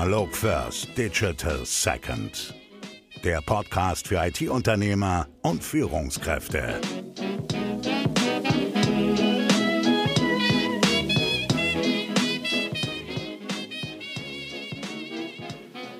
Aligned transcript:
Analog 0.00 0.34
First, 0.34 0.96
Digital 0.96 1.66
Second. 1.66 2.54
Der 3.22 3.42
Podcast 3.42 4.08
für 4.08 4.16
IT-Unternehmer 4.16 5.28
und 5.42 5.62
Führungskräfte. 5.62 6.80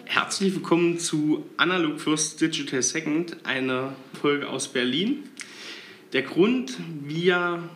Herzlich 0.07 0.55
willkommen 0.55 0.99
zu 0.99 1.45
Analog 1.59 2.01
First 2.01 2.41
Digital 2.41 2.81
Second, 2.81 3.37
eine 3.45 3.95
Folge 4.19 4.49
aus 4.49 4.69
Berlin. 4.69 5.25
Der 6.15 6.23
Grund, 6.23 6.79
wir 7.03 7.69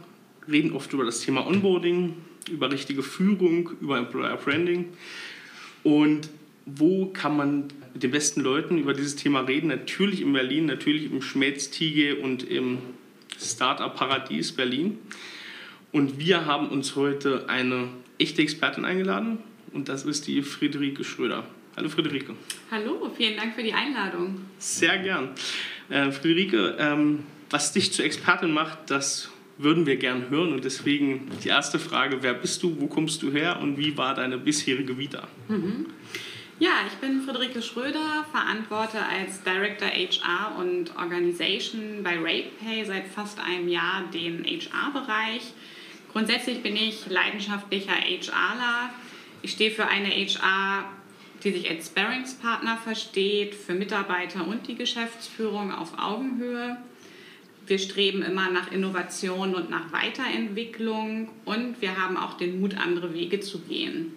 reden 0.50 0.72
oft 0.72 0.90
über 0.94 1.04
das 1.04 1.20
Thema 1.20 1.46
Onboarding, 1.46 2.16
über 2.50 2.72
richtige 2.72 3.02
Führung, 3.02 3.72
über 3.82 3.98
Employer 3.98 4.38
Branding. 4.38 4.94
Und 5.84 6.30
wo 6.66 7.06
kann 7.06 7.36
man 7.36 7.68
mit 7.92 8.02
den 8.02 8.10
besten 8.10 8.40
Leuten 8.40 8.78
über 8.78 8.94
dieses 8.94 9.14
Thema 9.14 9.40
reden? 9.40 9.68
Natürlich 9.68 10.22
in 10.22 10.32
Berlin, 10.32 10.66
natürlich 10.66 11.04
im 11.04 11.22
Schmelztiege 11.22 12.16
und 12.16 12.42
im 12.42 12.78
Startup-Paradies 13.38 14.52
Berlin. 14.52 14.98
Und 15.92 16.18
wir 16.18 16.46
haben 16.46 16.68
uns 16.70 16.96
heute 16.96 17.48
eine 17.48 17.88
echte 18.18 18.42
Expertin 18.42 18.84
eingeladen 18.84 19.38
und 19.72 19.88
das 19.88 20.04
ist 20.04 20.26
die 20.26 20.42
Friederike 20.42 21.04
Schröder. 21.04 21.44
Hallo 21.76 21.88
Friederike. 21.88 22.34
Hallo, 22.70 23.10
vielen 23.16 23.36
Dank 23.36 23.54
für 23.54 23.62
die 23.62 23.72
Einladung. 23.72 24.40
Sehr 24.58 24.98
gern. 24.98 25.30
Äh, 25.90 26.10
Friederike, 26.12 26.76
ähm, 26.78 27.24
was 27.50 27.72
dich 27.72 27.92
zur 27.92 28.04
Expertin 28.04 28.52
macht, 28.52 28.90
das 28.90 29.30
würden 29.58 29.86
wir 29.86 29.96
gern 29.96 30.30
hören. 30.30 30.52
Und 30.52 30.64
deswegen 30.64 31.30
die 31.42 31.48
erste 31.48 31.78
Frage, 31.78 32.22
wer 32.22 32.34
bist 32.34 32.62
du, 32.62 32.80
wo 32.80 32.86
kommst 32.86 33.22
du 33.22 33.32
her 33.32 33.60
und 33.60 33.78
wie 33.78 33.96
war 33.96 34.14
deine 34.14 34.38
bisherige 34.38 34.98
Vita? 34.98 35.28
Mhm. 35.48 35.86
Ja, 36.60 36.70
ich 36.86 36.94
bin 36.94 37.20
Friederike 37.22 37.60
Schröder, 37.60 38.24
verantworte 38.30 38.98
als 39.04 39.42
Director 39.42 39.88
HR 39.88 40.56
und 40.56 40.96
Organisation 40.96 42.02
bei 42.04 42.16
RatePay 42.16 42.84
seit 42.84 43.08
fast 43.08 43.40
einem 43.40 43.68
Jahr 43.68 44.04
den 44.12 44.44
HR-Bereich. 44.44 45.52
Grundsätzlich 46.12 46.62
bin 46.62 46.76
ich 46.76 47.06
leidenschaftlicher 47.08 47.94
HRler. 47.94 48.90
Ich 49.42 49.50
stehe 49.50 49.72
für 49.72 49.88
eine 49.88 50.08
HR, 50.10 50.84
die 51.42 51.50
sich 51.50 51.68
als 51.68 51.88
Sparringspartner 51.88 52.76
versteht, 52.76 53.56
für 53.56 53.74
Mitarbeiter 53.74 54.46
und 54.46 54.68
die 54.68 54.76
Geschäftsführung 54.76 55.72
auf 55.72 55.98
Augenhöhe. 55.98 56.76
Wir 57.66 57.78
streben 57.78 58.22
immer 58.22 58.50
nach 58.50 58.70
Innovation 58.70 59.54
und 59.54 59.70
nach 59.70 59.92
Weiterentwicklung 59.92 61.30
und 61.44 61.80
wir 61.80 61.96
haben 61.96 62.16
auch 62.16 62.36
den 62.36 62.60
Mut, 62.60 62.76
andere 62.76 63.14
Wege 63.14 63.40
zu 63.40 63.60
gehen. 63.60 64.12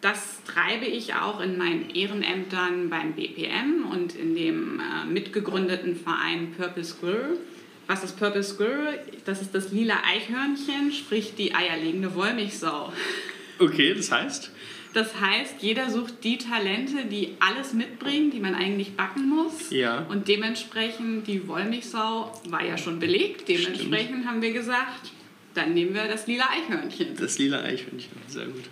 Das 0.00 0.42
treibe 0.44 0.86
ich 0.86 1.14
auch 1.14 1.40
in 1.40 1.58
meinen 1.58 1.90
Ehrenämtern 1.90 2.88
beim 2.88 3.12
BPM 3.12 3.86
und 3.90 4.14
in 4.16 4.34
dem 4.34 4.80
äh, 4.80 5.06
mitgegründeten 5.06 5.94
Verein 5.94 6.54
Purple 6.56 6.84
Squirrel. 6.84 7.38
Was 7.86 8.02
ist 8.02 8.18
Purple 8.18 8.42
Squirrel? 8.42 8.98
Das 9.24 9.42
ist 9.42 9.54
das 9.54 9.72
lila 9.72 9.98
Eichhörnchen, 10.06 10.92
sprich 10.92 11.34
die 11.36 11.54
eierlegende 11.54 12.14
Wollmilchsau. 12.14 12.92
Okay, 13.58 13.92
das 13.94 14.10
heißt? 14.10 14.50
Das 14.92 15.20
heißt, 15.20 15.56
jeder 15.60 15.88
sucht 15.90 16.24
die 16.24 16.36
Talente, 16.36 17.04
die 17.04 17.36
alles 17.38 17.72
mitbringen, 17.72 18.30
die 18.30 18.40
man 18.40 18.54
eigentlich 18.54 18.96
backen 18.96 19.28
muss. 19.28 19.70
Ja. 19.70 20.06
Und 20.08 20.26
dementsprechend, 20.26 21.26
die 21.28 21.46
Wollmilchsau 21.46 22.40
war 22.48 22.64
ja 22.64 22.76
schon 22.76 22.98
belegt. 22.98 23.48
Dementsprechend 23.48 24.08
Stimmt. 24.08 24.26
haben 24.26 24.42
wir 24.42 24.52
gesagt, 24.52 25.12
dann 25.54 25.74
nehmen 25.74 25.94
wir 25.94 26.04
das 26.04 26.26
lila 26.26 26.44
Eichhörnchen. 26.50 27.16
Das 27.16 27.38
lila 27.38 27.60
Eichhörnchen, 27.60 28.10
sehr 28.26 28.46
gut. 28.46 28.64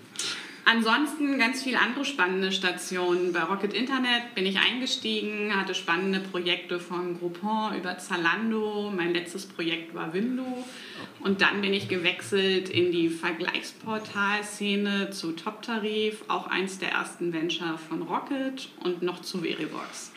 Ansonsten 0.71 1.39
ganz 1.39 1.63
viele 1.63 1.81
andere 1.81 2.05
spannende 2.05 2.53
Stationen. 2.53 3.33
Bei 3.33 3.43
Rocket 3.43 3.73
Internet 3.73 4.35
bin 4.35 4.45
ich 4.45 4.59
eingestiegen, 4.59 5.57
hatte 5.57 5.75
spannende 5.75 6.21
Projekte 6.21 6.79
von 6.79 7.19
Groupon 7.19 7.75
über 7.75 7.97
Zalando. 7.97 8.93
Mein 8.95 9.15
letztes 9.15 9.47
Projekt 9.47 9.95
war 9.95 10.13
Wimdu. 10.13 10.45
Und 11.21 11.41
dann 11.41 11.63
bin 11.63 11.73
ich 11.73 11.89
gewechselt 11.89 12.69
in 12.69 12.93
die 12.93 13.09
Vergleichsportalszene 13.09 15.09
zu 15.09 15.33
Top 15.33 15.63
Tarif, 15.63 16.23
auch 16.29 16.49
eins 16.49 16.79
der 16.79 16.91
ersten 16.91 17.33
Venture 17.33 17.79
von 17.79 18.03
Rocket 18.03 18.69
und 18.85 19.01
noch 19.01 19.23
zu 19.23 19.39
Verivox. 19.39 20.13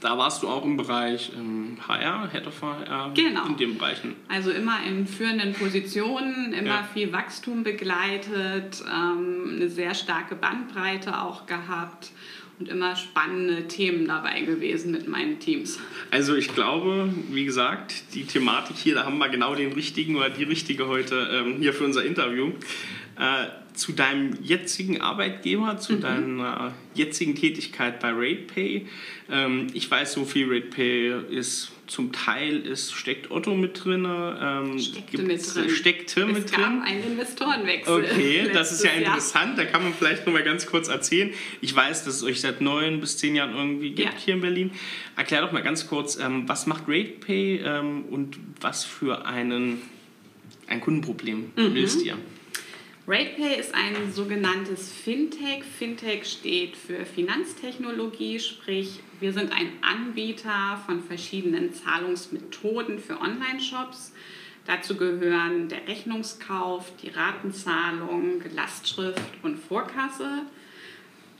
Da 0.00 0.16
warst 0.16 0.42
du 0.42 0.48
auch 0.48 0.64
im 0.64 0.76
Bereich 0.76 1.30
ähm, 1.36 1.76
HR, 1.86 2.30
Head 2.32 2.46
of 2.46 2.62
HR, 2.62 3.12
genau. 3.14 3.46
in 3.46 3.56
den 3.56 3.76
Bereichen. 3.76 4.14
Also 4.28 4.50
immer 4.50 4.78
in 4.86 5.06
führenden 5.06 5.52
Positionen, 5.52 6.52
immer 6.52 6.66
ja. 6.66 6.88
viel 6.92 7.12
Wachstum 7.12 7.62
begleitet, 7.62 8.82
ähm, 8.90 9.56
eine 9.56 9.68
sehr 9.68 9.94
starke 9.94 10.36
Bandbreite 10.36 11.20
auch 11.20 11.46
gehabt 11.46 12.12
und 12.58 12.68
immer 12.68 12.94
spannende 12.96 13.68
Themen 13.68 14.06
dabei 14.06 14.40
gewesen 14.42 14.92
mit 14.92 15.08
meinen 15.08 15.38
Teams. 15.38 15.78
Also 16.10 16.34
ich 16.34 16.54
glaube, 16.54 17.12
wie 17.30 17.44
gesagt, 17.44 18.14
die 18.14 18.24
Thematik 18.24 18.76
hier, 18.76 18.94
da 18.94 19.04
haben 19.04 19.18
wir 19.18 19.28
genau 19.28 19.54
den 19.54 19.72
richtigen 19.72 20.16
oder 20.16 20.30
die 20.30 20.44
richtige 20.44 20.86
heute 20.86 21.28
ähm, 21.32 21.56
hier 21.58 21.72
für 21.72 21.84
unser 21.84 22.04
Interview. 22.04 22.52
Äh, 23.18 23.46
zu 23.74 23.92
deinem 23.92 24.36
jetzigen 24.42 25.00
Arbeitgeber, 25.00 25.78
zu 25.78 25.94
mhm. 25.94 26.00
deiner 26.00 26.74
jetzigen 26.94 27.34
Tätigkeit 27.34 28.00
bei 28.00 28.10
RatePay. 28.10 28.86
Ähm, 29.30 29.66
ich 29.72 29.90
weiß 29.90 30.12
so 30.12 30.24
viel, 30.24 30.52
RatePay 30.52 31.30
ist 31.30 31.72
zum 31.90 32.12
Teil 32.12 32.60
ist, 32.60 32.92
steckt 32.92 33.30
Otto 33.32 33.54
mit 33.54 33.84
drin. 33.84 34.06
Ähm, 34.06 34.78
steckte 34.78 35.22
mit 35.22 35.54
drin. 35.54 35.70
Steckte 35.70 36.20
es 36.22 36.32
mit 36.32 36.52
gab 36.52 36.60
drin. 36.60 36.82
einen 36.82 37.02
Investorenwechsel. 37.02 38.04
Okay, 38.04 38.50
das 38.52 38.70
ist 38.72 38.84
ja 38.84 38.92
interessant. 38.92 39.58
Jahr. 39.58 39.66
Da 39.66 39.72
kann 39.72 39.82
man 39.82 39.92
vielleicht 39.92 40.24
noch 40.24 40.32
mal 40.32 40.44
ganz 40.44 40.66
kurz 40.66 40.88
erzählen. 40.88 41.30
Ich 41.60 41.74
weiß, 41.74 42.04
dass 42.04 42.14
es 42.14 42.22
euch 42.22 42.40
seit 42.40 42.60
neun 42.60 43.00
bis 43.00 43.18
zehn 43.18 43.34
Jahren 43.34 43.54
irgendwie 43.54 43.90
gibt 43.90 44.12
ja. 44.12 44.18
hier 44.18 44.34
in 44.34 44.40
Berlin. 44.40 44.70
Erklär 45.16 45.42
doch 45.42 45.52
mal 45.52 45.62
ganz 45.62 45.88
kurz, 45.88 46.16
ähm, 46.18 46.48
was 46.48 46.66
macht 46.66 46.84
RatePay 46.86 47.62
ähm, 47.64 48.04
und 48.04 48.38
was 48.60 48.84
für 48.84 49.26
einen, 49.26 49.82
ein 50.68 50.80
Kundenproblem 50.80 51.50
mhm. 51.56 51.74
löst 51.74 52.04
ihr? 52.04 52.16
RatePay 53.06 53.58
ist 53.58 53.74
ein 53.74 54.12
sogenanntes 54.12 54.92
Fintech. 54.92 55.64
Fintech 55.64 56.26
steht 56.26 56.76
für 56.76 57.06
Finanztechnologie, 57.06 58.38
sprich 58.38 59.00
wir 59.20 59.32
sind 59.32 59.52
ein 59.52 59.72
Anbieter 59.80 60.80
von 60.86 61.02
verschiedenen 61.02 61.72
Zahlungsmethoden 61.72 62.98
für 62.98 63.18
Online-Shops. 63.20 64.12
Dazu 64.66 64.96
gehören 64.96 65.68
der 65.68 65.88
Rechnungskauf, 65.88 66.92
die 67.02 67.08
Ratenzahlung, 67.08 68.42
Lastschrift 68.54 69.22
und 69.42 69.58
Vorkasse. 69.58 70.42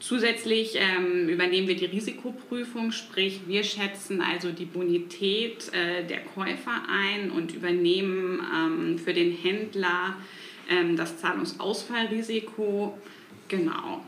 Zusätzlich 0.01 0.77
ähm, 0.77 1.29
übernehmen 1.29 1.69
wir 1.69 1.77
die 1.77 1.85
Risikoprüfung, 1.85 2.91
sprich 2.91 3.43
wir 3.47 3.65
schätzen 3.65 4.23
also 4.23 4.51
die 4.51 4.65
Bonität 4.65 5.71
äh, 5.75 6.07
der 6.07 6.21
Käufer 6.21 6.83
ein 6.89 7.31
und 7.31 7.55
übernehmen 7.55 8.41
ähm, 8.41 8.99
für 8.99 9.13
den 9.13 9.37
Händler 9.37 10.17
das 10.97 11.19
Zahlungsausfallrisiko. 11.19 12.99
Genau. 13.49 14.05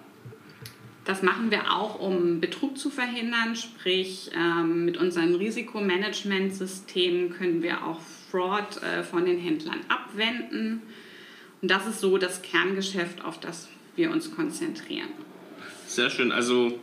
Das 1.04 1.22
machen 1.22 1.50
wir 1.50 1.72
auch, 1.72 1.98
um 1.98 2.40
Betrug 2.40 2.78
zu 2.78 2.88
verhindern, 2.88 3.56
sprich 3.56 4.30
ähm, 4.36 4.84
mit 4.84 4.96
unseren 4.96 5.34
Risikomanagementsystemen 5.34 7.30
können 7.30 7.62
wir 7.62 7.84
auch 7.84 8.00
Fraud 8.30 8.80
äh, 8.82 9.02
von 9.02 9.24
den 9.24 9.38
Händlern 9.38 9.80
abwenden. 9.88 10.82
Und 11.60 11.70
das 11.70 11.86
ist 11.86 12.00
so 12.00 12.18
das 12.18 12.42
Kerngeschäft, 12.42 13.24
auf 13.24 13.40
das 13.40 13.68
wir 13.96 14.10
uns 14.12 14.34
konzentrieren. 14.34 15.08
Sehr 15.86 16.08
schön. 16.08 16.30
Also 16.30 16.78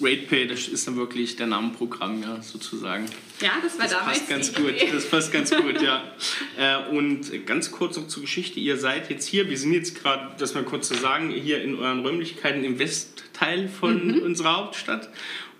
RatePay, 0.00 0.46
das 0.46 0.68
ist 0.68 0.86
dann 0.86 0.96
wirklich 0.96 1.36
der 1.36 1.46
Namenprogramm, 1.46 2.22
ja, 2.22 2.42
sozusagen. 2.42 3.06
Ja, 3.40 3.52
das 3.62 3.78
war 3.78 3.84
das 3.84 3.92
damals 3.92 4.18
passt 4.18 4.28
ganz 4.28 4.54
gut. 4.54 4.74
Das 4.92 5.08
passt 5.08 5.32
ganz 5.32 5.50
gut, 5.50 5.80
ja. 5.80 6.02
Äh, 6.58 6.88
und 6.90 7.46
ganz 7.46 7.70
kurz 7.70 7.98
noch 7.98 8.08
zur 8.08 8.22
Geschichte. 8.22 8.58
Ihr 8.60 8.78
seid 8.78 9.10
jetzt 9.10 9.26
hier, 9.26 9.50
wir 9.50 9.58
sind 9.58 9.74
jetzt 9.74 10.00
gerade, 10.00 10.34
das 10.38 10.54
mal 10.54 10.64
kurz 10.64 10.88
zu 10.88 10.94
sagen, 10.94 11.30
hier 11.30 11.62
in 11.62 11.78
euren 11.78 12.00
Räumlichkeiten 12.00 12.64
im 12.64 12.78
Westteil 12.78 13.68
von 13.68 14.06
mhm. 14.06 14.22
unserer 14.22 14.56
Hauptstadt. 14.56 15.10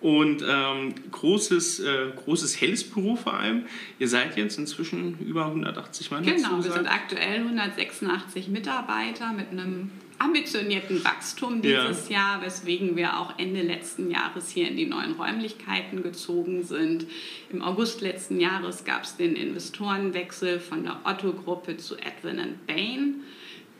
Und 0.01 0.43
ähm, 0.47 0.95
großes, 1.11 1.81
äh, 1.81 2.13
großes 2.17 2.61
helles 2.61 2.85
Büro 2.85 3.17
vor 3.17 3.35
allem. 3.35 3.67
Ihr 3.99 4.09
seid 4.09 4.37
jetzt 4.37 4.59
inzwischen 4.59 5.19
über 5.19 5.47
180 5.47 6.11
Mann. 6.11 6.25
Genau, 6.25 6.63
wir 6.63 6.73
sind 6.73 6.87
aktuell 6.87 7.41
186 7.41 8.49
Mitarbeiter 8.49 9.33
mit 9.33 9.51
einem 9.51 9.91
ambitionierten 10.19 11.05
Wachstum 11.05 11.63
dieses 11.63 12.09
ja. 12.09 12.17
Jahr, 12.17 12.43
weswegen 12.43 12.97
wir 12.97 13.19
auch 13.19 13.39
Ende 13.39 13.63
letzten 13.63 14.11
Jahres 14.11 14.51
hier 14.51 14.69
in 14.69 14.77
die 14.77 14.87
neuen 14.87 15.13
Räumlichkeiten 15.13 16.03
gezogen 16.03 16.63
sind. 16.63 17.07
Im 17.51 17.63
August 17.63 18.01
letzten 18.01 18.41
Jahres 18.41 18.85
gab 18.85 19.05
es 19.05 19.17
den 19.17 19.37
Investorenwechsel 19.37 20.61
von 20.61 20.85
der 20.85 21.01
Otto-Gruppe 21.05 21.77
zu 21.77 21.97
Edwin 21.97 22.59
Bain, 22.67 23.23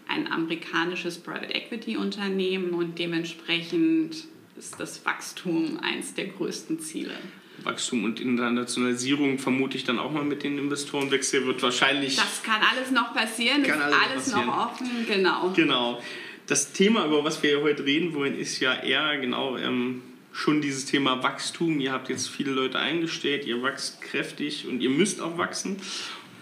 ein 0.09 0.31
amerikanisches 0.31 1.19
Private 1.19 1.55
Equity 1.55 1.97
Unternehmen 1.97 2.71
und 2.71 2.99
dementsprechend 2.99 4.25
ist 4.57 4.79
das 4.79 5.05
Wachstum 5.05 5.79
eines 5.83 6.15
der 6.15 6.27
größten 6.27 6.81
Ziele. 6.81 7.15
Wachstum 7.63 8.05
und 8.05 8.21
Internationalisierung 8.21 9.39
vermute 9.39 9.77
ich 9.77 9.85
dann 9.85 9.99
auch 9.99 10.13
mal 10.13 10.25
mit 10.25 10.43
den 10.43 10.59
Investorenwechsel 10.59 11.47
wird 11.47 11.63
wahrscheinlich. 11.63 12.17
Das 12.17 12.43
kann 12.43 12.61
alles 12.71 12.91
noch 12.91 13.15
passieren, 13.15 13.63
kann 13.63 13.79
ist 13.79 13.85
alles, 13.85 14.35
alles 14.35 14.47
noch 14.47 14.67
offen, 14.67 15.07
genau. 15.09 15.53
Genau. 15.55 16.03
Das 16.47 16.73
Thema, 16.73 17.07
über 17.07 17.25
was 17.25 17.43
wir 17.43 17.61
heute 17.63 17.85
reden 17.85 18.15
wollen, 18.15 18.39
ist 18.39 18.61
ja 18.61 18.75
eher 18.75 19.19
genau 19.19 19.57
ähm, 19.57 20.03
schon 20.33 20.61
dieses 20.61 20.85
Thema 20.85 21.23
Wachstum. 21.23 21.81
Ihr 21.81 21.93
habt 21.93 22.09
jetzt 22.09 22.29
viele 22.29 22.53
Leute 22.53 22.79
eingestellt, 22.79 23.47
ihr 23.47 23.63
wächst 23.63 24.01
kräftig 24.01 24.67
und 24.69 24.81
ihr 24.81 24.91
müsst 24.91 25.21
auch 25.21 25.39
wachsen. 25.39 25.79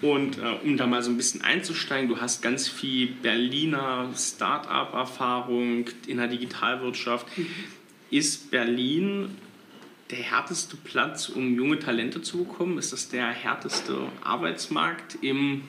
Und 0.03 0.37
äh, 0.39 0.57
um 0.63 0.77
da 0.77 0.87
mal 0.87 1.03
so 1.03 1.11
ein 1.11 1.17
bisschen 1.17 1.41
einzusteigen, 1.41 2.11
du 2.11 2.21
hast 2.21 2.43
ganz 2.43 2.69
viel 2.69 3.07
Berliner 3.23 4.11
Start-up-Erfahrung 4.15 5.87
in 6.07 6.19
der 6.19 6.27
Digitalwirtschaft. 6.27 7.27
Mhm. 7.39 7.47
Ist 8.11 8.51
Berlin 8.51 9.31
der 10.11 10.19
härteste 10.19 10.77
Platz, 10.77 11.31
um 11.31 11.57
junge 11.57 11.79
Talente 11.79 12.21
zu 12.21 12.45
bekommen? 12.45 12.77
Ist 12.77 12.93
das 12.93 13.09
der 13.09 13.29
härteste 13.29 13.97
Arbeitsmarkt 14.23 15.17
im, 15.23 15.63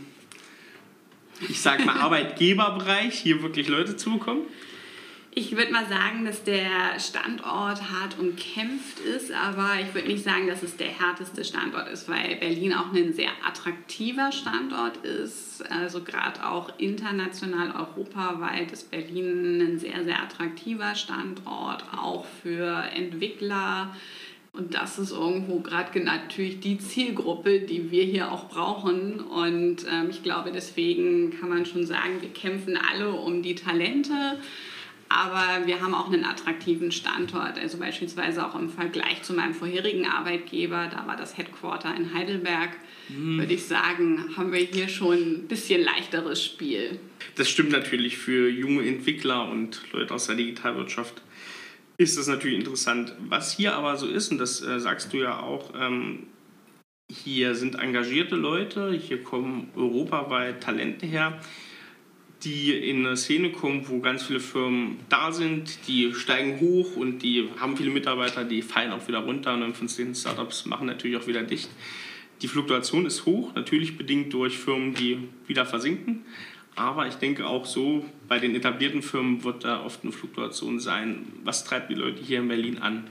ich 1.50 1.62
sag 1.62 1.86
mal, 1.86 1.98
Arbeitgeberbereich, 2.00 3.14
hier 3.20 3.42
wirklich 3.42 3.68
Leute 3.68 3.98
zu 3.98 4.12
bekommen? 4.12 4.44
Ich 5.38 5.58
würde 5.58 5.74
mal 5.74 5.86
sagen, 5.86 6.24
dass 6.24 6.46
der 6.46 6.98
Standort 6.98 7.92
hart 7.92 8.18
umkämpft 8.18 9.02
ist, 9.02 9.34
aber 9.34 9.72
ich 9.82 9.94
würde 9.94 10.08
nicht 10.08 10.24
sagen, 10.24 10.48
dass 10.48 10.64
es 10.64 10.78
der 10.78 10.88
härteste 10.88 11.44
Standort 11.44 11.90
ist, 11.90 12.08
weil 12.08 12.38
Berlin 12.38 12.74
auch 12.74 12.94
ein 12.94 13.12
sehr 13.12 13.32
attraktiver 13.46 14.32
Standort 14.32 14.96
ist. 15.04 15.70
Also 15.70 16.04
gerade 16.04 16.48
auch 16.48 16.72
international, 16.78 17.72
europaweit 17.76 18.72
ist 18.72 18.90
Berlin 18.92 19.60
ein 19.60 19.78
sehr, 19.78 20.06
sehr 20.06 20.24
attraktiver 20.24 20.96
Standort, 20.96 21.84
auch 21.94 22.26
für 22.42 22.86
Entwickler. 22.96 23.94
Und 24.58 24.74
das 24.74 24.98
ist 25.00 25.12
irgendwo 25.12 25.60
gerade 25.60 26.00
natürlich 26.00 26.60
die 26.60 26.78
Zielgruppe, 26.78 27.60
die 27.60 27.92
wir 27.92 28.04
hier 28.04 28.32
auch 28.32 28.48
brauchen. 28.48 29.20
Und 29.20 29.86
ähm, 29.92 30.10
ich 30.10 30.24
glaube, 30.24 30.52
deswegen 30.54 31.38
kann 31.40 31.50
man 31.50 31.66
schon 31.66 31.86
sagen, 31.86 32.22
wir 32.22 32.30
kämpfen 32.30 32.78
alle 32.78 33.12
um 33.12 33.42
die 33.42 33.56
Talente. 33.56 34.40
Aber 35.08 35.68
wir 35.68 35.82
haben 35.82 35.94
auch 35.94 36.08
einen 36.12 36.26
attraktiven 36.26 36.92
Standort. 36.92 37.60
Also 37.60 37.78
beispielsweise 37.78 38.46
auch 38.46 38.56
im 38.56 38.70
Vergleich 38.70 39.22
zu 39.22 39.34
meinem 39.34 39.54
vorherigen 39.54 40.08
Arbeitgeber, 40.08 40.90
da 40.92 41.06
war 41.06 41.16
das 41.16 41.38
Headquarter 41.38 41.96
in 41.96 42.14
Heidelberg, 42.14 42.72
mhm. 43.10 43.38
würde 43.38 43.54
ich 43.54 43.66
sagen, 43.66 44.36
haben 44.36 44.52
wir 44.52 44.60
hier 44.60 44.88
schon 44.88 45.18
ein 45.18 45.48
bisschen 45.48 45.84
leichteres 45.84 46.44
Spiel. 46.44 47.00
Das 47.36 47.50
stimmt 47.50 47.72
natürlich 47.72 48.18
für 48.18 48.50
junge 48.50 48.84
Entwickler 48.88 49.50
und 49.50 49.82
Leute 49.92 50.14
aus 50.14 50.26
der 50.26 50.36
Digitalwirtschaft 50.36 51.22
ist 51.98 52.18
das 52.18 52.28
natürlich 52.28 52.60
interessant. 52.60 53.14
Was 53.30 53.56
hier 53.56 53.74
aber 53.76 53.98
so 53.98 54.08
ist, 54.08 54.32
und 54.32 54.38
das 54.38 54.62
äh, 54.62 54.80
sagst 54.80 55.14
du 55.14 55.18
ja 55.18 55.40
auch, 55.40 55.74
ähm, 55.80 56.28
hier 57.10 57.56
sind 57.56 57.76
engagierte 57.76 58.36
Leute, 58.36 58.92
hier 58.92 59.24
kommen 59.24 59.70
europaweit 59.76 60.62
Talente 60.62 61.06
her 61.06 61.40
die 62.46 62.72
in 62.74 63.06
eine 63.06 63.18
Szene 63.18 63.52
kommen, 63.52 63.88
wo 63.88 64.00
ganz 64.00 64.24
viele 64.24 64.40
Firmen 64.40 65.00
da 65.10 65.32
sind, 65.32 65.88
die 65.88 66.14
steigen 66.14 66.60
hoch 66.60 66.96
und 66.96 67.20
die 67.20 67.50
haben 67.60 67.76
viele 67.76 67.90
Mitarbeiter, 67.90 68.44
die 68.44 68.62
fallen 68.62 68.92
auch 68.92 69.08
wieder 69.08 69.20
runter 69.20 69.54
und 69.54 69.62
dann 69.62 69.74
von 69.74 69.88
den 69.88 70.14
Startups 70.14 70.66
machen 70.66 70.86
natürlich 70.88 71.18
auch 71.18 71.28
wieder 71.28 71.42
dicht. 71.44 71.70
Die 72.42 72.48
Fluktuation 72.48 73.06
ist 73.06 73.26
hoch, 73.26 73.56
natürlich 73.56 73.98
bedingt 73.98 74.34
durch 74.34 74.58
Firmen, 74.58 74.94
die 74.94 75.18
wieder 75.48 75.66
versinken. 75.66 76.26
Aber 76.76 77.08
ich 77.08 77.16
denke 77.16 77.48
auch 77.48 77.66
so, 77.66 78.06
bei 78.28 78.38
den 78.40 78.54
etablierten 78.54 79.02
Firmen 79.02 79.44
wird 79.44 79.64
da 79.64 79.84
oft 79.84 80.04
eine 80.04 80.12
Fluktuation 80.12 80.80
sein. 80.80 81.26
Was 81.44 81.64
treibt 81.64 81.90
die 81.90 81.96
Leute 81.96 82.22
hier 82.22 82.40
in 82.40 82.48
Berlin 82.50 82.80
an? 82.80 83.08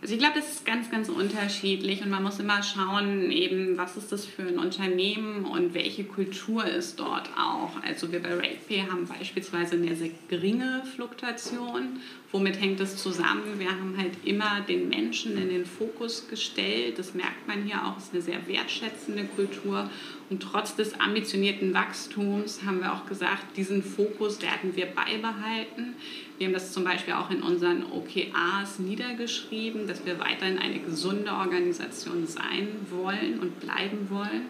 Also 0.00 0.14
ich 0.14 0.20
glaube, 0.20 0.34
das 0.40 0.50
ist 0.50 0.66
ganz, 0.66 0.90
ganz 0.90 1.08
unterschiedlich 1.08 2.02
und 2.02 2.10
man 2.10 2.24
muss 2.24 2.40
immer 2.40 2.60
schauen, 2.64 3.30
eben, 3.30 3.78
was 3.78 3.96
ist 3.96 4.10
das 4.10 4.26
für 4.26 4.42
ein 4.42 4.58
Unternehmen 4.58 5.44
und 5.44 5.74
welche 5.74 6.02
Kultur 6.02 6.64
ist 6.64 6.98
dort 6.98 7.30
auch. 7.38 7.80
Also 7.84 8.10
wir 8.10 8.20
bei 8.20 8.34
RatePay 8.34 8.86
haben 8.90 9.06
beispielsweise 9.06 9.76
eine 9.76 9.94
sehr 9.94 10.10
geringe 10.28 10.82
Fluktuation. 10.96 12.00
Womit 12.32 12.58
hängt 12.58 12.80
das 12.80 12.96
zusammen? 12.96 13.58
Wir 13.58 13.68
haben 13.68 13.94
halt 13.98 14.12
immer 14.24 14.62
den 14.62 14.88
Menschen 14.88 15.36
in 15.36 15.50
den 15.50 15.66
Fokus 15.66 16.28
gestellt. 16.28 16.98
Das 16.98 17.12
merkt 17.12 17.46
man 17.46 17.64
hier 17.64 17.86
auch, 17.86 17.98
es 17.98 18.04
ist 18.04 18.14
eine 18.14 18.22
sehr 18.22 18.48
wertschätzende 18.48 19.24
Kultur. 19.24 19.90
Und 20.30 20.42
trotz 20.42 20.74
des 20.74 20.98
ambitionierten 20.98 21.74
Wachstums 21.74 22.62
haben 22.64 22.80
wir 22.80 22.94
auch 22.94 23.04
gesagt, 23.04 23.54
diesen 23.58 23.82
Fokus 23.82 24.40
werden 24.40 24.74
wir 24.74 24.86
beibehalten. 24.86 25.94
Wir 26.38 26.46
haben 26.46 26.54
das 26.54 26.72
zum 26.72 26.84
Beispiel 26.84 27.12
auch 27.12 27.30
in 27.30 27.42
unseren 27.42 27.84
OKAs 27.92 28.78
niedergeschrieben, 28.78 29.86
dass 29.86 30.06
wir 30.06 30.18
weiterhin 30.18 30.58
eine 30.58 30.78
gesunde 30.78 31.32
Organisation 31.32 32.26
sein 32.26 32.68
wollen 32.88 33.40
und 33.40 33.60
bleiben 33.60 34.08
wollen. 34.08 34.46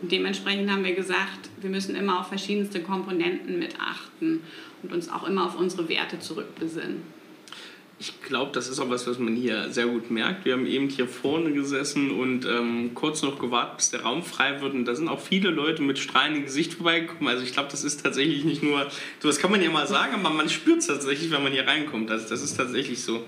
Und 0.00 0.10
dementsprechend 0.12 0.70
haben 0.70 0.84
wir 0.84 0.94
gesagt, 0.94 1.50
wir 1.60 1.68
müssen 1.68 1.94
immer 1.94 2.20
auf 2.20 2.28
verschiedenste 2.28 2.80
Komponenten 2.80 3.58
mit 3.58 3.78
achten 3.78 4.40
und 4.82 4.94
uns 4.94 5.10
auch 5.10 5.28
immer 5.28 5.44
auf 5.44 5.58
unsere 5.58 5.90
Werte 5.90 6.20
zurückbesinnen. 6.20 7.17
Ich 8.00 8.22
glaube, 8.22 8.52
das 8.52 8.68
ist 8.68 8.78
auch 8.78 8.90
was, 8.90 9.08
was 9.08 9.18
man 9.18 9.34
hier 9.34 9.70
sehr 9.70 9.86
gut 9.86 10.10
merkt. 10.10 10.44
Wir 10.44 10.52
haben 10.52 10.66
eben 10.66 10.88
hier 10.88 11.08
vorne 11.08 11.52
gesessen 11.52 12.12
und 12.12 12.46
ähm, 12.46 12.92
kurz 12.94 13.22
noch 13.22 13.40
gewartet, 13.40 13.78
bis 13.78 13.90
der 13.90 14.02
Raum 14.02 14.22
frei 14.22 14.60
wird. 14.60 14.74
Und 14.74 14.84
da 14.84 14.94
sind 14.94 15.08
auch 15.08 15.20
viele 15.20 15.50
Leute 15.50 15.82
mit 15.82 15.98
strahlendem 15.98 16.44
Gesicht 16.44 16.74
vorbeigekommen. 16.74 17.26
Also 17.26 17.42
ich 17.42 17.52
glaube, 17.52 17.70
das 17.70 17.82
ist 17.82 18.04
tatsächlich 18.04 18.44
nicht 18.44 18.62
nur, 18.62 18.88
so 19.18 19.26
das 19.26 19.40
kann 19.40 19.50
man 19.50 19.60
ja 19.60 19.70
mal 19.70 19.88
sagen, 19.88 20.14
aber 20.14 20.30
man 20.30 20.48
spürt 20.48 20.78
es 20.78 20.86
tatsächlich, 20.86 21.32
wenn 21.32 21.42
man 21.42 21.52
hier 21.52 21.66
reinkommt. 21.66 22.10
Also 22.10 22.28
das 22.28 22.40
ist 22.42 22.56
tatsächlich 22.56 23.02
so. 23.02 23.24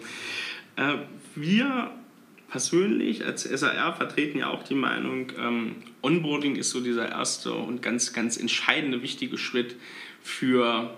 Äh, 0.76 0.98
wir 1.34 1.90
persönlich 2.50 3.24
als 3.24 3.44
SAR 3.44 3.94
vertreten 3.94 4.38
ja 4.38 4.50
auch 4.50 4.62
die 4.62 4.74
Meinung, 4.74 5.32
ähm, 5.38 5.76
Onboarding 6.02 6.56
ist 6.56 6.70
so 6.70 6.80
dieser 6.80 7.08
erste 7.08 7.52
und 7.52 7.82
ganz, 7.82 8.12
ganz 8.12 8.36
entscheidende, 8.36 9.02
wichtige 9.02 9.38
Schritt 9.38 9.76
für 10.22 10.96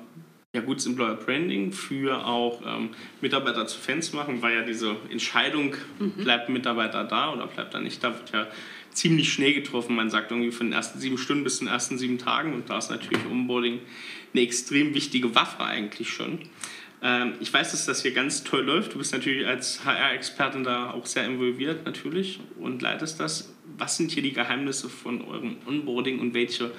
ja, 0.55 0.61
gutes 0.61 0.85
Employer 0.85 1.15
Branding 1.15 1.73
für 1.73 2.27
auch 2.27 2.61
ähm, 2.67 2.91
Mitarbeiter 3.23 3.67
zu 3.67 3.79
Fans 3.79 4.13
machen, 4.13 4.43
weil 4.43 4.55
ja 4.55 4.63
diese 4.63 4.97
Entscheidung, 5.11 5.75
mhm. 5.99 6.11
bleibt 6.13 6.49
ein 6.49 6.53
Mitarbeiter 6.53 7.05
da 7.05 7.33
oder 7.33 7.47
bleibt 7.47 7.73
er 7.73 7.81
nicht 7.81 8.05
da, 8.05 8.15
wird 8.15 8.33
ja 8.33 8.47
ziemlich 8.91 9.33
schnell 9.33 9.55
getroffen. 9.55 9.97
Man 9.97 10.11
sagt 10.11 10.31
irgendwie 10.31 10.53
von 10.53 10.67
den 10.67 10.75
ersten 10.75 10.99
sieben 10.99 11.17
Stunden 11.17 11.43
bis 11.43 11.57
zu 11.57 11.65
den 11.65 11.73
ersten 11.73 11.97
sieben 11.97 12.19
Tagen 12.19 12.53
und 12.53 12.69
da 12.69 12.77
ist 12.77 12.91
natürlich 12.91 13.25
Onboarding 13.31 13.81
eine 14.35 14.43
extrem 14.43 14.95
wichtige 14.95 15.35
Waffe 15.35 15.65
eigentlich 15.65 16.11
schon. 16.11 16.41
Ähm, 17.03 17.33
ich 17.41 17.51
weiß, 17.51 17.71
dass 17.71 17.87
das 17.87 18.03
hier 18.03 18.13
ganz 18.13 18.45
toll 18.45 18.65
läuft. 18.65 18.93
Du 18.93 18.99
bist 18.99 19.15
natürlich 19.15 19.47
als 19.47 19.87
HR-Expertin 19.87 20.65
da 20.65 20.91
auch 20.91 21.07
sehr 21.07 21.25
involviert 21.25 21.87
natürlich 21.87 22.41
und 22.61 22.83
leitest 22.83 23.19
das. 23.19 23.55
Was 23.79 23.97
sind 23.97 24.11
hier 24.11 24.23
die 24.23 24.35
Geheimnisse 24.35 24.91
von 24.91 25.23
eurem 25.23 25.57
Onboarding 25.67 26.21
und 26.21 26.35
welche 26.35 26.73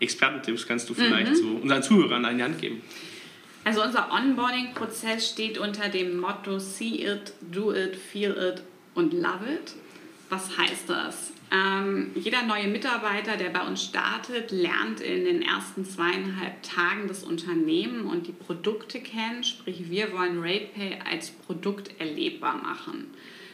Expertentipps 0.00 0.66
kannst 0.66 0.88
du 0.88 0.94
vielleicht 0.94 1.32
mhm. 1.32 1.36
so 1.36 1.48
unseren 1.62 1.82
Zuhörern 1.82 2.24
an 2.24 2.38
die 2.38 2.44
Hand 2.44 2.58
geben? 2.58 2.80
Also 3.64 3.82
unser 3.82 4.10
Onboarding-Prozess 4.12 5.28
steht 5.28 5.58
unter 5.58 5.88
dem 5.88 6.18
Motto 6.18 6.58
See 6.58 7.04
it, 7.04 7.34
do 7.40 7.72
it, 7.74 7.96
feel 7.96 8.32
it 8.32 8.62
und 8.94 9.12
love 9.12 9.44
it. 9.52 9.74
Was 10.30 10.56
heißt 10.56 10.88
das? 10.88 11.32
Ähm, 11.52 12.12
jeder 12.14 12.42
neue 12.42 12.68
Mitarbeiter, 12.68 13.36
der 13.36 13.50
bei 13.50 13.66
uns 13.66 13.82
startet, 13.82 14.52
lernt 14.52 15.00
in 15.00 15.24
den 15.24 15.42
ersten 15.42 15.84
zweieinhalb 15.84 16.62
Tagen 16.62 17.08
das 17.08 17.24
Unternehmen 17.24 18.06
und 18.06 18.28
die 18.28 18.32
Produkte 18.32 19.00
kennen. 19.00 19.42
Sprich, 19.42 19.90
wir 19.90 20.12
wollen 20.12 20.40
RatePay 20.40 21.00
als 21.10 21.30
Produkt 21.30 22.00
erlebbar 22.00 22.56
machen. 22.56 23.10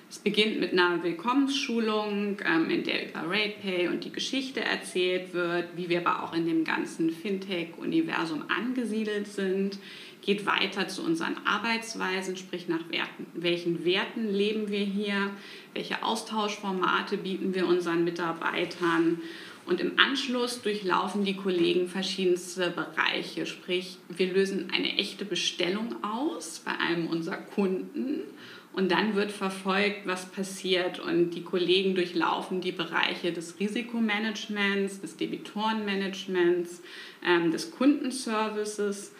Es 0.09 0.21
beginnt 0.21 0.61
mit 0.61 0.73
einer 0.73 1.03
Willkommensschulung, 1.03 2.39
ähm, 2.45 2.71
in 2.71 2.85
der 2.85 3.09
über 3.09 3.23
RatePay 3.23 3.89
und 3.89 4.05
die 4.05 4.13
Geschichte 4.13 4.61
erzählt 4.61 5.35
wird, 5.35 5.69
wie 5.75 5.89
wir 5.89 6.07
aber 6.07 6.23
auch 6.23 6.33
in 6.33 6.47
dem 6.47 6.63
ganzen 6.63 7.11
Fintech-Universum 7.11 8.45
angesiedelt 8.49 9.27
sind. 9.27 9.79
Geht 10.23 10.47
weiter 10.47 10.87
zu 10.87 11.03
unseren 11.03 11.37
Arbeitsweisen, 11.45 12.37
sprich 12.37 12.69
nach 12.69 12.89
Werten. 12.91 13.27
welchen 13.35 13.85
Werten 13.85 14.33
leben 14.33 14.71
wir 14.71 14.85
hier, 14.85 15.31
welche 15.75 16.03
Austauschformate 16.03 17.17
bieten 17.17 17.55
wir 17.55 17.67
unseren 17.67 18.05
Mitarbeitern. 18.05 19.21
Und 19.67 19.81
im 19.81 19.99
Anschluss 19.99 20.63
durchlaufen 20.63 21.25
die 21.25 21.35
Kollegen 21.35 21.89
verschiedenste 21.89 22.71
Bereiche. 22.71 23.47
Sprich, 23.47 23.99
wir 24.09 24.33
lösen 24.33 24.71
eine 24.73 24.97
echte 24.97 25.25
Bestellung 25.25 25.97
aus 26.05 26.63
bei 26.65 26.79
einem 26.79 27.09
unserer 27.09 27.39
Kunden 27.39 28.21
und 28.76 28.92
dann 28.92 29.16
wird 29.16 29.33
verfolgt, 29.33 30.06
was 30.06 30.26
passiert. 30.26 31.00
Und 31.00 31.30
die 31.30 31.42
Kollegen 31.42 31.95
durchlaufen 31.95 32.61
die 32.61 32.73
Bereiche 32.73 33.33
des 33.33 33.59
Risikomanagements, 33.59 35.00
des 35.00 35.16
Debitorenmanagements, 35.16 36.83
ähm, 37.26 37.50
des 37.50 37.71
Kundenservices, 37.71 39.14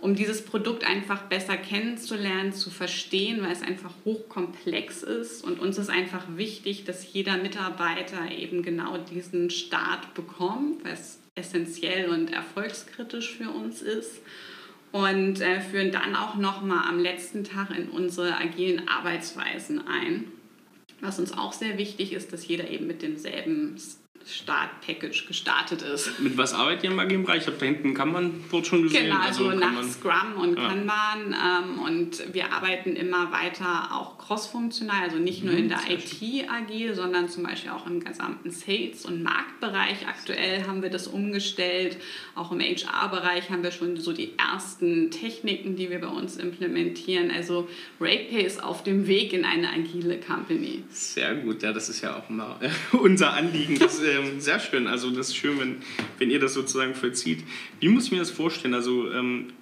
um 0.00 0.14
dieses 0.14 0.44
Produkt 0.44 0.84
einfach 0.84 1.22
besser 1.22 1.56
kennenzulernen, 1.56 2.52
zu 2.52 2.70
verstehen, 2.70 3.42
weil 3.42 3.50
es 3.50 3.62
einfach 3.62 3.92
hochkomplex 4.04 5.02
ist. 5.02 5.42
Und 5.42 5.58
uns 5.58 5.76
ist 5.76 5.90
einfach 5.90 6.24
wichtig, 6.36 6.84
dass 6.84 7.12
jeder 7.12 7.36
Mitarbeiter 7.36 8.30
eben 8.30 8.62
genau 8.62 8.96
diesen 8.96 9.50
Start 9.50 10.14
bekommt, 10.14 10.86
es 10.86 11.18
essentiell 11.34 12.10
und 12.10 12.32
erfolgskritisch 12.32 13.36
für 13.36 13.50
uns 13.50 13.82
ist 13.82 14.20
und 14.92 15.40
äh, 15.40 15.60
führen 15.60 15.92
dann 15.92 16.16
auch 16.16 16.34
nochmal 16.34 16.88
am 16.88 16.98
letzten 16.98 17.44
Tag 17.44 17.70
in 17.76 17.88
unsere 17.88 18.36
agilen 18.36 18.88
Arbeitsweisen 18.88 19.86
ein. 19.86 20.24
Was 21.00 21.18
uns 21.18 21.32
auch 21.32 21.52
sehr 21.52 21.78
wichtig 21.78 22.12
ist, 22.12 22.32
dass 22.32 22.46
jeder 22.46 22.68
eben 22.68 22.86
mit 22.86 23.02
demselben 23.02 23.76
Startpackage 24.26 25.26
gestartet 25.26 25.82
ist. 25.82 26.20
Mit 26.20 26.36
was 26.36 26.52
arbeitet 26.54 26.84
ihr 26.84 26.90
im 26.90 26.98
agilen 26.98 27.24
Bereich? 27.24 27.42
Ich 27.42 27.46
habe 27.46 27.56
da 27.58 27.66
hinten 27.66 27.88
ein 27.88 27.94
Kanban-Board 27.94 28.66
schon 28.66 28.82
gesehen. 28.82 29.04
Genau, 29.06 29.20
also, 29.20 29.48
kann 29.48 29.58
nach 29.58 29.82
Scrum 29.84 30.34
und 30.40 30.58
Ja. 30.58 30.68
Kanban. 30.68 31.34
Ähm, 31.34 31.78
und 31.80 32.34
wir 32.34 32.52
arbeiten 32.52 32.96
immer 32.96 33.32
weiter 33.32 33.90
auch 33.92 34.18
crossfunktional, 34.18 35.02
also 35.04 35.16
nicht 35.18 35.42
nur 35.42 35.54
in 35.54 35.68
der 35.68 35.80
IT 35.88 36.48
agil, 36.48 36.94
sondern 36.94 37.28
zum 37.28 37.44
Beispiel 37.44 37.70
auch 37.70 37.86
im 37.86 38.04
gesamten 38.04 38.50
Sales- 38.50 39.04
und 39.04 39.22
Marktbereich. 39.22 40.06
Aktuell 40.06 40.66
haben 40.66 40.82
wir 40.82 40.90
das 40.90 41.06
umgestellt. 41.06 41.96
Auch 42.34 42.52
im 42.52 42.60
HR-Bereich 42.60 43.50
haben 43.50 43.62
wir 43.62 43.72
schon 43.72 43.96
so 43.96 44.12
die 44.12 44.32
ersten 44.38 45.10
Techniken, 45.10 45.76
die 45.76 45.90
wir 45.90 46.00
bei 46.00 46.08
uns 46.08 46.36
implementieren. 46.36 47.30
Also 47.30 47.68
RatePay 48.00 48.42
ist 48.42 48.62
auf 48.62 48.84
dem 48.84 49.06
Weg 49.06 49.32
in 49.32 49.44
eine 49.44 49.68
agile 49.70 50.20
Company. 50.20 50.84
Sehr 50.90 51.34
gut, 51.36 51.62
ja, 51.62 51.72
das 51.72 51.88
ist 51.88 52.02
ja 52.02 52.16
auch 52.16 52.28
immer 52.30 52.58
äh, 52.60 52.68
unser 52.96 53.32
Anliegen. 53.32 53.78
Das 53.78 53.94
ist 53.94 54.02
ähm, 54.10 54.40
sehr 54.40 54.60
schön. 54.60 54.86
Also 54.86 55.10
das 55.10 55.28
ist 55.28 55.36
schön, 55.36 55.58
wenn, 55.58 55.76
wenn 56.18 56.30
ihr 56.30 56.40
das 56.40 56.54
sozusagen 56.54 56.94
vollzieht. 56.94 57.44
Wie 57.80 57.88
muss 57.88 58.06
ich 58.06 58.12
mir 58.12 58.18
das 58.18 58.30
vorstellen? 58.30 58.74
Also 58.74 59.10
ähm, 59.12 59.52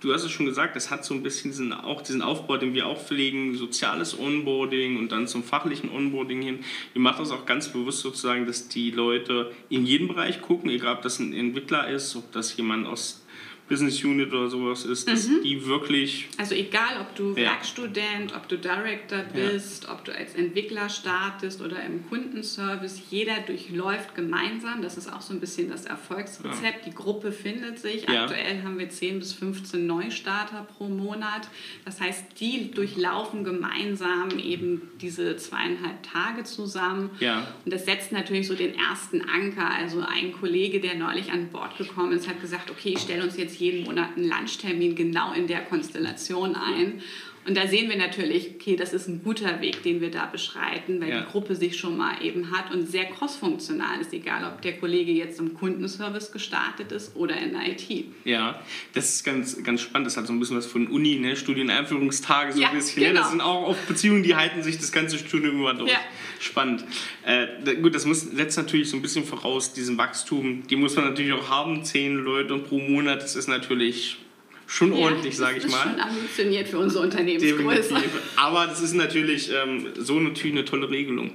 du 0.00 0.12
hast 0.12 0.24
es 0.24 0.30
schon 0.30 0.46
gesagt, 0.46 0.76
es 0.76 0.90
hat 0.90 1.04
so 1.04 1.14
ein 1.14 1.22
bisschen 1.22 1.50
diesen, 1.50 1.72
auch 1.72 2.02
diesen 2.02 2.22
Aufbau, 2.22 2.56
den 2.56 2.74
wir 2.74 2.86
auch 2.86 3.02
pflegen, 3.02 3.54
soziales 3.54 4.18
Onboarding 4.18 4.98
und 4.98 5.12
dann 5.12 5.26
zum 5.26 5.42
fachlichen 5.42 5.90
Onboarding 5.90 6.42
hin. 6.42 6.58
Ihr 6.94 7.00
macht 7.00 7.20
das 7.20 7.30
auch 7.30 7.46
ganz 7.46 7.68
bewusst 7.68 8.00
sozusagen, 8.00 8.46
dass 8.46 8.68
die 8.68 8.90
Leute 8.90 9.52
in 9.68 9.86
jeden 9.86 10.08
Bereich 10.08 10.40
gucken, 10.40 10.70
egal 10.70 10.96
ob 10.96 11.02
das 11.02 11.18
ein 11.18 11.32
Entwickler 11.32 11.88
ist, 11.88 12.16
ob 12.16 12.30
das 12.32 12.56
jemand 12.56 12.86
aus 12.86 13.24
Business 13.68 14.02
Unit 14.02 14.32
oder 14.32 14.48
sowas 14.48 14.84
ist, 14.84 15.08
dass 15.08 15.28
die 15.42 15.66
wirklich 15.66 16.28
Also 16.36 16.54
egal, 16.54 17.00
ob 17.00 17.14
du 17.14 17.30
Ja. 17.30 17.50
Werkstudent, 17.50 18.34
ob 18.34 18.48
du 18.48 18.56
Director 18.56 19.24
bist, 19.34 19.88
ob 19.88 20.04
du 20.04 20.14
als 20.14 20.34
Entwickler 20.34 20.88
startest 20.88 21.60
oder 21.60 21.82
im 21.82 22.08
Kundenservice, 22.08 23.02
jeder 23.10 23.40
durchläuft 23.40 24.14
gemeinsam. 24.14 24.82
Das 24.82 24.96
ist 24.96 25.12
auch 25.12 25.20
so 25.20 25.34
ein 25.34 25.40
bisschen 25.40 25.70
das 25.70 25.84
Erfolgsrezept. 25.84 26.86
Die 26.86 26.94
Gruppe 26.94 27.32
findet 27.32 27.78
sich. 27.78 28.08
Ja. 28.08 28.22
Aktuell 28.22 28.62
haben 28.62 28.78
wir 28.78 28.88
10 28.88 29.18
bis 29.18 29.32
15 29.32 29.86
Neustarter 29.86 30.66
pro 30.76 30.88
Monat. 30.88 31.48
Das 31.84 32.00
heißt, 32.00 32.40
die 32.40 32.70
durchlaufen 32.70 33.44
gemeinsam 33.44 34.38
eben 34.38 34.90
diese 35.00 35.36
zweieinhalb 35.36 36.02
Tage 36.02 36.44
zusammen. 36.44 37.10
Ja. 37.20 37.46
Und 37.64 37.72
das 37.72 37.84
setzt 37.84 38.12
natürlich 38.12 38.46
so 38.46 38.54
den 38.54 38.74
ersten 38.74 39.22
Anker. 39.22 39.70
Also 39.70 40.00
ein 40.00 40.32
Kollege, 40.32 40.80
der 40.80 40.94
neulich 40.94 41.32
an 41.32 41.48
Bord 41.48 41.76
gekommen 41.76 42.12
ist, 42.12 42.28
hat 42.28 42.40
gesagt, 42.40 42.70
okay, 42.70 42.90
ich 42.90 43.00
stelle 43.00 43.24
uns 43.24 43.36
jetzt 43.36 43.57
jeden 43.60 43.84
Monat 43.84 44.16
einen 44.16 44.28
Lunchtermin 44.28 44.94
genau 44.94 45.32
in 45.32 45.46
der 45.46 45.64
Konstellation 45.64 46.54
ein. 46.54 47.00
Und 47.48 47.56
da 47.56 47.66
sehen 47.66 47.88
wir 47.88 47.96
natürlich, 47.96 48.50
okay, 48.56 48.76
das 48.76 48.92
ist 48.92 49.08
ein 49.08 49.22
guter 49.24 49.62
Weg, 49.62 49.82
den 49.82 50.02
wir 50.02 50.10
da 50.10 50.26
beschreiten, 50.26 51.00
weil 51.00 51.08
Ja. 51.08 51.20
die 51.22 51.26
Gruppe 51.30 51.56
sich 51.56 51.78
schon 51.78 51.96
mal 51.96 52.22
eben 52.22 52.50
hat 52.50 52.74
und 52.74 52.86
sehr 52.86 53.06
crossfunktional 53.06 54.00
ist, 54.02 54.12
egal 54.12 54.44
ob 54.44 54.60
der 54.60 54.76
Kollege 54.76 55.12
jetzt 55.12 55.40
im 55.40 55.54
Kundenservice 55.54 56.30
gestartet 56.30 56.92
ist 56.92 57.16
oder 57.16 57.38
in 57.38 57.52
der 57.52 57.66
IT. 57.68 58.04
Ja, 58.26 58.60
das 58.92 59.14
ist 59.14 59.24
ganz, 59.24 59.62
ganz 59.64 59.80
spannend. 59.80 60.06
Das 60.06 60.18
hat 60.18 60.26
so 60.26 60.34
ein 60.34 60.38
bisschen 60.38 60.58
was 60.58 60.66
von 60.66 60.88
Uni, 60.88 61.16
ne? 61.18 61.36
Studieneinführungstage, 61.36 62.52
so 62.52 62.60
Ja, 62.60 62.68
ein 62.68 62.76
bisschen. 62.76 63.02
Ne? 63.02 63.08
genau. 63.08 63.20
Das 63.22 63.30
sind 63.30 63.40
auch 63.40 63.66
oft 63.68 63.88
Beziehungen, 63.88 64.22
die 64.22 64.36
halten 64.36 64.62
sich 64.62 64.76
das 64.76 64.92
ganze 64.92 65.16
Studium 65.18 65.58
über 65.60 65.72
durch. 65.72 65.90
Ja. 65.90 65.98
Spannend. 66.40 66.84
Äh, 67.24 67.76
gut, 67.80 67.94
das 67.94 68.04
muss, 68.04 68.20
setzt 68.20 68.58
natürlich 68.58 68.90
so 68.90 68.96
ein 68.96 69.02
bisschen 69.02 69.24
voraus, 69.24 69.72
diesen 69.72 69.96
Wachstum. 69.96 70.64
Die 70.68 70.76
muss 70.76 70.94
man 70.96 71.06
natürlich 71.06 71.32
auch 71.32 71.48
haben. 71.48 71.82
Zehn 71.82 72.14
Leute 72.16 72.58
pro 72.58 72.78
Monat, 72.78 73.22
das 73.22 73.36
ist 73.36 73.48
natürlich 73.48 74.18
schon 74.68 74.92
ordentlich, 74.92 75.36
sage 75.36 75.56
ich 75.56 75.62
das 75.64 75.72
mal. 75.72 75.78
ist 75.78 75.90
schon 75.90 76.00
ambitioniert 76.00 76.68
für 76.68 76.78
unsere 76.78 77.02
Unternehmensgröße. 77.02 77.94
Definitiv. 77.94 78.10
Aber 78.36 78.66
das 78.66 78.80
ist 78.80 78.94
natürlich 78.94 79.50
ähm, 79.50 79.86
so 79.96 80.20
natürlich 80.20 80.52
eine 80.52 80.64
tolle 80.64 80.90
Regelung. 80.90 81.32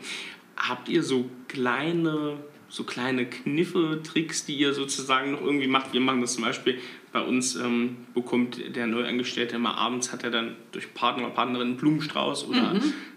Habt 0.55 0.87
ihr 0.87 1.03
so 1.03 1.29
kleine, 1.47 2.37
so 2.69 2.83
kleine 2.83 3.25
Kniffe, 3.25 4.01
Tricks, 4.03 4.45
die 4.45 4.55
ihr 4.55 4.73
sozusagen 4.73 5.31
noch 5.31 5.41
irgendwie 5.41 5.67
macht? 5.67 5.93
Wir 5.93 5.99
machen 5.99 6.21
das 6.21 6.35
zum 6.35 6.43
Beispiel 6.43 6.77
bei 7.11 7.21
uns, 7.21 7.55
ähm, 7.55 7.97
bekommt 8.13 8.75
der 8.75 8.87
Neuangestellte 8.87 9.55
immer 9.55 9.77
abends, 9.77 10.11
hat 10.11 10.23
er 10.23 10.29
dann 10.29 10.55
durch 10.71 10.93
Partner 10.93 11.25
oder 11.25 11.33
Partnerin 11.33 11.67
einen 11.69 11.77
Blumenstrauß 11.77 12.47
oder 12.47 12.73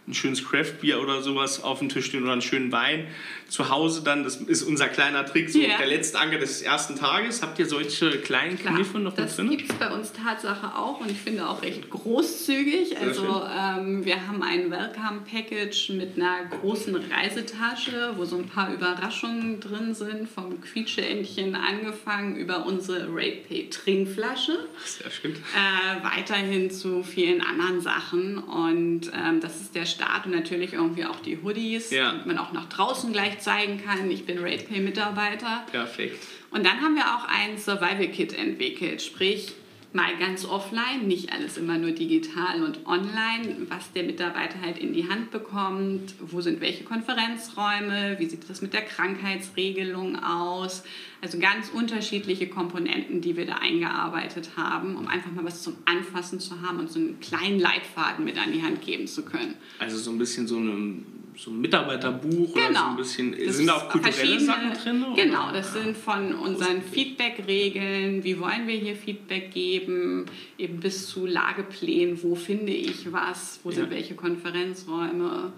ein 0.06 0.14
schönes 0.14 0.44
Craftbier 0.44 1.00
oder 1.00 1.23
sowas 1.23 1.62
auf 1.62 1.78
dem 1.80 1.88
Tisch 1.88 2.06
stehen 2.06 2.23
oder 2.23 2.32
einen 2.32 2.42
schönen 2.42 2.73
Wein. 2.73 3.06
Zu 3.49 3.71
Hause 3.71 4.03
dann, 4.03 4.25
das 4.25 4.37
ist 4.37 4.62
unser 4.65 4.88
kleiner 4.88 5.25
Trick, 5.25 5.49
so 5.50 5.61
Ja. 5.61 5.79
der 5.79 5.87
letzte 5.87 6.19
Anker 6.19 6.38
des 6.38 6.62
ersten 6.62 6.97
Tages. 6.97 7.43
Habt 7.43 7.59
ihr 7.59 7.67
solche 7.67 8.11
kleinen 8.19 8.59
Klar, 8.59 8.75
Kniffe 8.75 8.99
noch 8.99 9.15
das 9.15 9.37
drin? 9.37 9.50
gibt 9.50 9.71
es 9.71 9.76
bei 9.76 9.88
uns 9.91 10.12
Tatsache 10.12 10.76
auch 10.76 11.00
und 11.00 11.11
ich 11.11 11.19
finde 11.19 11.49
auch 11.49 11.62
recht 11.62 11.88
großzügig. 11.88 12.99
Also 12.99 13.43
ähm, 13.49 14.05
wir 14.05 14.26
haben 14.26 14.43
ein 14.43 14.71
Welcome-Package 14.71 15.91
mit 15.91 16.17
einer 16.17 16.47
großen 16.61 16.97
Reisetasche, 16.97 18.15
wo 18.17 18.25
so 18.25 18.37
ein 18.37 18.49
paar 18.49 18.73
Überraschungen 18.73 19.61
drin 19.61 19.95
sind, 19.95 20.29
vom 20.29 20.61
Quietscheentchen 20.61 21.55
angefangen 21.55 22.37
über 22.37 22.67
unsere 22.67 23.07
RatePay-Trinkflasche. 23.15 24.59
Sehr 24.85 25.11
schön. 25.11 25.33
Äh, 25.33 26.05
weiterhin 26.05 26.71
zu 26.71 27.03
vielen 27.03 27.41
anderen 27.41 27.81
Sachen. 27.81 28.38
Und 28.38 29.11
ähm, 29.15 29.41
das 29.41 29.61
ist 29.61 29.75
der 29.75 29.87
Start 29.87 30.26
und 30.26 30.33
natürlich 30.33 30.73
irgendwie 30.73 31.05
auch 31.05 31.21
die 31.21 31.38
Hoodies, 31.43 31.91
Ja. 31.91 32.12
die 32.12 32.26
man 32.29 32.38
auch 32.38 32.53
nach 32.53 32.69
draußen 32.69 33.12
gleich 33.12 33.36
zeigen 33.38 33.83
kann. 33.85 34.11
Ich 34.11 34.26
bin 34.26 34.38
RatePay-Mitarbeiter. 34.38 35.64
Perfekt. 35.71 36.26
Und 36.50 36.64
dann 36.64 36.81
haben 36.81 36.95
wir 36.95 37.05
auch 37.05 37.26
ein 37.28 37.59
Survival 37.59 38.09
Kit 38.09 38.37
entwickelt, 38.37 39.02
sprich 39.02 39.52
mal 39.97 40.16
ganz 40.19 40.45
offline, 40.45 41.07
nicht 41.07 41.33
alles 41.33 41.57
immer 41.57 41.78
nur 41.78 41.90
digital 41.90 42.62
und 42.62 42.87
online, 42.87 43.66
was 43.69 43.93
der 43.93 44.05
Mitarbeiter 44.05 44.61
halt 44.61 44.78
in 44.78 44.93
die 44.93 45.09
Hand 45.09 45.31
bekommt, 45.31 46.14
wo 46.21 46.40
sind 46.40 46.61
welche 46.61 46.85
Konferenzräume, 46.85 48.16
wie 48.19 48.26
sieht 48.26 48.49
das 48.49 48.61
mit 48.61 48.75
der 48.75 48.83
Krankheitsregelung 48.83 50.23
aus, 50.23 50.85
also 51.23 51.38
ganz 51.38 51.71
unterschiedliche 51.71 52.47
Komponenten, 52.47 53.23
die 53.23 53.37
wir 53.37 53.47
da 53.47 53.55
eingearbeitet 53.55 54.50
haben, 54.57 54.97
um 54.97 55.09
einfach 55.09 55.33
mal 55.33 55.45
was 55.45 55.62
zum 55.62 55.76
Anfassen 55.87 56.38
zu 56.40 56.61
haben 56.61 56.78
und 56.78 56.93
so 56.93 57.00
einen 57.00 57.19
kleinen 57.21 57.59
Leitfaden 57.59 58.25
mit 58.25 58.38
an 58.38 58.52
die 58.52 58.62
Hand 58.62 58.83
geben 58.83 59.07
zu 59.07 59.25
können. 59.25 59.55
Also 59.78 59.97
so 59.97 60.11
ein 60.11 60.19
bisschen 60.19 60.47
so, 60.47 60.59
eine, 60.59 60.95
so 61.37 61.50
ein 61.50 61.61
Mitarbeiterbuch 61.61 62.50
oder 62.52 62.61
so 62.62 62.69
Genau. 62.69 62.90
ein 62.90 62.97
bisschen. 62.97 63.37
Das 63.45 63.57
sind 63.57 63.66
da 63.66 63.75
auch 63.75 63.88
kulturelle 63.90 64.40
Sachen 64.40 64.73
drin? 64.73 65.05
oder? 65.05 65.23
Genau, 65.23 65.52
das 65.52 65.73
sind 65.73 65.97
von 65.97 66.35
unseren 66.35 66.81
Feedback-Regeln, 66.83 68.25
wie 68.25 68.38
wollen 68.40 68.66
wir 68.66 68.76
hier 68.76 68.97
Feedback 68.97 69.50
geben, 69.52 70.26
eben 70.59 70.81
bis 70.81 71.09
zu 71.09 71.26
Lageplänen, 71.26 72.23
wo 72.23 72.35
finde 72.35 72.73
ich 72.73 73.12
was, 73.12 73.61
wo 73.62 73.71
Ja. 73.71 73.76
sind 73.76 73.90
welche 73.90 74.14
Konferenzräume, 74.14 75.52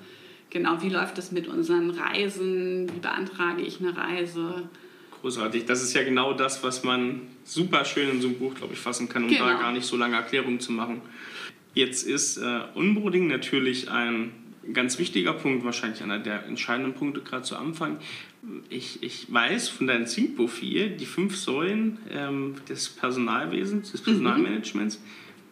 genau, 0.50 0.82
wie 0.82 0.88
läuft 0.88 1.18
es 1.18 1.32
mit 1.32 1.47
unseren 1.49 1.90
Reisen, 1.90 2.88
wie 2.94 2.99
beantrage 3.00 3.62
ich 3.62 3.80
eine 3.80 3.97
Reise. 3.97 4.68
Großartig. 5.20 5.64
Das 5.66 5.82
ist 5.82 5.94
ja 5.94 6.02
genau 6.04 6.32
das, 6.32 6.62
was 6.62 6.85
man 6.85 7.23
super 7.44 7.85
schön 7.85 8.08
in 8.11 8.20
so 8.20 8.28
einem 8.28 8.38
Buch, 8.38 8.54
glaube 8.54 8.75
ich, 8.75 8.78
fassen 8.78 9.08
kann, 9.08 9.25
um 9.25 9.30
da 9.30 9.37
Genau. 9.49 9.58
gar 9.58 9.73
nicht 9.73 9.85
so 9.87 9.97
lange 9.97 10.16
Erklärungen 10.16 10.61
zu 10.61 10.70
machen. 10.73 11.02
Jetzt 11.75 12.06
ist 12.06 12.37
äh, 12.38 12.61
Onboarding 12.76 13.26
natürlich 13.26 13.90
ein 13.90 14.32
ganz 14.72 14.98
wichtiger 14.98 15.32
Punkt, 15.32 15.64
wahrscheinlich 15.64 16.02
einer 16.02 16.18
der 16.18 16.46
entscheidenden 16.46 16.94
Punkte 16.94 17.20
gerade 17.20 17.42
zu 17.42 17.56
Anfang. 17.56 17.98
Ich, 18.70 19.02
ich 19.02 19.32
weiß 19.32 19.68
von 19.68 19.87
deinem 19.87 20.06
Zielprofil, 20.06 20.90
die 20.90 21.06
fünf 21.06 21.37
Säulen 21.37 21.98
ähm, 22.10 22.54
des 22.68 22.88
Personalwesens, 22.88 23.92
des 23.92 24.02
Personalmanagements. 24.02 25.00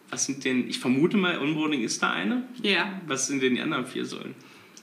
Was 0.09 0.25
sind 0.25 0.45
denn, 0.45 0.69
ich 0.69 0.79
vermute 0.79 1.17
mal, 1.17 1.39
Onboarding 1.39 1.81
ist 1.81 2.01
da 2.01 2.11
eine. 2.11 2.43
Ja. 2.61 3.01
Was 3.07 3.27
sind 3.27 3.43
denn 3.43 3.55
die 3.55 3.61
anderen 3.61 3.85
vier 3.85 4.05
Säulen? 4.05 4.35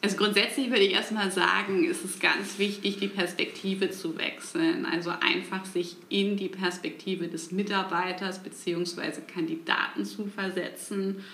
Also 0.05 0.19
grundsätzlich 0.19 0.69
würde 0.69 0.83
ich 0.83 0.93
erstmal 0.93 1.31
sagen, 1.31 1.85
ist 1.85 2.05
es 2.05 2.21
ganz 2.21 2.59
wichtig, 2.59 2.99
die 2.99 3.09
Perspektive 3.09 3.91
zu 3.91 4.19
wechseln. 4.19 4.85
Also 4.85 5.09
einfach 5.09 5.65
sich 5.65 5.97
in 6.11 6.37
die 6.37 6.51
Perspektive 6.51 7.29
des 7.29 7.53
Mitarbeiters 7.53 8.43
bzw. 8.43 9.23
Kandidaten 9.27 10.05
zu 10.05 10.27
versetzen, 10.27 11.25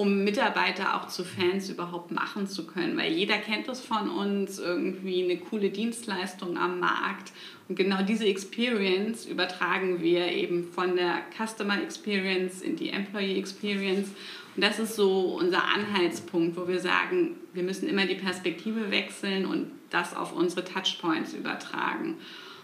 um 0.00 0.24
Mitarbeiter 0.24 0.94
auch 0.96 1.08
zu 1.08 1.24
Fans 1.24 1.68
überhaupt 1.68 2.10
machen 2.10 2.46
zu 2.46 2.66
können. 2.66 2.96
Weil 2.96 3.12
jeder 3.12 3.36
kennt 3.36 3.68
es 3.68 3.80
von 3.80 4.08
uns, 4.08 4.58
irgendwie 4.58 5.22
eine 5.22 5.36
coole 5.36 5.68
Dienstleistung 5.68 6.56
am 6.56 6.80
Markt. 6.80 7.32
Und 7.68 7.76
genau 7.76 8.00
diese 8.00 8.24
Experience 8.24 9.26
übertragen 9.26 10.00
wir 10.00 10.28
eben 10.28 10.64
von 10.64 10.96
der 10.96 11.20
Customer 11.36 11.82
Experience 11.82 12.62
in 12.62 12.76
die 12.76 12.88
Employee 12.88 13.38
Experience. 13.38 14.08
Und 14.56 14.64
das 14.64 14.78
ist 14.78 14.96
so 14.96 15.36
unser 15.38 15.64
Anhaltspunkt, 15.64 16.56
wo 16.56 16.66
wir 16.66 16.80
sagen, 16.80 17.36
wir 17.52 17.62
müssen 17.62 17.86
immer 17.86 18.06
die 18.06 18.14
Perspektive 18.14 18.90
wechseln 18.90 19.44
und 19.44 19.70
das 19.90 20.16
auf 20.16 20.32
unsere 20.32 20.64
Touchpoints 20.64 21.34
übertragen. 21.34 22.16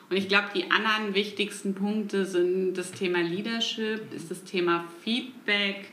Und 0.08 0.16
ich 0.16 0.28
glaube, 0.28 0.48
die 0.54 0.70
anderen 0.70 1.14
wichtigsten 1.14 1.74
Punkte 1.74 2.24
sind 2.24 2.78
das 2.78 2.92
Thema 2.92 3.20
Leadership, 3.20 4.10
ist 4.14 4.30
das 4.30 4.42
Thema 4.44 4.86
Feedback, 5.04 5.90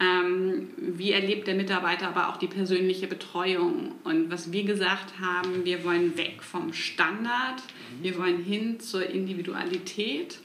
ähm, 0.00 0.68
wie 0.76 1.12
erlebt 1.12 1.46
der 1.46 1.54
Mitarbeiter 1.54 2.08
aber 2.08 2.28
auch 2.28 2.36
die 2.36 2.46
persönliche 2.46 3.06
Betreuung. 3.06 3.92
Und 4.04 4.30
was 4.30 4.52
wir 4.52 4.64
gesagt 4.64 5.18
haben, 5.20 5.64
wir 5.64 5.84
wollen 5.84 6.16
weg 6.16 6.42
vom 6.42 6.72
Standard, 6.72 7.62
wir 8.02 8.18
wollen 8.18 8.42
hin 8.42 8.80
zur 8.80 9.08
Individualität. 9.08 10.38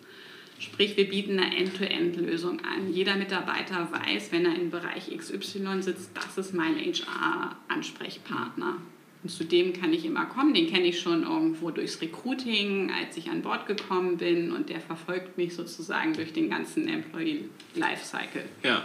Sprich, 0.59 0.95
wir 0.95 1.09
bieten 1.09 1.39
eine 1.39 1.57
End-to-End-Lösung 1.57 2.59
an. 2.59 2.93
Jeder 2.93 3.15
Mitarbeiter 3.15 3.89
weiß, 3.91 4.31
wenn 4.31 4.45
er 4.45 4.55
im 4.55 4.69
Bereich 4.69 5.09
XY 5.15 5.81
sitzt, 5.81 6.11
das 6.13 6.37
ist 6.37 6.53
mein 6.53 6.75
HR-Ansprechpartner. 6.75 8.77
Und 9.23 9.29
zu 9.29 9.43
dem 9.43 9.73
kann 9.73 9.93
ich 9.93 10.05
immer 10.05 10.25
kommen. 10.25 10.53
Den 10.53 10.67
kenne 10.67 10.85
ich 10.85 10.99
schon 10.99 11.23
irgendwo 11.23 11.71
durchs 11.71 12.01
Recruiting, 12.01 12.91
als 12.91 13.17
ich 13.17 13.29
an 13.29 13.41
Bord 13.41 13.67
gekommen 13.67 14.17
bin. 14.17 14.51
Und 14.51 14.69
der 14.69 14.81
verfolgt 14.81 15.37
mich 15.37 15.55
sozusagen 15.55 16.13
durch 16.13 16.33
den 16.33 16.49
ganzen 16.49 16.87
Employee 16.87 17.45
Lifecycle. 17.75 18.45
Ja. 18.63 18.83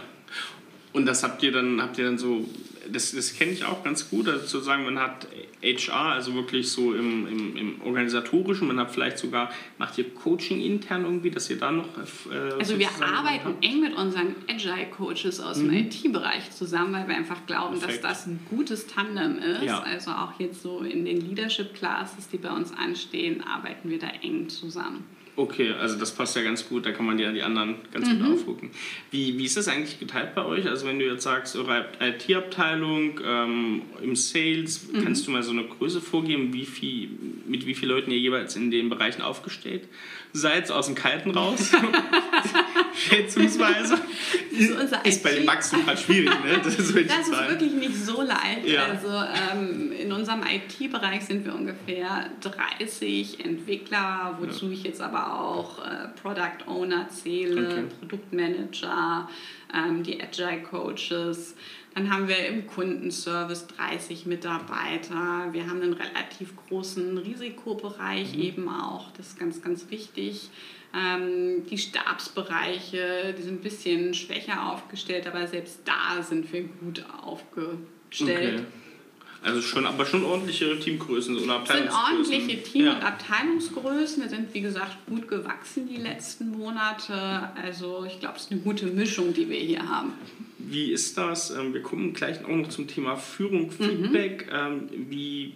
Und 0.97 1.05
das 1.05 1.21
habt 1.21 1.43
ihr 1.43 1.51
dann, 1.51 1.79
habt 1.79 1.99
ihr 1.99 2.05
dann 2.05 2.17
so, 2.17 2.43
das, 2.91 3.11
das 3.11 3.35
kenne 3.35 3.51
ich 3.51 3.63
auch 3.63 3.83
ganz 3.83 4.09
gut, 4.09 4.27
also 4.27 4.47
zu 4.47 4.59
sagen, 4.61 4.83
man 4.83 4.97
hat 4.97 5.27
HR, 5.61 6.13
also 6.13 6.33
wirklich 6.33 6.71
so 6.71 6.95
im, 6.95 7.27
im, 7.27 7.55
im 7.55 7.81
Organisatorischen, 7.83 8.67
man 8.67 8.79
hat 8.79 8.89
vielleicht 8.89 9.19
sogar, 9.19 9.51
macht 9.77 9.95
ihr 9.99 10.09
Coaching 10.09 10.59
intern 10.59 11.03
irgendwie, 11.03 11.29
dass 11.29 11.51
ihr 11.51 11.59
da 11.59 11.71
noch... 11.71 11.85
Äh, 12.31 12.53
also 12.57 12.79
wir 12.79 12.89
arbeiten 12.99 13.57
eng 13.61 13.81
mit 13.81 13.95
unseren 13.95 14.33
Agile-Coaches 14.49 15.39
aus 15.39 15.57
mhm. 15.57 15.69
dem 15.69 15.85
IT-Bereich 15.85 16.49
zusammen, 16.49 16.93
weil 16.93 17.07
wir 17.07 17.15
einfach 17.15 17.45
glauben, 17.45 17.77
Perfekt. 17.77 18.03
dass 18.03 18.23
das 18.23 18.27
ein 18.27 18.39
gutes 18.49 18.87
Tandem 18.87 19.37
ist. 19.37 19.65
Ja. 19.65 19.81
Also 19.81 20.09
auch 20.09 20.39
jetzt 20.39 20.63
so 20.63 20.79
in 20.79 21.05
den 21.05 21.21
Leadership-Classes, 21.21 22.29
die 22.29 22.39
bei 22.39 22.49
uns 22.49 22.73
anstehen, 22.73 23.43
arbeiten 23.43 23.91
wir 23.91 23.99
da 23.99 24.07
eng 24.23 24.49
zusammen. 24.49 25.05
Okay, 25.37 25.71
also 25.79 25.97
das 25.97 26.11
passt 26.11 26.35
ja 26.35 26.41
ganz 26.41 26.67
gut, 26.67 26.85
da 26.85 26.91
kann 26.91 27.05
man 27.05 27.17
ja 27.17 27.31
die 27.31 27.43
anderen 27.43 27.75
ganz 27.93 28.09
mhm. 28.09 28.19
gut 28.19 28.33
aufgucken. 28.33 28.71
Wie, 29.11 29.37
wie 29.37 29.45
ist 29.45 29.55
das 29.55 29.69
eigentlich 29.69 29.99
geteilt 29.99 30.35
bei 30.35 30.43
euch? 30.43 30.67
Also 30.67 30.85
wenn 30.85 30.99
du 30.99 31.05
jetzt 31.05 31.23
sagst, 31.23 31.55
eure 31.55 31.85
IT-Abteilung 32.01 33.21
ähm, 33.23 33.83
im 34.01 34.15
Sales, 34.15 34.91
mhm. 34.91 35.03
kannst 35.03 35.25
du 35.27 35.31
mal 35.31 35.43
so 35.43 35.51
eine 35.51 35.63
Größe 35.63 36.01
vorgeben, 36.01 36.51
wie 36.53 36.65
viel, 36.65 37.09
mit 37.45 37.65
wie 37.65 37.73
vielen 37.73 37.91
Leuten 37.91 38.11
ihr 38.11 38.19
jeweils 38.19 38.57
in 38.57 38.69
den 38.69 38.89
Bereichen 38.89 39.21
aufgestellt 39.21 39.77
seid, 39.77 39.89
aus 40.71 40.85
dem 40.85 40.95
Kalten 40.95 41.31
raus? 41.31 41.71
Schätzungsweise. 42.97 43.95
Ist, 44.51 44.71
ist 45.03 45.23
bei 45.23 45.35
dem 45.35 45.47
Wachstum 45.47 45.85
halt 45.85 45.99
schwierig, 45.99 46.29
ne? 46.43 46.59
Das 46.63 46.79
ist, 46.79 46.93
wirklich, 46.93 47.15
das 47.15 47.27
ist 47.27 47.49
wirklich 47.49 47.73
nicht 47.73 47.95
so 47.95 48.21
leicht. 48.21 48.65
Ja. 48.65 48.85
Also 48.85 49.07
ähm, 49.07 49.91
in 49.91 50.11
unserem 50.11 50.41
IT-Bereich 50.43 51.25
sind 51.25 51.45
wir 51.45 51.53
ungefähr 51.53 52.31
30 52.41 53.45
Entwickler, 53.45 54.37
wozu 54.39 54.67
ja. 54.67 54.71
ich 54.73 54.83
jetzt 54.83 55.01
aber 55.01 55.39
auch 55.39 55.79
äh, 55.79 56.07
Product 56.21 56.67
Owner 56.67 57.07
zähle, 57.09 57.67
okay. 57.67 57.83
Produktmanager, 57.99 59.29
ähm, 59.73 60.03
die 60.03 60.21
Agile 60.21 60.63
Coaches. 60.63 61.55
Dann 61.97 62.11
haben 62.11 62.27
wir 62.27 62.45
im 62.45 62.67
Kundenservice 62.67 63.65
30 63.75 64.27
Mitarbeiter. 64.27 65.47
Wir 65.51 65.67
haben 65.67 65.81
einen 65.81 65.93
relativ 65.93 66.55
großen 66.67 67.17
Risikobereich 67.17 68.35
mhm. 68.35 68.41
eben 68.43 68.69
auch. 68.69 69.09
Das 69.13 69.29
ist 69.29 69.39
ganz, 69.39 69.63
ganz 69.63 69.89
wichtig. 69.89 70.51
Ähm, 70.95 71.65
die 71.67 71.79
Stabsbereiche, 71.79 73.33
die 73.35 73.41
sind 73.41 73.55
ein 73.55 73.63
bisschen 73.63 74.13
schwächer 74.13 74.71
aufgestellt, 74.71 75.25
aber 75.25 75.47
selbst 75.47 75.79
da 75.85 76.21
sind 76.21 76.53
wir 76.53 76.65
gut 76.65 77.03
aufgestellt. 77.23 78.59
Okay. 78.59 78.86
Also 79.43 79.61
schon, 79.61 79.85
aber 79.85 80.05
schon 80.05 80.23
ordentliche 80.23 80.79
Teamgrößen 80.79 81.37
oder 81.37 81.55
Abteilungsgrößen. 81.55 82.25
sind 82.25 82.33
ordentliche 82.33 82.63
Team- 82.63 82.85
ja. 82.85 82.95
und 82.95 83.03
Abteilungsgrößen. 83.03 84.23
Wir 84.23 84.29
sind, 84.29 84.53
wie 84.53 84.61
gesagt, 84.61 84.97
gut 85.07 85.27
gewachsen 85.27 85.87
die 85.87 85.97
letzten 85.97 86.51
Monate. 86.51 87.49
Also 87.61 88.05
ich 88.05 88.19
glaube, 88.19 88.37
es 88.37 88.43
ist 88.43 88.51
eine 88.51 88.61
gute 88.61 88.87
Mischung, 88.87 89.33
die 89.33 89.49
wir 89.49 89.59
hier 89.59 89.87
haben. 89.87 90.13
Wie 90.57 90.91
ist 90.91 91.17
das? 91.17 91.51
Ähm, 91.51 91.73
wir 91.73 91.81
kommen 91.81 92.13
gleich 92.13 92.43
auch 92.43 92.49
noch 92.49 92.69
zum 92.69 92.87
Thema 92.87 93.15
Führung, 93.15 93.71
Feedback. 93.71 94.51
Mhm. 94.51 94.89
Wie, 95.09 95.53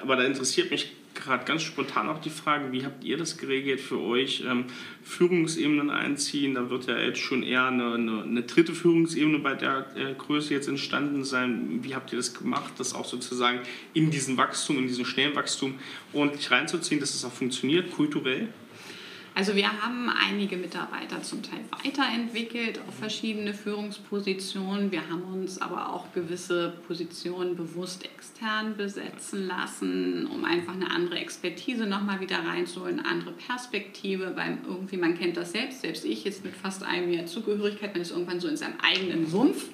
aber 0.00 0.16
da 0.16 0.24
interessiert 0.24 0.70
mich 0.70 0.92
gerade 1.16 1.44
ganz 1.44 1.62
spontan 1.62 2.08
auch 2.08 2.20
die 2.20 2.30
Frage, 2.30 2.70
wie 2.72 2.84
habt 2.84 3.04
ihr 3.04 3.16
das 3.16 3.36
geregelt 3.38 3.80
für 3.80 4.00
euch? 4.00 4.44
Ähm, 4.46 4.66
Führungsebenen 5.02 5.90
einziehen, 5.90 6.54
da 6.54 6.70
wird 6.70 6.86
ja 6.86 6.98
jetzt 6.98 7.18
schon 7.18 7.42
eher 7.42 7.66
eine, 7.66 7.94
eine, 7.94 8.22
eine 8.22 8.42
dritte 8.42 8.74
Führungsebene 8.74 9.38
bei 9.38 9.54
der 9.54 9.86
äh, 9.96 10.14
Größe 10.14 10.54
jetzt 10.54 10.68
entstanden 10.68 11.24
sein. 11.24 11.80
Wie 11.82 11.94
habt 11.94 12.12
ihr 12.12 12.18
das 12.18 12.34
gemacht, 12.34 12.74
das 12.78 12.94
auch 12.94 13.04
sozusagen 13.04 13.60
in 13.94 14.10
diesen 14.10 14.36
Wachstum, 14.36 14.78
in 14.78 14.86
diesen 14.86 15.04
schnellen 15.04 15.34
Wachstum 15.34 15.74
ordentlich 16.12 16.50
reinzuziehen, 16.50 17.00
dass 17.00 17.12
das 17.12 17.24
auch 17.24 17.32
funktioniert, 17.32 17.90
kulturell? 17.90 18.48
Also 19.36 19.54
wir 19.54 19.70
haben 19.82 20.08
einige 20.08 20.56
Mitarbeiter 20.56 21.22
zum 21.22 21.42
Teil 21.42 21.60
weiterentwickelt 21.84 22.80
auf 22.88 22.94
verschiedene 22.94 23.52
Führungspositionen. 23.52 24.90
Wir 24.90 25.10
haben 25.10 25.24
uns 25.24 25.60
aber 25.60 25.92
auch 25.92 26.10
gewisse 26.14 26.72
Positionen 26.86 27.54
bewusst 27.54 28.06
extern 28.06 28.78
besetzen 28.78 29.46
lassen, 29.46 30.26
um 30.26 30.46
einfach 30.46 30.72
eine 30.72 30.90
andere 30.90 31.18
Expertise 31.18 31.84
nochmal 31.84 32.20
wieder 32.20 32.38
reinzuholen, 32.38 33.00
eine 33.00 33.08
andere 33.08 33.32
Perspektive, 33.32 34.34
weil 34.36 34.56
irgendwie, 34.66 34.96
man 34.96 35.18
kennt 35.18 35.36
das 35.36 35.52
selbst, 35.52 35.82
selbst 35.82 36.06
ich 36.06 36.24
jetzt 36.24 36.42
mit 36.42 36.56
fast 36.56 36.82
einem 36.82 37.12
Jahr 37.12 37.26
Zugehörigkeit, 37.26 37.92
man 37.92 38.00
ist 38.00 38.12
irgendwann 38.12 38.40
so 38.40 38.48
in 38.48 38.56
seinem 38.56 38.80
eigenen 38.80 39.26
Sumpf. 39.26 39.66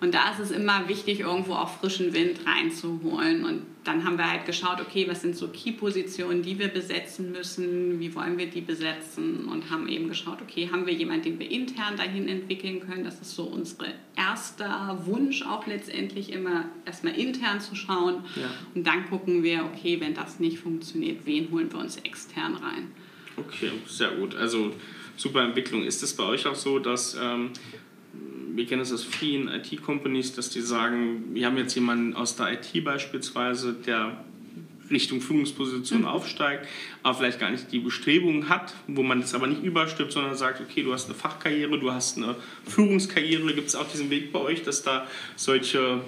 Und 0.00 0.12
da 0.12 0.32
ist 0.32 0.40
es 0.40 0.50
immer 0.50 0.88
wichtig, 0.88 1.20
irgendwo 1.20 1.54
auch 1.54 1.70
frischen 1.78 2.12
Wind 2.14 2.40
reinzuholen. 2.44 3.44
Und 3.44 3.62
dann 3.84 4.04
haben 4.04 4.18
wir 4.18 4.30
halt 4.30 4.44
geschaut, 4.44 4.80
okay, 4.80 5.06
was 5.08 5.22
sind 5.22 5.36
so 5.36 5.48
Key-Positionen, 5.48 6.42
die 6.42 6.58
wir 6.58 6.68
besetzen 6.68 7.32
müssen, 7.32 8.00
wie 8.00 8.14
wollen 8.14 8.36
wir 8.36 8.46
die 8.46 8.60
besetzen 8.60 9.46
und 9.46 9.70
haben 9.70 9.88
eben 9.88 10.08
geschaut, 10.08 10.42
okay, 10.42 10.68
haben 10.70 10.86
wir 10.86 10.92
jemanden, 10.92 11.24
den 11.24 11.38
wir 11.38 11.50
intern 11.50 11.96
dahin 11.96 12.28
entwickeln 12.28 12.80
können. 12.80 13.04
Das 13.04 13.20
ist 13.20 13.34
so 13.34 13.44
unser 13.44 13.86
erster 14.16 15.00
Wunsch 15.06 15.42
auch 15.42 15.66
letztendlich 15.66 16.32
immer, 16.32 16.66
erstmal 16.84 17.18
intern 17.18 17.60
zu 17.60 17.74
schauen. 17.74 18.24
Ja. 18.36 18.50
Und 18.74 18.86
dann 18.86 19.08
gucken 19.08 19.42
wir, 19.42 19.64
okay, 19.64 20.00
wenn 20.00 20.14
das 20.14 20.40
nicht 20.40 20.58
funktioniert, 20.58 21.24
wen 21.24 21.50
holen 21.50 21.72
wir 21.72 21.78
uns 21.78 21.96
extern 21.96 22.56
rein. 22.56 22.90
Okay, 23.36 23.70
sehr 23.86 24.10
gut. 24.10 24.34
Also 24.34 24.74
super 25.16 25.42
Entwicklung. 25.44 25.84
Ist 25.84 26.02
es 26.02 26.14
bei 26.14 26.24
euch 26.24 26.46
auch 26.46 26.56
so, 26.56 26.78
dass... 26.78 27.16
Ähm, 27.20 27.50
wir 28.58 28.66
kennen 28.66 28.82
es 28.82 28.92
aus 28.92 29.04
vielen 29.04 29.48
IT-Companies, 29.48 30.34
dass 30.34 30.50
die 30.50 30.60
sagen, 30.60 31.32
wir 31.32 31.46
haben 31.46 31.56
jetzt 31.56 31.74
jemanden 31.76 32.14
aus 32.14 32.34
der 32.34 32.52
IT 32.52 32.84
beispielsweise, 32.84 33.72
der 33.72 34.24
Richtung 34.90 35.20
Führungsposition 35.20 36.00
mhm. 36.00 36.06
aufsteigt, 36.06 36.66
aber 37.02 37.18
vielleicht 37.18 37.38
gar 37.38 37.50
nicht 37.50 37.70
die 37.70 37.78
Bestrebungen 37.78 38.48
hat, 38.48 38.74
wo 38.86 39.02
man 39.02 39.20
das 39.20 39.34
aber 39.34 39.46
nicht 39.46 39.62
überstirbt, 39.62 40.12
sondern 40.12 40.34
sagt, 40.34 40.60
okay, 40.60 40.82
du 40.82 40.92
hast 40.92 41.06
eine 41.06 41.14
Fachkarriere, 41.14 41.78
du 41.78 41.92
hast 41.92 42.16
eine 42.16 42.34
Führungskarriere. 42.66 43.52
Gibt 43.54 43.68
es 43.68 43.76
auch 43.76 43.88
diesen 43.88 44.10
Weg 44.10 44.32
bei 44.32 44.40
euch, 44.40 44.62
dass 44.62 44.82
da 44.82 45.06
solche 45.36 46.00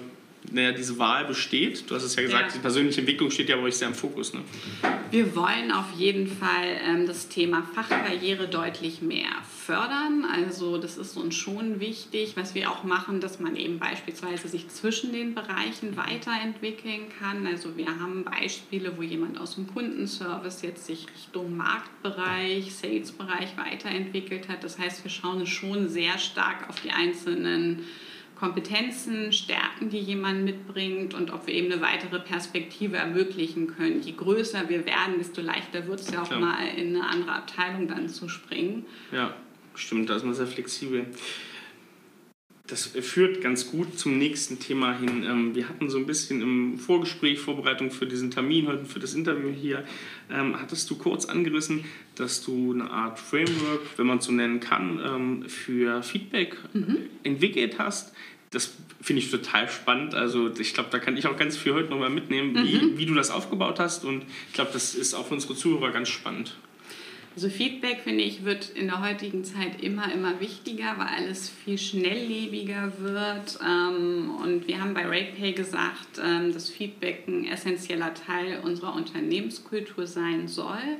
naja, 0.49 0.71
diese 0.71 0.97
Wahl 0.97 1.25
besteht. 1.25 1.89
Du 1.89 1.95
hast 1.95 2.03
es 2.03 2.15
ja 2.15 2.23
gesagt, 2.23 2.47
ja. 2.47 2.53
die 2.53 2.59
persönliche 2.59 3.01
Entwicklung 3.01 3.29
steht 3.29 3.49
ja 3.49 3.55
bei 3.55 3.63
euch 3.63 3.77
sehr 3.77 3.87
im 3.87 3.93
Fokus. 3.93 4.33
Ne? 4.33 4.41
Wir 5.11 5.35
wollen 5.35 5.71
auf 5.71 5.91
jeden 5.95 6.27
Fall 6.27 6.79
ähm, 6.83 7.05
das 7.05 7.29
Thema 7.29 7.63
Fachkarriere 7.75 8.47
deutlich 8.47 9.01
mehr 9.01 9.29
fördern. 9.65 10.25
Also 10.25 10.77
das 10.77 10.97
ist 10.97 11.15
uns 11.15 11.35
schon 11.35 11.79
wichtig, 11.79 12.33
was 12.35 12.55
wir 12.55 12.71
auch 12.71 12.83
machen, 12.83 13.21
dass 13.21 13.39
man 13.39 13.55
eben 13.55 13.77
beispielsweise 13.77 14.47
sich 14.47 14.67
zwischen 14.69 15.13
den 15.13 15.35
Bereichen 15.35 15.95
weiterentwickeln 15.95 17.03
kann. 17.19 17.45
Also 17.45 17.77
wir 17.77 17.99
haben 17.99 18.23
Beispiele, 18.23 18.97
wo 18.97 19.03
jemand 19.03 19.39
aus 19.39 19.55
dem 19.55 19.67
Kundenservice 19.67 20.63
jetzt 20.63 20.85
sich 20.87 21.05
Richtung 21.15 21.55
Marktbereich, 21.55 22.73
Salesbereich 22.75 23.55
weiterentwickelt 23.57 24.49
hat. 24.49 24.63
Das 24.63 24.79
heißt, 24.79 25.03
wir 25.03 25.11
schauen 25.11 25.45
schon 25.45 25.87
sehr 25.87 26.17
stark 26.17 26.67
auf 26.67 26.81
die 26.81 26.91
einzelnen 26.91 27.85
Kompetenzen, 28.41 29.31
Stärken, 29.31 29.91
die 29.91 29.99
jemand 29.99 30.43
mitbringt 30.43 31.13
und 31.13 31.31
ob 31.31 31.45
wir 31.45 31.53
eben 31.53 31.71
eine 31.71 31.79
weitere 31.79 32.19
Perspektive 32.19 32.97
ermöglichen 32.97 33.67
können. 33.67 34.01
Je 34.01 34.13
größer 34.13 34.67
wir 34.67 34.87
werden, 34.87 35.19
desto 35.19 35.41
leichter 35.41 35.85
wird 35.85 35.99
es 35.99 36.09
ja 36.09 36.23
auch 36.23 36.27
Klar. 36.27 36.39
mal 36.39 36.67
in 36.75 36.95
eine 36.95 37.07
andere 37.07 37.33
Abteilung 37.33 37.87
dann 37.87 38.09
zu 38.09 38.27
springen. 38.29 38.87
Ja, 39.11 39.35
stimmt, 39.75 40.09
da 40.09 40.15
ist 40.15 40.25
man 40.25 40.33
sehr 40.33 40.47
flexibel. 40.47 41.05
Das 42.65 42.87
führt 42.87 43.41
ganz 43.41 43.69
gut 43.69 43.99
zum 43.99 44.17
nächsten 44.17 44.57
Thema 44.57 44.97
hin. 44.97 45.23
Ähm, 45.23 45.53
wir 45.53 45.67
hatten 45.67 45.89
so 45.89 45.97
ein 45.97 46.05
bisschen 46.05 46.41
im 46.41 46.79
Vorgespräch, 46.79 47.37
Vorbereitung 47.37 47.91
für 47.91 48.07
diesen 48.07 48.31
Termin 48.31 48.65
heute, 48.65 48.85
für 48.85 48.99
das 48.99 49.13
Interview 49.13 49.49
hier, 49.49 49.83
ähm, 50.31 50.59
hattest 50.59 50.89
du 50.89 50.95
kurz 50.95 51.25
angerissen, 51.25 51.83
dass 52.15 52.41
du 52.41 52.71
eine 52.71 52.89
Art 52.89 53.19
Framework, 53.19 53.81
wenn 53.97 54.07
man 54.07 54.19
es 54.19 54.25
so 54.25 54.31
nennen 54.31 54.61
kann, 54.61 55.01
ähm, 55.05 55.49
für 55.49 56.01
Feedback 56.01 56.55
mhm. 56.71 56.97
entwickelt 57.23 57.77
hast. 57.77 58.13
Das 58.51 58.73
finde 59.01 59.21
ich 59.21 59.31
total 59.31 59.69
spannend. 59.69 60.13
Also 60.13 60.51
ich 60.59 60.73
glaube, 60.73 60.89
da 60.91 60.99
kann 60.99 61.17
ich 61.17 61.25
auch 61.27 61.37
ganz 61.37 61.57
viel 61.57 61.73
heute 61.73 61.89
nochmal 61.89 62.09
mitnehmen, 62.09 62.53
mhm. 62.53 62.63
wie, 62.63 62.97
wie 62.97 63.05
du 63.05 63.13
das 63.13 63.31
aufgebaut 63.31 63.79
hast. 63.79 64.05
Und 64.05 64.23
ich 64.47 64.53
glaube, 64.53 64.71
das 64.73 64.93
ist 64.93 65.13
auch 65.13 65.27
für 65.27 65.33
unsere 65.33 65.55
Zuhörer 65.55 65.91
ganz 65.91 66.09
spannend. 66.09 66.55
Also 67.33 67.49
Feedback, 67.49 68.01
finde 68.03 68.25
ich, 68.25 68.43
wird 68.43 68.71
in 68.71 68.87
der 68.87 69.01
heutigen 69.01 69.45
Zeit 69.45 69.81
immer, 69.81 70.11
immer 70.11 70.41
wichtiger, 70.41 70.95
weil 70.97 71.07
alles 71.07 71.47
viel 71.47 71.77
schnelllebiger 71.77 72.91
wird. 72.99 73.57
Ähm, 73.65 74.31
und 74.43 74.67
wir 74.67 74.81
haben 74.81 74.93
bei 74.93 75.05
RatePay 75.05 75.53
gesagt, 75.53 76.19
ähm, 76.21 76.51
dass 76.53 76.69
Feedback 76.69 77.23
ein 77.29 77.45
essentieller 77.47 78.13
Teil 78.13 78.59
unserer 78.63 78.95
Unternehmenskultur 78.95 80.07
sein 80.07 80.49
soll. 80.49 80.97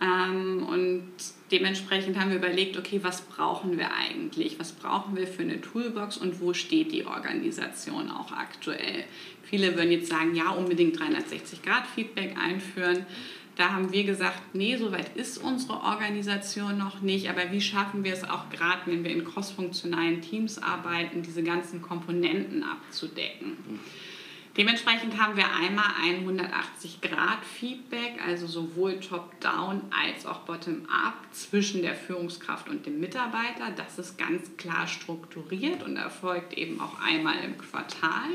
Ähm, 0.00 0.66
und 0.68 1.04
dementsprechend 1.50 2.18
haben 2.18 2.30
wir 2.30 2.36
überlegt, 2.36 2.76
okay, 2.76 3.00
was 3.02 3.22
brauchen 3.22 3.78
wir 3.78 3.92
eigentlich? 3.94 4.58
Was 4.58 4.72
brauchen 4.72 5.16
wir 5.16 5.26
für 5.26 5.42
eine 5.42 5.60
Toolbox 5.60 6.16
und 6.18 6.40
wo 6.40 6.52
steht 6.52 6.92
die 6.92 7.06
Organisation 7.06 8.10
auch 8.10 8.32
aktuell? 8.32 9.04
Viele 9.42 9.76
würden 9.76 9.92
jetzt 9.92 10.08
sagen, 10.08 10.34
ja, 10.34 10.50
unbedingt 10.50 10.98
360-Grad-Feedback 10.98 12.36
einführen. 12.36 13.06
Da 13.54 13.70
haben 13.70 13.90
wir 13.90 14.04
gesagt, 14.04 14.54
nee, 14.54 14.76
so 14.76 14.92
weit 14.92 15.16
ist 15.16 15.38
unsere 15.38 15.80
Organisation 15.80 16.76
noch 16.76 17.00
nicht, 17.00 17.30
aber 17.30 17.50
wie 17.52 17.62
schaffen 17.62 18.04
wir 18.04 18.12
es 18.12 18.22
auch 18.22 18.50
gerade, 18.50 18.82
wenn 18.84 19.02
wir 19.02 19.10
in 19.10 19.24
crossfunktionalen 19.24 20.20
Teams 20.20 20.58
arbeiten, 20.58 21.22
diese 21.22 21.42
ganzen 21.42 21.80
Komponenten 21.80 22.62
abzudecken? 22.62 23.56
Dementsprechend 24.56 25.20
haben 25.20 25.36
wir 25.36 25.52
einmal 25.54 25.84
ein 26.02 26.26
180-Grad-Feedback, 26.26 28.14
also 28.26 28.46
sowohl 28.46 28.98
top-down 29.00 29.82
als 29.90 30.24
auch 30.24 30.40
bottom-up 30.40 31.14
zwischen 31.30 31.82
der 31.82 31.94
Führungskraft 31.94 32.70
und 32.70 32.86
dem 32.86 32.98
Mitarbeiter. 32.98 33.70
Das 33.76 33.98
ist 33.98 34.16
ganz 34.16 34.56
klar 34.56 34.86
strukturiert 34.86 35.82
und 35.82 35.98
erfolgt 35.98 36.54
eben 36.54 36.80
auch 36.80 36.98
einmal 37.00 37.34
im 37.44 37.58
Quartal. 37.58 38.30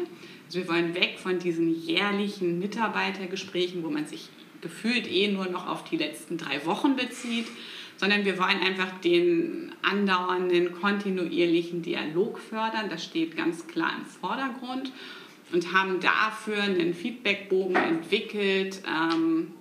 Also 0.45 0.59
wir 0.59 0.67
wollen 0.67 0.93
weg 0.93 1.17
von 1.17 1.39
diesen 1.39 1.73
jährlichen 1.73 2.59
Mitarbeitergesprächen, 2.59 3.83
wo 3.83 3.89
man 3.89 4.05
sich 4.05 4.29
gefühlt 4.61 5.11
eh 5.11 5.31
nur 5.31 5.47
noch 5.47 5.65
auf 5.65 5.85
die 5.85 5.97
letzten 5.97 6.37
drei 6.37 6.63
Wochen 6.67 6.95
bezieht, 6.95 7.47
sondern 7.97 8.25
wir 8.25 8.37
wollen 8.37 8.61
einfach 8.61 8.99
den 9.01 9.73
andauernden, 9.81 10.79
kontinuierlichen 10.79 11.81
Dialog 11.81 12.37
fördern. 12.37 12.91
Das 12.91 13.03
steht 13.03 13.35
ganz 13.35 13.65
klar 13.65 13.93
im 13.97 14.05
Vordergrund 14.05 14.91
und 15.53 15.73
haben 15.73 15.99
dafür 15.99 16.63
einen 16.63 16.93
Feedbackbogen 16.93 17.75
entwickelt, 17.75 18.81
ähm, 18.87 19.53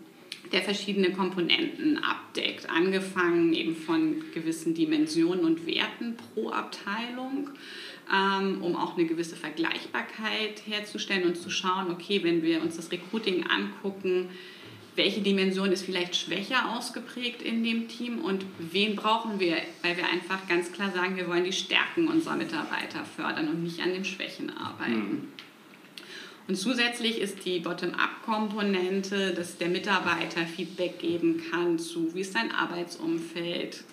der 0.52 0.62
verschiedene 0.62 1.12
Komponenten 1.12 1.98
abdeckt, 1.98 2.68
angefangen 2.68 3.52
eben 3.52 3.76
von 3.76 4.24
gewissen 4.34 4.74
Dimensionen 4.74 5.44
und 5.44 5.66
Werten 5.66 6.16
pro 6.16 6.50
Abteilung, 6.50 7.50
ähm, 8.12 8.62
um 8.62 8.74
auch 8.74 8.96
eine 8.96 9.06
gewisse 9.06 9.36
Vergleichbarkeit 9.36 10.62
herzustellen 10.66 11.24
und 11.24 11.36
zu 11.36 11.50
schauen, 11.50 11.90
okay, 11.90 12.22
wenn 12.24 12.42
wir 12.42 12.62
uns 12.62 12.76
das 12.76 12.90
Recruiting 12.90 13.44
angucken, 13.46 14.28
welche 14.96 15.20
Dimension 15.20 15.70
ist 15.70 15.84
vielleicht 15.84 16.16
schwächer 16.16 16.76
ausgeprägt 16.76 17.42
in 17.42 17.62
dem 17.62 17.86
Team 17.88 18.18
und 18.18 18.44
wen 18.58 18.96
brauchen 18.96 19.38
wir, 19.38 19.56
weil 19.82 19.96
wir 19.96 20.06
einfach 20.08 20.48
ganz 20.48 20.72
klar 20.72 20.90
sagen, 20.90 21.16
wir 21.16 21.28
wollen 21.28 21.44
die 21.44 21.52
Stärken 21.52 22.08
unserer 22.08 22.36
Mitarbeiter 22.36 23.04
fördern 23.04 23.48
und 23.48 23.62
nicht 23.62 23.80
an 23.80 23.92
den 23.92 24.04
Schwächen 24.04 24.50
arbeiten. 24.50 24.92
Mhm. 24.92 25.28
Und 26.50 26.56
zusätzlich 26.56 27.20
ist 27.20 27.44
die 27.44 27.60
Bottom-up-Komponente, 27.60 29.34
dass 29.34 29.56
der 29.58 29.68
Mitarbeiter 29.68 30.40
Feedback 30.40 30.98
geben 30.98 31.40
kann 31.48 31.78
zu, 31.78 32.12
wie 32.12 32.22
ist 32.22 32.32
sein 32.32 32.50
Arbeitsumfeld, 32.50 33.84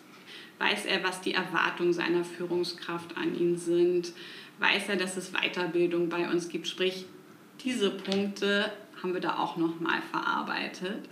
weiß 0.58 0.88
er, 0.88 1.04
was 1.04 1.22
die 1.22 1.36
Erwartungen 1.36 1.94
seiner 1.94 2.24
Führungskraft 2.24 3.16
an 3.16 3.40
ihn 3.40 3.60
sind, 3.60 4.12
weiß 4.58 4.90
er, 4.90 4.96
dass 4.96 5.18
es 5.18 5.34
Weiterbildung 5.34 6.10
bei 6.10 6.28
uns 6.32 6.50
gibt, 6.50 6.68
sprich 6.68 7.06
diese 7.64 7.92
Punkte 7.92 8.72
haben 9.04 9.14
wir 9.14 9.22
da 9.22 9.38
auch 9.38 9.58
nochmal 9.58 10.02
verarbeitet. 10.10 11.08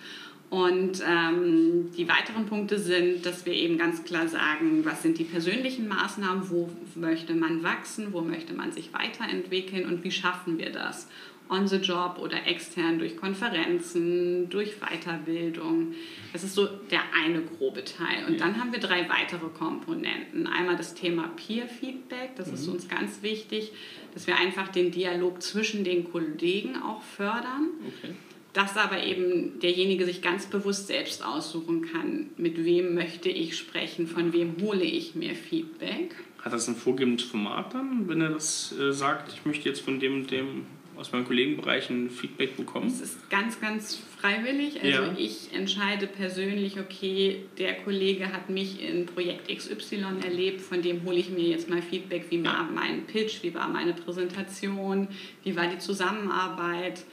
Und 0.50 1.04
ähm, 1.08 1.92
die 1.98 2.08
weiteren 2.08 2.46
Punkte 2.46 2.80
sind, 2.80 3.26
dass 3.26 3.46
wir 3.46 3.54
eben 3.54 3.78
ganz 3.78 4.04
klar 4.04 4.28
sagen, 4.28 4.86
was 4.86 5.02
sind 5.02 5.18
die 5.18 5.24
persönlichen 5.24 5.88
Maßnahmen, 5.88 6.50
wo 6.50 6.70
möchte 6.96 7.34
man 7.34 7.64
wachsen, 7.64 8.14
wo 8.14 8.22
möchte 8.22 8.54
man 8.54 8.72
sich 8.72 8.94
weiterentwickeln? 8.94 9.86
Und 9.86 10.04
wie 10.04 10.12
schaffen 10.12 10.58
wir 10.58 10.72
das 10.72 11.08
on 11.50 11.68
the 11.68 11.78
job 11.78 12.18
oder 12.20 12.48
extern 12.48 13.00
durch 13.00 13.18
Konferenzen, 13.18 14.50
durch 14.50 14.80
Weiterbildung. 14.80 15.94
Das 16.34 16.44
ist 16.44 16.56
so 16.56 16.68
der 16.90 17.02
eine 17.14 17.42
grobe 17.42 17.84
Teil. 17.84 18.26
Und 18.28 18.40
dann 18.42 18.60
haben 18.60 18.72
wir 18.72 18.80
drei 18.80 19.08
weitere 19.10 19.48
Komponenten. 19.50 20.48
Einmal 20.48 20.76
das 20.76 20.96
Thema 20.96 21.30
Peer 21.36 21.68
Feedback, 21.68 22.36
das 22.36 22.48
mhm. 22.48 22.54
ist 22.54 22.68
uns 22.68 22.88
ganz 22.88 23.22
wichtig, 23.22 23.72
dass 24.14 24.28
wir 24.28 24.38
einfach 24.38 24.70
den 24.70 24.92
Dialog 24.92 25.42
zwischen 25.42 25.84
den 25.84 26.12
Kollegen 26.12 26.82
auch 26.82 27.02
fördern. 27.02 27.70
Okay. 27.88 28.14
Dass 28.54 28.78
aber 28.78 29.04
eben 29.04 29.60
derjenige 29.60 30.06
sich 30.06 30.22
ganz 30.22 30.46
bewusst 30.46 30.88
selbst 30.88 31.26
aussuchen 31.26 31.82
kann, 31.92 32.30
mit 32.38 32.64
wem 32.64 32.96
möchte 32.96 33.28
ich 33.28 33.58
sprechen, 33.58 34.08
von 34.08 34.32
wem 34.32 34.56
hole 34.62 34.86
ich 34.86 35.14
mir 35.14 35.36
Feedback. 35.36 36.16
Hat 36.42 36.54
das 36.54 36.70
ein 36.70 36.76
vorgegebenes 36.78 37.24
Format 37.24 37.74
dann, 37.74 38.08
wenn 38.08 38.22
er 38.22 38.30
das 38.30 38.74
äh, 38.80 38.94
sagt, 38.94 39.34
ich 39.34 39.46
möchte 39.46 39.68
jetzt 39.68 39.82
von 39.82 40.00
dem 40.00 40.22
und 40.22 40.32
dem 40.32 40.68
aus 40.98 41.12
meinen 41.12 41.26
Kollegenbereichen 41.26 42.10
Feedback 42.10 42.58
bekommen? 42.58 42.88
Es 42.88 43.02
ist 43.02 43.30
ganz, 43.30 43.60
ganz 43.60 44.00
freiwillig. 44.20 44.82
Also 44.82 45.04
ja. 45.04 45.16
ich 45.18 45.54
entscheide 45.54 46.08
persönlich, 46.08 46.80
okay, 46.80 47.46
der 47.58 47.76
Kollege 47.76 48.32
hat 48.32 48.50
mich 48.50 48.82
in 48.82 49.06
Projekt 49.06 49.48
XY 49.48 50.06
erlebt, 50.24 50.62
von 50.62 50.82
dem 50.82 51.04
hole 51.04 51.18
ich 51.18 51.30
mir 51.30 51.48
jetzt 51.48 51.70
mal 51.70 51.82
Feedback, 51.82 52.26
wie 52.30 52.44
war 52.44 52.70
mein 52.74 53.06
Pitch, 53.06 53.44
wie 53.44 53.54
war 53.54 53.68
meine 53.68 53.94
Präsentation, 53.94 55.08
wie 55.44 55.56
war 55.56 55.68
die 55.68 55.80
Zusammenarbeit. 55.80 57.04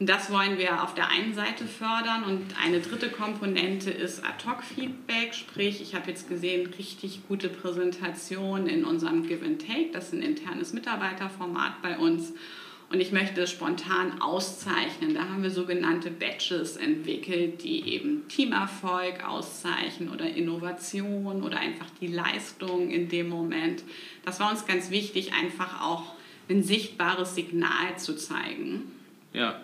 Und 0.00 0.08
das 0.08 0.32
wollen 0.32 0.56
wir 0.56 0.82
auf 0.82 0.94
der 0.94 1.10
einen 1.10 1.34
Seite 1.34 1.66
fördern. 1.66 2.24
Und 2.24 2.42
eine 2.64 2.80
dritte 2.80 3.10
Komponente 3.10 3.90
ist 3.90 4.24
Ad-Hoc-Feedback, 4.24 5.34
sprich, 5.34 5.82
ich 5.82 5.94
habe 5.94 6.10
jetzt 6.10 6.26
gesehen, 6.26 6.72
richtig 6.78 7.20
gute 7.28 7.50
Präsentation 7.50 8.66
in 8.66 8.86
unserem 8.86 9.28
Give 9.28 9.44
and 9.44 9.60
Take. 9.60 9.90
Das 9.92 10.06
ist 10.06 10.14
ein 10.14 10.22
internes 10.22 10.72
Mitarbeiterformat 10.72 11.82
bei 11.82 11.98
uns. 11.98 12.32
Und 12.90 12.98
ich 12.98 13.12
möchte 13.12 13.42
es 13.42 13.50
spontan 13.50 14.20
auszeichnen. 14.20 15.14
Da 15.14 15.28
haben 15.28 15.44
wir 15.44 15.50
sogenannte 15.50 16.10
Badges 16.10 16.76
entwickelt, 16.76 17.62
die 17.62 17.88
eben 17.94 18.26
Teamerfolg 18.26 19.24
auszeichnen 19.24 20.10
oder 20.10 20.28
Innovation 20.28 21.44
oder 21.44 21.60
einfach 21.60 21.86
die 22.00 22.08
Leistung 22.08 22.90
in 22.90 23.08
dem 23.08 23.28
Moment. 23.28 23.84
Das 24.24 24.40
war 24.40 24.50
uns 24.50 24.66
ganz 24.66 24.90
wichtig, 24.90 25.32
einfach 25.32 25.82
auch 25.82 26.14
ein 26.48 26.64
sichtbares 26.64 27.36
Signal 27.36 27.96
zu 27.96 28.16
zeigen. 28.16 28.90
Ja, 29.32 29.60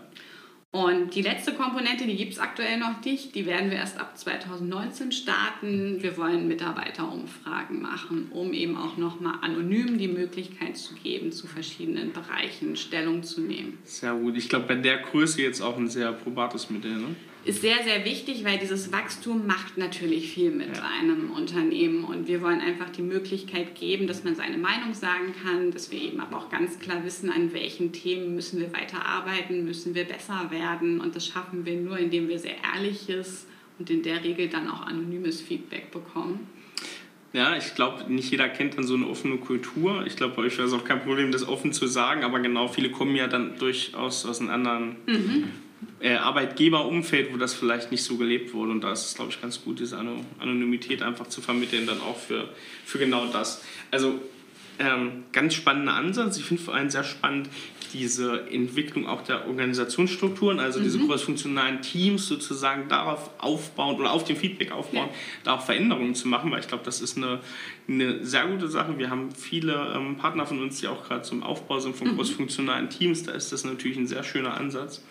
und 0.76 1.14
die 1.14 1.22
letzte 1.22 1.54
Komponente, 1.54 2.06
die 2.06 2.16
gibt 2.16 2.34
es 2.34 2.38
aktuell 2.38 2.76
noch 2.78 3.02
nicht, 3.02 3.34
die 3.34 3.46
werden 3.46 3.70
wir 3.70 3.78
erst 3.78 3.98
ab 3.98 4.18
2019 4.18 5.10
starten. 5.10 6.02
Wir 6.02 6.18
wollen 6.18 6.48
Mitarbeiterumfragen 6.48 7.80
machen, 7.80 8.28
um 8.30 8.52
eben 8.52 8.76
auch 8.76 8.98
nochmal 8.98 9.38
anonym 9.40 9.96
die 9.96 10.08
Möglichkeit 10.08 10.76
zu 10.76 10.94
geben, 10.94 11.32
zu 11.32 11.46
verschiedenen 11.46 12.12
Bereichen 12.12 12.76
Stellung 12.76 13.22
zu 13.22 13.40
nehmen. 13.40 13.78
Sehr 13.84 14.12
gut. 14.12 14.36
Ich 14.36 14.50
glaube, 14.50 14.66
bei 14.66 14.74
der 14.74 14.98
Größe 14.98 15.40
jetzt 15.40 15.62
auch 15.62 15.78
ein 15.78 15.88
sehr 15.88 16.12
probates 16.12 16.68
Mittel. 16.68 16.92
Ne? 16.92 17.16
Ist 17.46 17.60
sehr, 17.60 17.84
sehr 17.84 18.04
wichtig, 18.04 18.44
weil 18.44 18.58
dieses 18.58 18.92
Wachstum 18.92 19.46
macht 19.46 19.78
natürlich 19.78 20.32
viel 20.32 20.50
mit 20.50 20.76
ja. 20.76 20.82
einem 21.00 21.30
Unternehmen. 21.30 22.02
Und 22.02 22.26
wir 22.26 22.42
wollen 22.42 22.60
einfach 22.60 22.90
die 22.90 23.02
Möglichkeit 23.02 23.76
geben, 23.76 24.08
dass 24.08 24.24
man 24.24 24.34
seine 24.34 24.58
Meinung 24.58 24.94
sagen 24.94 25.32
kann, 25.44 25.70
dass 25.70 25.92
wir 25.92 26.02
eben 26.02 26.20
aber 26.20 26.38
auch 26.38 26.50
ganz 26.50 26.80
klar 26.80 27.04
wissen, 27.04 27.30
an 27.30 27.52
welchen 27.52 27.92
Themen 27.92 28.34
müssen 28.34 28.58
wir 28.58 28.72
weiterarbeiten, 28.72 29.64
müssen 29.64 29.94
wir 29.94 30.04
besser 30.04 30.50
werden. 30.50 31.00
Und 31.00 31.14
das 31.14 31.26
schaffen 31.26 31.64
wir 31.64 31.76
nur, 31.76 31.96
indem 31.98 32.28
wir 32.28 32.40
sehr 32.40 32.56
ehrliches 32.74 33.46
und 33.78 33.90
in 33.90 34.02
der 34.02 34.24
Regel 34.24 34.48
dann 34.48 34.68
auch 34.68 34.82
anonymes 34.82 35.40
Feedback 35.40 35.92
bekommen. 35.92 36.48
Ja, 37.32 37.56
ich 37.56 37.76
glaube, 37.76 38.12
nicht 38.12 38.30
jeder 38.30 38.48
kennt 38.48 38.76
dann 38.76 38.84
so 38.84 38.94
eine 38.94 39.06
offene 39.06 39.36
Kultur. 39.36 40.04
Ich 40.04 40.16
glaube, 40.16 40.34
bei 40.34 40.42
euch 40.42 40.58
wäre 40.58 40.66
es 40.66 40.74
auch 40.74 40.84
kein 40.84 41.02
Problem, 41.02 41.30
das 41.30 41.46
offen 41.46 41.72
zu 41.72 41.86
sagen, 41.86 42.24
aber 42.24 42.40
genau, 42.40 42.66
viele 42.66 42.90
kommen 42.90 43.14
ja 43.14 43.28
dann 43.28 43.56
durchaus 43.58 44.26
aus 44.26 44.40
einem 44.40 44.50
anderen 44.50 44.96
mhm 45.06 45.44
äh, 46.00 46.14
Arbeitgeberumfeld, 46.14 47.32
wo 47.32 47.36
das 47.36 47.54
vielleicht 47.54 47.90
nicht 47.90 48.02
so 48.02 48.16
gelebt 48.16 48.54
wurde. 48.54 48.72
Und 48.72 48.82
da 48.82 48.92
ist 48.92 49.06
es, 49.06 49.14
glaube 49.14 49.30
ich, 49.30 49.40
ganz 49.40 49.62
gut, 49.62 49.80
diese 49.80 49.98
Anonymität 50.38 51.02
einfach 51.02 51.28
zu 51.28 51.40
vermitteln, 51.40 51.86
dann 51.86 52.00
auch 52.00 52.18
für, 52.18 52.48
für 52.84 52.98
genau 52.98 53.26
das. 53.26 53.62
Also 53.90 54.20
ähm, 54.78 55.24
ganz 55.32 55.54
spannender 55.54 55.94
Ansatz. 55.94 56.36
Ich 56.38 56.44
finde 56.44 56.62
vor 56.62 56.74
allem 56.74 56.90
sehr 56.90 57.04
spannend 57.04 57.48
diese 57.92 58.46
Entwicklung 58.50 59.06
auch 59.06 59.22
der 59.22 59.46
Organisationsstrukturen, 59.46 60.60
also 60.60 60.80
mhm. 60.80 60.84
diese 60.84 60.98
crossfunktionalen 60.98 61.82
Teams 61.82 62.26
sozusagen 62.26 62.88
darauf 62.88 63.30
aufbauen 63.38 63.96
oder 63.96 64.12
auf 64.12 64.24
dem 64.24 64.36
Feedback 64.36 64.72
aufbauen, 64.72 65.08
ja. 65.08 65.14
da 65.44 65.54
auch 65.54 65.62
Veränderungen 65.62 66.14
zu 66.14 66.28
machen, 66.28 66.50
weil 66.50 66.60
ich 66.60 66.68
glaube, 66.68 66.84
das 66.84 67.00
ist 67.00 67.16
eine, 67.16 67.40
eine 67.88 68.24
sehr 68.24 68.46
gute 68.46 68.68
Sache. 68.68 68.98
Wir 68.98 69.08
haben 69.08 69.30
viele 69.30 69.94
ähm, 69.94 70.16
Partner 70.16 70.46
von 70.46 70.62
uns, 70.62 70.80
die 70.80 70.88
auch 70.88 71.04
gerade 71.04 71.22
zum 71.22 71.42
Aufbau 71.42 71.78
sind 71.78 71.96
von 71.96 72.08
mhm. 72.08 72.16
crossfunktionalen 72.16 72.90
Teams. 72.90 73.22
Da 73.22 73.32
ist 73.32 73.52
das 73.52 73.64
natürlich 73.64 73.96
ein 73.96 74.06
sehr 74.06 74.24
schöner 74.24 74.58
Ansatz. 74.58 75.02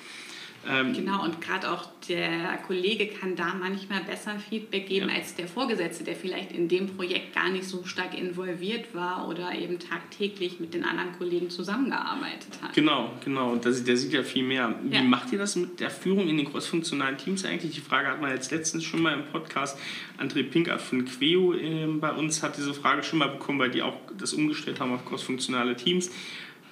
Ähm, 0.68 0.94
genau, 0.94 1.24
und 1.24 1.42
gerade 1.42 1.72
auch 1.72 1.88
der 2.08 2.58
Kollege 2.66 3.08
kann 3.08 3.36
da 3.36 3.54
manchmal 3.54 4.04
besser 4.04 4.38
Feedback 4.40 4.88
geben 4.88 5.10
ja. 5.10 5.16
als 5.16 5.36
der 5.36 5.48
Vorgesetzte, 5.48 6.04
der 6.04 6.16
vielleicht 6.16 6.52
in 6.52 6.68
dem 6.68 6.88
Projekt 6.88 7.36
gar 7.36 7.50
nicht 7.50 7.66
so 7.66 7.84
stark 7.84 8.18
involviert 8.18 8.94
war 8.94 9.28
oder 9.28 9.54
eben 9.54 9.80
tagtäglich 9.80 10.60
mit 10.60 10.74
den 10.74 10.84
anderen 10.84 11.14
Kollegen 11.18 11.50
zusammengearbeitet 11.50 12.60
hat. 12.62 12.74
Genau, 12.74 13.12
genau. 13.24 13.52
Und 13.52 13.66
das, 13.66 13.84
der 13.84 13.98
sieht 13.98 14.14
ja 14.14 14.24
viel 14.24 14.44
mehr. 14.44 14.76
Wie 14.84 14.96
ja. 14.96 15.04
macht 15.04 15.32
ihr 15.32 15.40
das 15.40 15.56
mit 15.56 15.80
der 15.80 15.90
Führung 15.90 16.28
in 16.28 16.38
den 16.38 16.50
crossfunktionalen 16.52 17.18
Teams 17.18 17.46
eigentlich? 17.46 17.74
Die 17.74 17.82
Frage 17.82 18.08
hat 18.08 18.22
man 18.22 18.32
jetzt 18.32 18.52
letztens 18.52 18.84
schon 18.84 19.02
mal 19.02 19.14
im 19.14 19.26
Podcast. 19.26 19.78
André 20.18 20.44
Pinkart 20.44 20.82
von 20.82 21.06
Queo 21.06 21.54
äh, 21.54 21.86
bei 21.88 22.12
uns 22.12 22.42
hat 22.42 22.58
diese 22.58 22.74
Frage 22.74 23.04
schon 23.04 23.20
mal 23.20 23.30
bekommen, 23.30 23.60
weil 23.60 23.72
die 23.72 23.82
auch 23.82 23.98
das 24.18 24.34
umgestellt 24.34 24.80
haben 24.80 24.94
auf 24.94 25.06
crossfunktionale 25.06 25.76
Teams. 25.76 26.10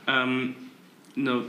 Ähm, 0.08 0.56
eine 1.16 1.44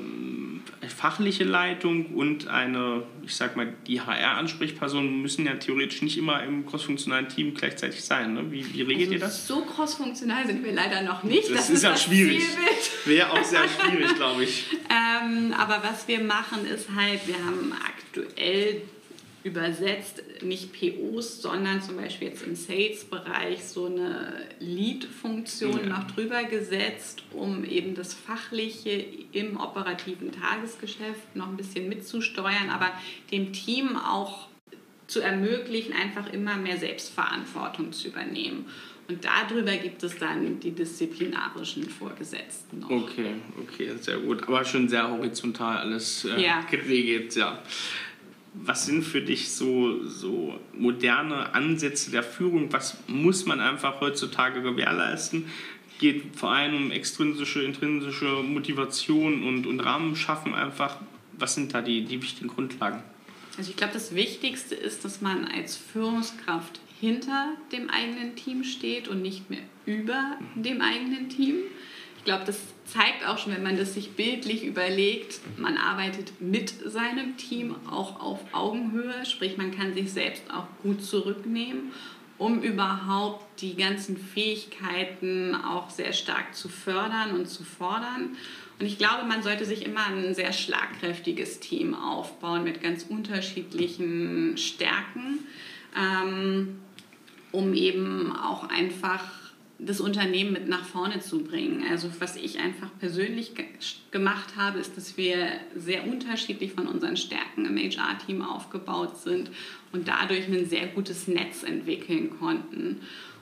äh, 0.80 0.88
fachliche 0.88 1.44
Leitung 1.44 2.06
und 2.14 2.48
eine, 2.48 3.02
ich 3.24 3.34
sag 3.34 3.56
mal, 3.56 3.72
die 3.86 4.00
HR-Ansprechperson 4.00 5.22
müssen 5.22 5.46
ja 5.46 5.54
theoretisch 5.54 6.02
nicht 6.02 6.18
immer 6.18 6.42
im 6.42 6.66
crossfunktionalen 6.66 7.28
Team 7.28 7.54
gleichzeitig 7.54 8.04
sein. 8.04 8.34
Ne? 8.34 8.50
Wie, 8.50 8.74
wie 8.74 8.82
regelt 8.82 9.08
also 9.08 9.12
ihr 9.12 9.20
das? 9.20 9.46
So 9.46 9.62
crossfunktional 9.62 10.46
sind 10.46 10.64
wir 10.64 10.72
leider 10.72 11.02
noch 11.02 11.22
nicht. 11.22 11.48
Das, 11.50 11.56
das 11.56 11.70
ist 11.70 11.82
ja 11.82 11.96
schwierig. 11.96 12.42
Wäre 13.06 13.30
auch 13.30 13.44
sehr 13.44 13.64
schwierig, 13.68 14.14
glaube 14.16 14.44
ich. 14.44 14.66
ähm, 14.90 15.54
aber 15.56 15.82
was 15.82 16.06
wir 16.08 16.20
machen, 16.20 16.66
ist 16.66 16.88
halt, 16.94 17.26
wir 17.26 17.36
haben 17.36 17.72
aktuell 17.72 18.82
übersetzt, 19.44 20.22
nicht 20.42 20.72
POs, 20.72 21.42
sondern 21.42 21.82
zum 21.82 21.96
Beispiel 21.96 22.28
jetzt 22.28 22.46
im 22.46 22.56
Sales-Bereich 22.56 23.62
so 23.62 23.86
eine 23.86 24.32
Lead-Funktion 24.58 25.80
ja. 25.80 25.86
noch 25.86 26.10
drüber 26.10 26.44
gesetzt, 26.44 27.22
um 27.30 27.62
eben 27.64 27.94
das 27.94 28.14
Fachliche 28.14 29.04
im 29.32 29.60
operativen 29.60 30.32
Tagesgeschäft 30.32 31.36
noch 31.36 31.48
ein 31.48 31.58
bisschen 31.58 31.90
mitzusteuern, 31.90 32.70
aber 32.70 32.90
dem 33.30 33.52
Team 33.52 33.96
auch 33.96 34.48
zu 35.06 35.20
ermöglichen, 35.20 35.92
einfach 35.92 36.32
immer 36.32 36.56
mehr 36.56 36.78
Selbstverantwortung 36.78 37.92
zu 37.92 38.08
übernehmen. 38.08 38.64
Und 39.06 39.22
darüber 39.22 39.76
gibt 39.76 40.02
es 40.02 40.18
dann 40.18 40.60
die 40.60 40.70
disziplinarischen 40.70 41.84
Vorgesetzten 41.90 42.80
noch. 42.80 42.90
Okay, 42.90 43.34
okay, 43.60 43.92
sehr 44.00 44.16
gut. 44.16 44.44
Aber 44.44 44.64
schon 44.64 44.88
sehr 44.88 45.10
horizontal 45.10 45.76
alles 45.76 46.24
äh, 46.24 46.42
ja. 46.42 46.62
geregelt, 46.62 47.36
ja. 47.36 47.62
Was 48.54 48.86
sind 48.86 49.02
für 49.02 49.20
dich 49.20 49.50
so, 49.50 50.06
so 50.06 50.58
moderne 50.72 51.54
Ansätze 51.54 52.10
der 52.10 52.22
Führung? 52.22 52.72
Was 52.72 52.96
muss 53.08 53.46
man 53.46 53.60
einfach 53.60 54.00
heutzutage 54.00 54.62
gewährleisten? 54.62 55.46
Geht 55.98 56.36
vor 56.36 56.52
allem 56.52 56.76
um 56.76 56.90
extrinsische, 56.92 57.62
intrinsische 57.62 58.42
Motivation 58.42 59.42
und, 59.44 59.66
und 59.66 59.80
Rahmen 59.80 60.14
schaffen 60.14 60.54
einfach. 60.54 60.98
Was 61.36 61.54
sind 61.54 61.74
da 61.74 61.82
die, 61.82 62.04
die 62.04 62.22
wichtigen 62.22 62.48
Grundlagen? 62.48 63.02
Also 63.58 63.70
ich 63.70 63.76
glaube, 63.76 63.92
das 63.92 64.14
Wichtigste 64.14 64.74
ist, 64.74 65.04
dass 65.04 65.20
man 65.20 65.44
als 65.46 65.76
Führungskraft 65.76 66.80
hinter 67.00 67.54
dem 67.72 67.90
eigenen 67.90 68.36
Team 68.36 68.64
steht 68.64 69.08
und 69.08 69.22
nicht 69.22 69.50
mehr 69.50 69.62
über 69.86 70.38
dem 70.54 70.80
eigenen 70.80 71.28
Team. 71.28 71.56
Ich 72.24 72.26
glaube, 72.26 72.46
das 72.46 72.58
zeigt 72.86 73.28
auch 73.28 73.36
schon, 73.36 73.52
wenn 73.52 73.62
man 73.62 73.76
das 73.76 73.92
sich 73.92 74.12
bildlich 74.12 74.64
überlegt, 74.64 75.40
man 75.58 75.76
arbeitet 75.76 76.40
mit 76.40 76.72
seinem 76.90 77.36
Team 77.36 77.74
auch 77.90 78.18
auf 78.18 78.40
Augenhöhe, 78.52 79.26
sprich 79.26 79.58
man 79.58 79.76
kann 79.76 79.92
sich 79.92 80.10
selbst 80.10 80.42
auch 80.50 80.64
gut 80.82 81.04
zurücknehmen, 81.04 81.92
um 82.38 82.62
überhaupt 82.62 83.60
die 83.60 83.76
ganzen 83.76 84.16
Fähigkeiten 84.16 85.54
auch 85.54 85.90
sehr 85.90 86.14
stark 86.14 86.54
zu 86.54 86.70
fördern 86.70 87.32
und 87.32 87.46
zu 87.46 87.62
fordern. 87.62 88.30
Und 88.80 88.86
ich 88.86 88.96
glaube, 88.96 89.24
man 89.28 89.42
sollte 89.42 89.66
sich 89.66 89.84
immer 89.84 90.06
ein 90.06 90.34
sehr 90.34 90.54
schlagkräftiges 90.54 91.60
Team 91.60 91.94
aufbauen 91.94 92.64
mit 92.64 92.82
ganz 92.82 93.04
unterschiedlichen 93.06 94.56
Stärken, 94.56 95.40
ähm, 95.94 96.80
um 97.52 97.74
eben 97.74 98.34
auch 98.34 98.70
einfach 98.70 99.43
das 99.78 100.00
Unternehmen 100.00 100.52
mit 100.52 100.68
nach 100.68 100.84
vorne 100.84 101.20
zu 101.20 101.42
bringen. 101.42 101.84
Also 101.90 102.08
was 102.20 102.36
ich 102.36 102.60
einfach 102.60 102.88
persönlich 102.98 103.54
ge 103.54 103.66
gemacht 104.10 104.56
habe, 104.56 104.78
ist, 104.78 104.96
dass 104.96 105.16
wir 105.16 105.48
sehr 105.74 106.06
unterschiedlich 106.06 106.72
von 106.72 106.86
unseren 106.86 107.16
Stärken 107.16 107.66
im 107.66 107.76
HR-Team 107.76 108.42
aufgebaut 108.42 109.18
sind 109.18 109.50
und 109.92 110.06
dadurch 110.06 110.46
ein 110.46 110.66
sehr 110.66 110.86
gutes 110.86 111.26
Netz 111.26 111.64
entwickeln 111.64 112.30
konnten 112.38 113.00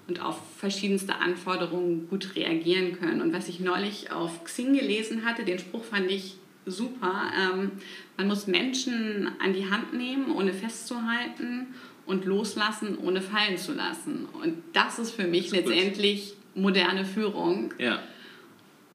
und 0.08 0.20
auf 0.22 0.40
verschiedenste 0.56 1.16
Anforderungen 1.16 2.08
gut 2.08 2.34
reagieren 2.34 2.98
können. 2.98 3.20
Und 3.20 3.32
was 3.32 3.48
ich 3.48 3.60
neulich 3.60 4.10
auf 4.10 4.44
Xing 4.44 4.72
gelesen 4.72 5.24
hatte, 5.24 5.44
den 5.44 5.58
Spruch 5.58 5.84
fand 5.84 6.10
ich 6.10 6.36
super. 6.64 7.30
Ähm, 7.38 7.72
man 8.16 8.28
muss 8.28 8.46
Menschen 8.46 9.30
an 9.40 9.52
die 9.52 9.70
Hand 9.70 9.92
nehmen, 9.92 10.30
ohne 10.32 10.52
festzuhalten 10.52 11.68
und 12.12 12.26
loslassen, 12.26 12.98
ohne 12.98 13.20
fallen 13.20 13.56
zu 13.56 13.72
lassen. 13.72 14.28
Und 14.40 14.62
das 14.72 14.98
ist 14.98 15.12
für 15.12 15.26
mich 15.26 15.46
ist 15.46 15.52
letztendlich 15.52 16.34
moderne 16.54 17.04
Führung. 17.04 17.72
Ja. 17.78 18.00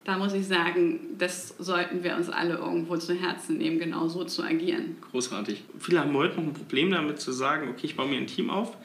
Da 0.03 0.17
muss 0.17 0.33
ich 0.33 0.47
sagen, 0.47 0.99
das 1.17 1.55
sollten 1.57 2.03
wir 2.03 2.15
uns 2.15 2.29
alle 2.29 2.55
irgendwo 2.55 2.95
zu 2.95 3.13
Herzen 3.13 3.57
nehmen, 3.57 3.77
genau 3.77 4.07
so 4.07 4.23
zu 4.23 4.41
agieren. 4.43 4.95
Großartig. 5.11 5.63
Viele 5.79 5.99
haben 5.99 6.13
heute 6.13 6.37
noch 6.37 6.43
ein 6.47 6.53
Problem 6.53 6.91
damit 6.91 7.19
zu 7.19 7.33
sagen, 7.33 7.67
okay, 7.69 7.87
ich 7.87 7.97
baue 7.97 8.07
mir 8.07 8.17
ein 8.17 8.27
Team 8.27 8.49
auf, 8.49 8.77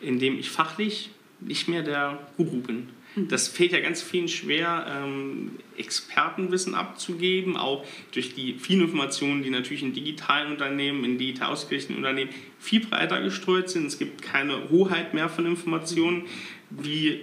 in 0.00 0.18
dem 0.18 0.36
ich 0.36 0.50
fachlich 0.50 1.10
nicht 1.40 1.68
mehr 1.68 1.82
der 1.82 2.18
Guru 2.36 2.56
bin. 2.56 2.88
Das 3.16 3.46
fällt 3.46 3.72
ja 3.72 3.80
ganz 3.80 4.02
vielen 4.02 4.28
schwer, 4.28 4.86
ähm, 4.88 5.52
Expertenwissen 5.76 6.74
abzugeben, 6.74 7.56
auch 7.56 7.86
durch 8.12 8.34
die 8.34 8.54
vielen 8.54 8.82
Informationen, 8.82 9.42
die 9.42 9.50
natürlich 9.50 9.82
in 9.84 9.92
digitalen 9.92 10.50
Unternehmen, 10.50 11.04
in 11.04 11.16
digital 11.18 11.52
ausgerichteten 11.52 11.96
Unternehmen 11.96 12.30
viel 12.58 12.84
breiter 12.84 13.22
gestreut 13.22 13.70
sind. 13.70 13.86
Es 13.86 13.98
gibt 13.98 14.22
keine 14.22 14.68
Hoheit 14.70 15.14
mehr 15.14 15.28
von 15.28 15.46
Informationen. 15.46 16.24
Wie 16.70 17.22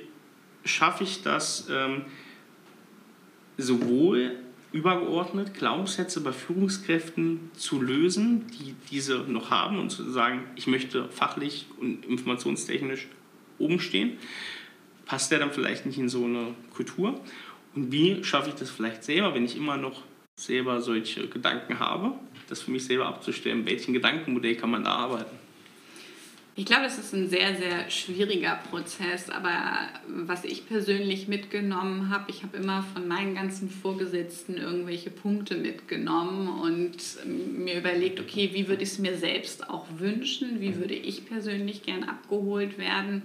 schaffe 0.64 1.04
ich 1.04 1.24
das 1.24 1.68
ähm, 1.70 2.04
sowohl 3.58 4.38
übergeordnet 4.72 5.54
Glaubenssätze 5.54 6.22
bei 6.22 6.32
Führungskräften 6.32 7.52
zu 7.54 7.82
lösen, 7.82 8.48
die 8.48 8.76
diese 8.90 9.20
noch 9.28 9.50
haben 9.50 9.80
und 9.80 9.90
zu 9.90 10.10
sagen, 10.10 10.44
ich 10.56 10.68
möchte 10.68 11.10
fachlich 11.10 11.66
und 11.80 12.06
informationstechnisch 12.06 13.08
oben 13.60 13.82
stehen. 13.82 14.18
Passt 15.12 15.30
der 15.30 15.40
dann 15.40 15.52
vielleicht 15.52 15.86
nicht 15.86 15.98
in 15.98 16.08
so 16.08 16.24
eine 16.24 16.56
Kultur? 16.74 17.20
Und 17.76 17.92
wie 17.92 18.24
schaffe 18.24 18.48
ich 18.48 18.56
das 18.56 18.70
vielleicht 18.70 19.04
selber, 19.04 19.36
wenn 19.36 19.44
ich 19.44 19.58
immer 19.58 19.76
noch 19.76 20.04
selber 20.38 20.80
solche 20.80 21.28
Gedanken 21.28 21.82
habe, 21.82 22.14
das 22.48 22.62
für 22.62 22.72
mich 22.72 22.86
selber 22.86 23.08
abzustellen? 23.08 23.66
Welchen 23.66 23.92
Gedankenmodell 23.92 24.56
kann 24.56 24.72
man 24.72 24.86
da 24.86 24.92
arbeiten? 24.92 25.36
Ich 26.56 26.64
glaube, 26.64 26.84
das 26.84 26.98
ist 26.98 27.14
ein 27.14 27.28
sehr, 27.28 27.58
sehr 27.58 27.90
schwieriger 27.90 28.58
Prozess, 28.70 29.30
aber 29.30 29.90
was 30.08 30.46
ich 30.46 30.66
persönlich 30.66 31.28
mitgenommen 31.28 32.10
habe, 32.10 32.32
ich 32.32 32.44
habe 32.44 32.56
immer 32.56 32.82
von 32.94 33.06
meinen 33.06 33.36
ganzen 33.36 33.70
Vorgesetzten 33.70 34.56
irgendwelche 34.56 35.10
Punkte 35.10 35.58
mitgenommen 35.58 36.48
und 36.48 36.96
mir 37.26 37.78
überlegt, 37.78 38.22
okay, 38.22 38.52
wie 38.54 38.70
würde 38.70 38.84
ich 38.84 38.92
es 38.92 39.00
mir 39.00 39.18
selbst 39.18 39.70
auch 39.70 39.88
wünschen, 39.98 40.62
wie 40.62 40.78
würde 40.78 40.94
ich 40.94 41.26
persönlich 41.26 41.84
gern 41.84 42.06
abgeholt 42.06 42.78
werden. 42.78 43.24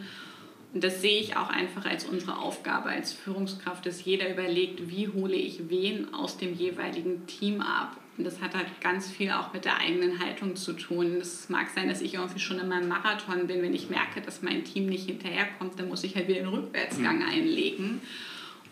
Und 0.77 0.85
das 0.85 1.01
sehe 1.01 1.19
ich 1.19 1.39
auch 1.39 1.49
einfach 1.49 1.87
als 1.87 2.05
unsere 2.05 2.37
Aufgabe 2.37 2.91
als 2.91 3.11
Führungskraft, 3.11 3.87
dass 3.87 4.05
jeder 4.05 4.31
überlegt, 4.31 4.91
wie 4.91 5.09
hole 5.09 5.35
ich 5.35 5.71
wen 5.71 6.12
aus 6.12 6.37
dem 6.37 6.55
jeweiligen 6.55 7.27
Team 7.27 7.62
ab 7.62 7.97
und 8.19 8.25
das 8.25 8.41
hat 8.41 8.55
halt 8.55 8.81
ganz 8.81 9.11
viel 9.11 9.31
auch 9.31 9.53
mit 9.53 9.65
der 9.65 9.79
eigenen 9.79 10.19
Haltung 10.21 10.57
zu 10.57 10.73
tun. 10.73 11.17
Es 11.21 11.49
mag 11.49 11.69
sein, 11.75 11.89
dass 11.89 12.01
ich 12.01 12.15
irgendwie 12.15 12.41
schon 12.41 12.59
in 12.59 12.69
meinem 12.69 12.89
Marathon 12.89 13.47
bin. 13.47 13.62
Wenn 13.62 13.75
ich 13.75 13.91
merke, 13.91 14.21
dass 14.23 14.43
mein 14.43 14.65
Team 14.65 14.87
nicht 14.87 15.07
hinterherkommt, 15.07 15.79
dann 15.79 15.89
muss 15.89 16.03
ich 16.03 16.15
halt 16.17 16.29
wieder 16.29 16.41
den 16.41 16.49
Rückwärtsgang 16.49 17.19
mhm. 17.19 17.29
einlegen 17.29 18.01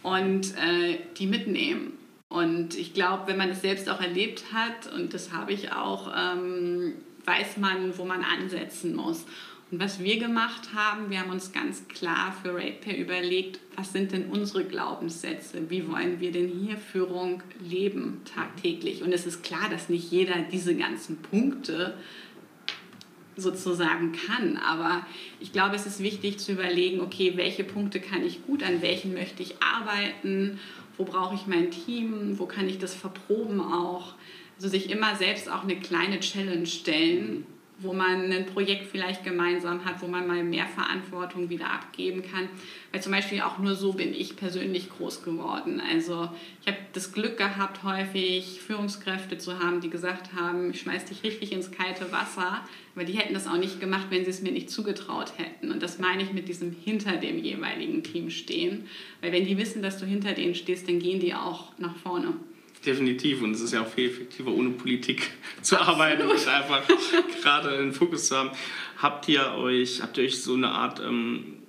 und 0.02 0.54
äh, 0.56 0.98
die 1.18 1.26
mitnehmen. 1.26 1.92
Und 2.28 2.76
ich 2.76 2.94
glaube, 2.94 3.28
wenn 3.28 3.36
man 3.36 3.50
es 3.50 3.60
selbst 3.60 3.88
auch 3.88 4.00
erlebt 4.00 4.44
hat, 4.52 4.92
und 4.92 5.12
das 5.14 5.32
habe 5.32 5.52
ich 5.52 5.72
auch, 5.72 6.10
ähm, 6.16 6.94
weiß 7.26 7.58
man, 7.58 7.96
wo 7.98 8.04
man 8.04 8.24
ansetzen 8.24 8.94
muss. 8.94 9.26
Und 9.70 9.80
was 9.80 10.02
wir 10.02 10.18
gemacht 10.18 10.74
haben, 10.74 11.10
wir 11.10 11.20
haben 11.20 11.30
uns 11.30 11.52
ganz 11.52 11.88
klar 11.88 12.36
für 12.42 12.54
RatePay 12.54 13.00
überlegt, 13.00 13.60
was 13.76 13.92
sind 13.92 14.12
denn 14.12 14.26
unsere 14.26 14.64
Glaubenssätze? 14.64 15.68
Wie 15.68 15.90
wollen 15.90 16.20
wir 16.20 16.32
denn 16.32 16.48
hier 16.48 16.76
Führung 16.76 17.42
leben 17.60 18.20
tagtäglich? 18.34 19.02
Und 19.02 19.12
es 19.12 19.26
ist 19.26 19.42
klar, 19.42 19.68
dass 19.70 19.88
nicht 19.88 20.10
jeder 20.10 20.36
diese 20.52 20.76
ganzen 20.76 21.16
Punkte 21.16 21.94
sozusagen 23.36 24.12
kann. 24.12 24.58
Aber 24.58 25.04
ich 25.40 25.52
glaube, 25.52 25.74
es 25.76 25.86
ist 25.86 26.00
wichtig 26.00 26.38
zu 26.38 26.52
überlegen, 26.52 27.00
okay, 27.00 27.32
welche 27.36 27.64
Punkte 27.64 28.00
kann 28.00 28.24
ich 28.24 28.46
gut, 28.46 28.62
an 28.62 28.82
welchen 28.82 29.12
möchte 29.14 29.42
ich 29.42 29.56
arbeiten, 29.62 30.60
wo 30.96 31.04
brauche 31.04 31.34
ich 31.34 31.46
mein 31.46 31.70
Team, 31.70 32.38
wo 32.38 32.46
kann 32.46 32.68
ich 32.68 32.78
das 32.78 32.94
verproben 32.94 33.60
auch. 33.60 34.14
Also 34.56 34.68
sich 34.68 34.90
immer 34.90 35.16
selbst 35.16 35.50
auch 35.50 35.64
eine 35.64 35.76
kleine 35.76 36.20
Challenge 36.20 36.66
stellen 36.66 37.44
wo 37.78 37.92
man 37.92 38.30
ein 38.30 38.46
Projekt 38.46 38.86
vielleicht 38.86 39.24
gemeinsam 39.24 39.84
hat, 39.84 40.00
wo 40.00 40.06
man 40.06 40.26
mal 40.26 40.44
mehr 40.44 40.66
Verantwortung 40.66 41.50
wieder 41.50 41.70
abgeben 41.70 42.22
kann. 42.22 42.48
Weil 42.92 43.02
zum 43.02 43.12
Beispiel 43.12 43.40
auch 43.40 43.58
nur 43.58 43.74
so 43.74 43.92
bin 43.92 44.14
ich 44.14 44.36
persönlich 44.36 44.90
groß 44.90 45.24
geworden. 45.24 45.82
Also 45.92 46.28
ich 46.60 46.68
habe 46.68 46.78
das 46.92 47.12
Glück 47.12 47.36
gehabt, 47.36 47.82
häufig 47.82 48.60
Führungskräfte 48.60 49.38
zu 49.38 49.58
haben, 49.58 49.80
die 49.80 49.90
gesagt 49.90 50.34
haben, 50.34 50.70
ich 50.70 50.80
schmeiß 50.80 51.06
dich 51.06 51.24
richtig 51.24 51.52
ins 51.52 51.72
kalte 51.72 52.12
Wasser. 52.12 52.64
Aber 52.94 53.04
die 53.04 53.18
hätten 53.18 53.34
das 53.34 53.48
auch 53.48 53.58
nicht 53.58 53.80
gemacht, 53.80 54.06
wenn 54.10 54.24
sie 54.24 54.30
es 54.30 54.40
mir 54.40 54.52
nicht 54.52 54.70
zugetraut 54.70 55.32
hätten. 55.36 55.72
Und 55.72 55.82
das 55.82 55.98
meine 55.98 56.22
ich 56.22 56.32
mit 56.32 56.48
diesem 56.48 56.70
hinter 56.70 57.16
dem 57.16 57.38
jeweiligen 57.38 58.04
Team 58.04 58.30
stehen. 58.30 58.86
Weil 59.20 59.32
wenn 59.32 59.46
die 59.46 59.58
wissen, 59.58 59.82
dass 59.82 59.98
du 59.98 60.06
hinter 60.06 60.32
denen 60.32 60.54
stehst, 60.54 60.88
dann 60.88 61.00
gehen 61.00 61.18
die 61.18 61.34
auch 61.34 61.76
nach 61.78 61.96
vorne. 61.96 62.34
Definitiv. 62.84 63.42
Und 63.42 63.52
es 63.52 63.60
ist 63.60 63.72
ja 63.72 63.82
auch 63.82 63.88
viel 63.88 64.10
effektiver, 64.10 64.52
ohne 64.52 64.70
Politik 64.70 65.30
zu 65.62 65.80
arbeiten 65.80 66.28
und 66.28 66.48
einfach 66.48 66.82
gerade 67.42 67.78
den 67.78 67.92
Fokus 67.92 68.28
zu 68.28 68.36
haben. 68.36 68.50
Habt 68.98 69.28
ihr 69.28 69.52
euch, 69.56 70.02
habt 70.02 70.18
ihr 70.18 70.24
euch 70.24 70.42
so 70.42 70.54
eine 70.54 70.70
Art 70.70 71.00
ähm, 71.00 71.62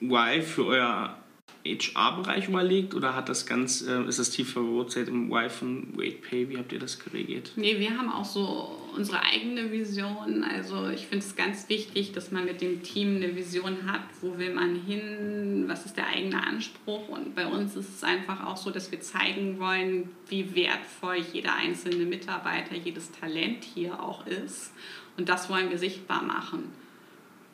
Why 0.00 0.42
für 0.42 0.66
euer 0.66 1.23
HR-Bereich 1.64 2.48
überlegt 2.48 2.94
oder 2.94 3.14
hat 3.16 3.28
das 3.28 3.46
ganz, 3.46 3.80
äh, 3.82 4.04
ist 4.04 4.18
das 4.18 4.30
tief 4.30 4.52
verwurzelt 4.52 5.08
im 5.08 5.30
Why 5.30 5.48
von 5.48 5.96
WaitPay? 5.96 6.50
Wie 6.50 6.58
habt 6.58 6.72
ihr 6.72 6.78
das 6.78 6.98
geregelt? 6.98 7.52
Nee, 7.56 7.78
wir 7.78 7.96
haben 7.96 8.12
auch 8.12 8.24
so 8.24 8.78
unsere 8.94 9.22
eigene 9.22 9.72
Vision. 9.72 10.44
Also 10.44 10.88
ich 10.88 11.06
finde 11.06 11.24
es 11.24 11.36
ganz 11.36 11.68
wichtig, 11.70 12.12
dass 12.12 12.30
man 12.30 12.44
mit 12.44 12.60
dem 12.60 12.82
Team 12.82 13.16
eine 13.16 13.34
Vision 13.34 13.90
hat, 13.90 14.02
wo 14.20 14.36
will 14.36 14.54
man 14.54 14.76
hin, 14.76 15.64
was 15.66 15.86
ist 15.86 15.96
der 15.96 16.08
eigene 16.08 16.46
Anspruch. 16.46 17.08
Und 17.08 17.34
bei 17.34 17.46
uns 17.46 17.76
ist 17.76 17.88
es 17.88 18.04
einfach 18.04 18.44
auch 18.46 18.58
so, 18.58 18.70
dass 18.70 18.92
wir 18.92 19.00
zeigen 19.00 19.58
wollen, 19.58 20.10
wie 20.28 20.54
wertvoll 20.54 21.16
jeder 21.32 21.54
einzelne 21.54 22.04
Mitarbeiter, 22.04 22.74
jedes 22.76 23.10
Talent 23.10 23.64
hier 23.64 24.02
auch 24.02 24.26
ist 24.26 24.72
Und 25.16 25.28
das 25.28 25.48
wollen 25.48 25.70
wir 25.70 25.78
sichtbar 25.78 26.22
machen. 26.22 26.64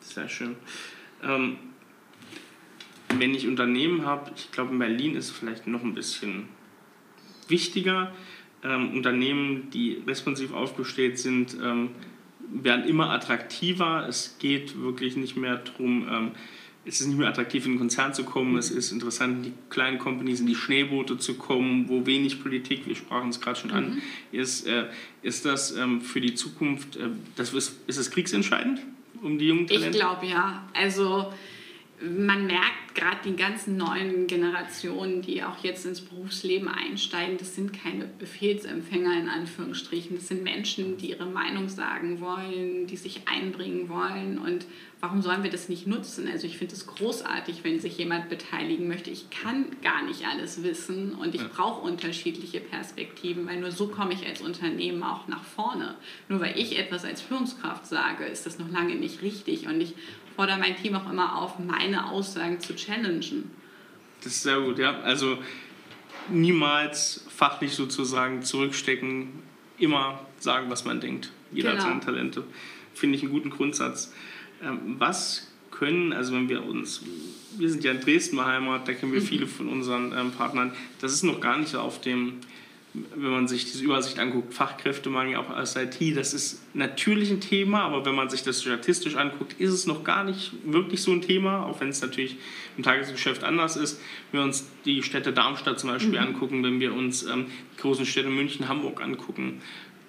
Sehr 0.01 0.27
schön. 0.27 0.55
Ähm, 1.23 1.57
wenn 3.19 3.33
ich 3.33 3.47
Unternehmen 3.47 4.05
habe, 4.05 4.31
ich 4.35 4.51
glaube 4.51 4.71
in 4.71 4.79
Berlin 4.79 5.15
ist 5.15 5.25
es 5.25 5.31
vielleicht 5.31 5.67
noch 5.67 5.83
ein 5.83 5.93
bisschen 5.93 6.47
wichtiger. 7.47 8.11
Ähm, 8.63 8.93
Unternehmen, 8.93 9.69
die 9.71 10.01
responsiv 10.05 10.53
aufgestellt 10.53 11.17
sind, 11.17 11.57
ähm, 11.63 11.89
werden 12.51 12.85
immer 12.85 13.09
attraktiver. 13.09 14.05
Es 14.07 14.37
geht 14.39 14.79
wirklich 14.81 15.15
nicht 15.15 15.35
mehr 15.35 15.57
darum, 15.57 16.07
ähm, 16.09 16.31
es 16.83 16.99
ist 16.99 17.07
nicht 17.07 17.19
mehr 17.19 17.27
attraktiv, 17.27 17.65
in 17.65 17.73
den 17.73 17.79
Konzern 17.79 18.13
zu 18.13 18.23
kommen. 18.23 18.57
Es 18.57 18.71
ist 18.71 18.91
interessant, 18.91 19.37
in 19.37 19.43
die 19.43 19.53
kleinen 19.69 19.99
Companies, 19.99 20.39
in 20.39 20.47
die 20.47 20.55
Schneeboote 20.55 21.17
zu 21.17 21.35
kommen, 21.35 21.87
wo 21.89 22.05
wenig 22.07 22.41
Politik, 22.41 22.87
wir 22.87 22.95
sprachen 22.95 23.29
es 23.29 23.39
gerade 23.39 23.59
schon 23.59 23.69
mhm. 23.69 23.75
an, 23.75 24.01
ist. 24.31 24.67
Äh, 24.67 24.85
ist 25.21 25.45
das 25.45 25.75
ähm, 25.75 26.01
für 26.01 26.21
die 26.21 26.33
Zukunft, 26.33 26.95
äh, 26.95 27.09
das 27.35 27.53
ist, 27.53 27.79
ist 27.87 27.99
das 27.99 28.09
kriegsentscheidend 28.09 28.79
um 29.21 29.37
die 29.37 29.47
jungen 29.47 29.67
Talente? 29.67 29.89
Ich 29.89 29.95
glaube 29.95 30.25
ja. 30.25 30.67
Also 30.73 31.31
man 32.01 32.47
merkt 32.47 32.95
gerade 32.95 33.17
die 33.25 33.35
ganzen 33.35 33.77
neuen 33.77 34.27
Generationen, 34.27 35.21
die 35.21 35.43
auch 35.43 35.63
jetzt 35.63 35.85
ins 35.85 36.01
Berufsleben 36.01 36.67
einsteigen, 36.67 37.37
das 37.37 37.55
sind 37.55 37.73
keine 37.73 38.05
Befehlsempfänger 38.05 39.19
in 39.19 39.29
Anführungsstrichen. 39.29 40.15
Das 40.15 40.27
sind 40.27 40.43
Menschen, 40.43 40.97
die 40.97 41.11
ihre 41.11 41.25
Meinung 41.25 41.69
sagen 41.69 42.19
wollen, 42.19 42.87
die 42.87 42.97
sich 42.97 43.27
einbringen 43.27 43.87
wollen. 43.87 44.39
Und 44.39 44.65
warum 44.99 45.21
sollen 45.21 45.43
wir 45.43 45.51
das 45.51 45.69
nicht 45.69 45.87
nutzen? 45.87 46.27
Also 46.27 46.47
ich 46.47 46.57
finde 46.57 46.73
es 46.73 46.87
großartig, 46.87 47.63
wenn 47.63 47.79
sich 47.79 47.97
jemand 47.97 48.29
beteiligen 48.29 48.87
möchte. 48.87 49.09
Ich 49.09 49.29
kann 49.29 49.65
gar 49.81 50.03
nicht 50.03 50.25
alles 50.25 50.63
wissen 50.63 51.13
und 51.13 51.35
ich 51.35 51.47
brauche 51.49 51.81
unterschiedliche 51.81 52.59
Perspektiven, 52.59 53.47
weil 53.47 53.59
nur 53.59 53.71
so 53.71 53.87
komme 53.87 54.13
ich 54.13 54.25
als 54.25 54.41
Unternehmen 54.41 55.03
auch 55.03 55.27
nach 55.27 55.43
vorne. 55.43 55.95
Nur 56.29 56.39
weil 56.39 56.57
ich 56.59 56.77
etwas 56.77 57.05
als 57.05 57.21
Führungskraft 57.21 57.85
sage, 57.85 58.25
ist 58.25 58.45
das 58.45 58.59
noch 58.59 58.69
lange 58.69 58.95
nicht 58.95 59.21
richtig. 59.21 59.67
Und 59.67 59.81
ich 59.81 59.93
fordere 60.35 60.57
mein 60.57 60.75
Team 60.75 60.95
auch 60.95 61.09
immer 61.09 61.37
auf, 61.37 61.59
meine 61.59 62.09
Aussagen 62.09 62.59
zu 62.59 62.75
challengen. 62.75 63.51
Das 64.23 64.33
ist 64.33 64.43
sehr 64.43 64.59
gut, 64.59 64.79
ja. 64.79 64.99
Also 65.01 65.37
niemals 66.29 67.25
fachlich 67.29 67.73
sozusagen 67.73 68.43
zurückstecken, 68.43 69.29
immer 69.77 70.19
sagen, 70.39 70.69
was 70.69 70.85
man 70.85 70.99
denkt. 70.99 71.31
Jeder 71.51 71.71
genau. 71.71 71.83
hat 71.83 71.89
seine 71.89 72.01
Talente. 72.01 72.43
Finde 72.93 73.17
ich 73.17 73.23
einen 73.23 73.31
guten 73.31 73.49
Grundsatz. 73.49 74.13
Ähm, 74.63 74.95
was 74.99 75.51
können, 75.71 76.13
also 76.13 76.33
wenn 76.33 76.47
wir 76.49 76.63
uns, 76.63 77.01
wir 77.57 77.69
sind 77.69 77.83
ja 77.83 77.91
in 77.91 78.01
Dresden 78.01 78.35
beheimatet, 78.35 78.87
da 78.87 78.93
kennen 78.93 79.13
wir 79.13 79.21
mhm. 79.21 79.25
viele 79.25 79.47
von 79.47 79.67
unseren 79.67 80.13
ähm, 80.15 80.31
Partnern, 80.31 80.73
das 80.99 81.13
ist 81.13 81.23
noch 81.23 81.41
gar 81.41 81.57
nicht 81.57 81.75
auf 81.75 81.99
dem 81.99 82.33
wenn 82.93 83.31
man 83.31 83.47
sich 83.47 83.71
diese 83.71 83.83
Übersicht 83.83 84.19
anguckt, 84.19 84.53
Fachkräftemangel 84.53 85.37
auch 85.37 85.49
als 85.49 85.75
IT, 85.77 86.17
das 86.17 86.33
ist 86.33 86.61
natürlich 86.73 87.31
ein 87.31 87.39
Thema, 87.39 87.83
aber 87.83 88.05
wenn 88.05 88.15
man 88.15 88.29
sich 88.29 88.43
das 88.43 88.61
statistisch 88.61 89.15
anguckt, 89.15 89.53
ist 89.59 89.71
es 89.71 89.85
noch 89.87 90.03
gar 90.03 90.25
nicht 90.25 90.51
wirklich 90.65 91.01
so 91.01 91.11
ein 91.11 91.21
Thema, 91.21 91.65
auch 91.65 91.79
wenn 91.79 91.89
es 91.89 92.01
natürlich 92.01 92.35
im 92.77 92.83
Tagesgeschäft 92.83 93.45
anders 93.45 93.77
ist. 93.77 94.01
Wenn 94.31 94.41
wir 94.41 94.45
uns 94.45 94.67
die 94.83 95.03
Städte 95.03 95.31
Darmstadt 95.31 95.79
zum 95.79 95.89
Beispiel 95.89 96.19
mhm. 96.19 96.27
angucken, 96.27 96.63
wenn 96.63 96.81
wir 96.81 96.93
uns 96.93 97.23
ähm, 97.23 97.45
die 97.73 97.81
großen 97.81 98.05
Städte 98.05 98.29
München, 98.29 98.67
Hamburg 98.67 99.01
angucken, 99.01 99.61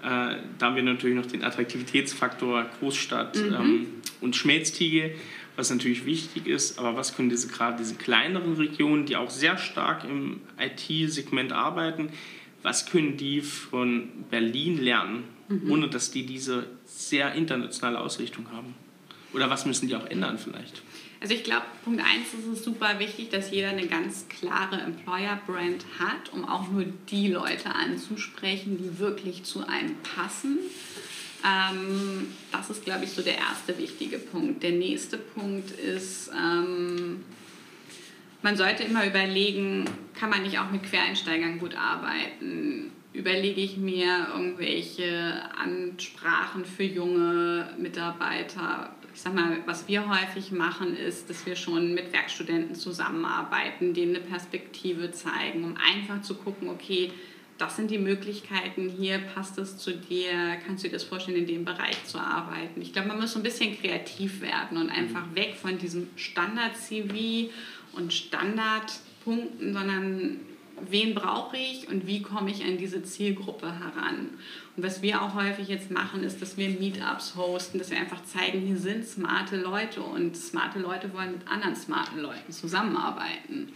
äh, 0.03 0.37
da 0.59 0.67
haben 0.67 0.75
wir 0.75 0.83
natürlich 0.83 1.17
noch 1.17 1.27
den 1.27 1.45
Attraktivitätsfaktor 1.45 2.67
Großstadt 2.81 3.37
mhm. 3.37 3.55
ähm, 3.55 3.87
und 4.21 4.35
Schmelztiegel 4.35 5.15
was 5.57 5.71
natürlich 5.71 6.07
wichtig 6.07 6.47
ist, 6.47 6.79
aber 6.79 6.97
was 6.97 7.15
können 7.15 7.29
diese 7.29 7.49
gerade 7.49 7.77
diese 7.77 7.95
kleineren 7.95 8.55
Regionen, 8.55 9.05
die 9.05 9.17
auch 9.17 9.31
sehr 9.31 9.59
stark 9.59 10.05
im 10.05 10.41
IT-Segment 10.59 11.53
arbeiten, 11.53 12.11
was 12.63 12.87
können 12.87 13.17
die 13.17 13.41
von 13.41 14.09
Berlin 14.31 14.81
lernen, 14.83 15.25
mhm. 15.49 15.71
ohne 15.71 15.89
dass 15.89 16.11
die 16.11 16.25
diese 16.25 16.67
sehr 16.87 17.35
internationale 17.35 18.01
Ausrichtung 18.01 18.51
haben? 18.53 18.75
Oder 19.33 19.49
was 19.51 19.67
müssen 19.67 19.89
die 19.89 19.97
auch 19.97 20.07
ändern 20.07 20.39
vielleicht? 20.39 20.83
Also 21.21 21.35
ich 21.35 21.45
glaube, 21.45 21.67
Punkt 21.85 22.03
1 22.03 22.35
ist 22.35 22.59
es 22.59 22.65
super 22.65 22.99
wichtig, 22.99 23.31
dass 23.31 23.53
jeder 23.53 23.69
eine 23.69 23.87
ganz 23.87 24.27
klare 24.29 24.81
Employer-Brand 24.81 25.85
hat, 26.01 26.33
um 26.33 26.45
auch 26.45 26.69
nur 26.69 26.85
die 27.11 27.29
Leute 27.29 27.73
anzusprechen, 27.73 28.77
die 28.77 28.99
wirklich 28.99 29.45
zu 29.45 29.67
einem 29.67 29.95
passen. 30.17 30.59
Ähm, 31.45 32.27
das 32.51 32.71
ist, 32.71 32.85
glaube 32.85 33.05
ich, 33.05 33.13
so 33.13 33.23
der 33.23 33.39
erste 33.39 33.79
wichtige 33.79 34.19
Punkt. 34.19 34.65
Der 34.65 34.73
nächste 34.73 35.17
Punkt 35.17 35.71
ist, 35.71 36.31
ähm, 36.37 37.23
man 38.43 38.57
sollte 38.57 38.83
immer 38.83 39.07
überlegen, 39.07 39.85
kann 40.19 40.31
man 40.31 40.43
nicht 40.43 40.59
auch 40.59 40.71
mit 40.71 40.83
Quereinsteigern 40.83 41.59
gut 41.59 41.77
arbeiten? 41.77 42.91
Überlege 43.13 43.61
ich 43.61 43.77
mir 43.77 44.29
irgendwelche 44.35 45.43
Ansprachen 45.57 46.65
für 46.65 46.85
junge 46.85 47.69
Mitarbeiter? 47.79 48.95
Ich 49.15 49.21
sag 49.21 49.35
mal, 49.35 49.59
was 49.67 49.89
wir 49.89 50.09
häufig 50.09 50.53
machen, 50.53 50.97
ist, 50.97 51.29
dass 51.29 51.45
wir 51.45 51.55
schon 51.55 51.93
mit 51.95 52.13
Werkstudenten 52.13 52.75
zusammenarbeiten, 52.75 53.93
denen 53.93 54.17
eine 54.17 54.25
Perspektive 54.25 55.13
zeigen, 55.13 55.65
um 55.65 55.77
einfach 55.77 56.23
zu 56.23 56.35
gucken, 56.35 56.69
okay, 56.69 57.13
das 57.59 57.77
sind 57.77 57.91
die 57.91 57.99
Möglichkeiten 57.99 58.89
hier, 58.89 59.19
passt 59.19 59.59
es 59.59 59.77
zu 59.77 59.93
dir, 59.93 60.57
kannst 60.67 60.83
du 60.83 60.89
dir 60.89 60.95
das 60.95 61.05
vorstellen, 61.05 61.37
in 61.37 61.47
dem 61.47 61.65
Bereich 61.65 62.03
zu 62.05 62.19
arbeiten. 62.19 62.81
Ich 62.81 62.93
glaube, 62.93 63.09
man 63.09 63.21
muss 63.21 63.35
so 63.35 63.39
ein 63.39 63.43
bisschen 63.45 63.79
kreativ 63.79 64.41
werden 64.41 64.79
und 64.79 64.91
einfach 64.91 65.23
weg 65.35 65.55
von 65.55 65.79
diesem 65.79 66.09
Standard-CV 66.17 67.51
und 67.95 68.13
Standardpunkten, 68.13 69.73
sondern 69.73 70.41
wen 70.91 71.15
brauche 71.15 71.57
ich 71.57 71.89
und 71.89 72.07
wie 72.07 72.23
komme 72.23 72.51
ich 72.51 72.65
an 72.65 72.79
diese 72.79 73.03
Zielgruppe 73.03 73.73
heran. 73.73 74.31
Und 74.77 74.83
was 74.83 75.03
wir 75.03 75.23
auch 75.23 75.35
häufig 75.35 75.69
jetzt 75.69 75.91
machen, 75.91 76.25
ist, 76.25 76.41
dass 76.41 76.57
wir 76.57 76.69
Meetups 76.71 77.37
hosten, 77.37 77.79
dass 77.79 77.91
wir 77.91 77.99
einfach 77.99 78.25
zeigen, 78.25 78.61
hier 78.61 78.77
sind 78.77 79.07
smarte 79.07 79.57
Leute 79.57 80.03
und 80.03 80.37
smarte 80.37 80.79
Leute 80.79 81.13
wollen 81.13 81.33
mit 81.33 81.49
anderen 81.49 81.77
smarten 81.77 82.21
Leuten 82.21 82.53
zusammenarbeiten. 82.53 83.69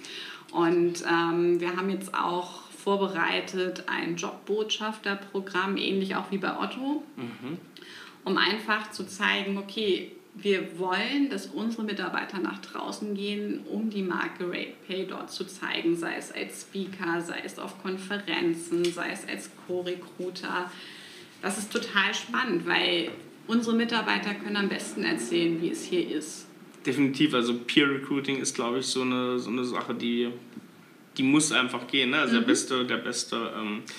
Und 0.52 1.04
ähm, 1.10 1.60
wir 1.60 1.76
haben 1.76 1.90
jetzt 1.90 2.14
auch 2.14 2.62
vorbereitet 2.70 3.84
ein 3.88 4.16
Jobbotschafterprogramm, 4.16 5.76
ähnlich 5.76 6.14
auch 6.16 6.30
wie 6.30 6.38
bei 6.38 6.56
Otto, 6.58 7.02
mhm. 7.16 7.58
um 8.24 8.38
einfach 8.38 8.90
zu 8.92 9.04
zeigen, 9.04 9.58
okay, 9.58 10.12
wir 10.42 10.78
wollen, 10.78 11.30
dass 11.30 11.46
unsere 11.46 11.82
Mitarbeiter 11.84 12.38
nach 12.38 12.58
draußen 12.58 13.14
gehen, 13.14 13.60
um 13.70 13.88
die 13.88 14.02
Marke 14.02 14.44
RatePay 14.46 15.06
dort 15.08 15.30
zu 15.30 15.44
zeigen, 15.44 15.96
sei 15.96 16.16
es 16.16 16.30
als 16.30 16.62
Speaker, 16.62 17.20
sei 17.20 17.40
es 17.44 17.58
auf 17.58 17.82
Konferenzen, 17.82 18.84
sei 18.84 19.10
es 19.12 19.26
als 19.26 19.50
Co-Recruiter. 19.66 20.70
Das 21.40 21.58
ist 21.58 21.72
total 21.72 22.14
spannend, 22.14 22.66
weil 22.66 23.10
unsere 23.46 23.74
Mitarbeiter 23.74 24.34
können 24.34 24.56
am 24.56 24.68
besten 24.68 25.04
erzählen, 25.04 25.60
wie 25.62 25.70
es 25.70 25.84
hier 25.84 26.10
ist. 26.10 26.46
Definitiv, 26.84 27.34
also 27.34 27.54
Peer 27.54 27.88
Recruiting 27.90 28.36
ist, 28.36 28.54
glaube 28.54 28.80
ich, 28.80 28.86
so 28.86 29.02
eine, 29.02 29.38
so 29.38 29.50
eine 29.50 29.64
Sache, 29.64 29.94
die, 29.94 30.28
die 31.16 31.22
muss 31.22 31.50
einfach 31.50 31.86
gehen. 31.86 32.10
Ne? 32.10 32.18
Also 32.18 32.34
mhm. 32.34 32.40
der 32.40 32.46
beste, 32.46 32.84
der 32.84 32.98
beste 32.98 33.52
ähm, 33.58 33.78
äh, 33.78 33.90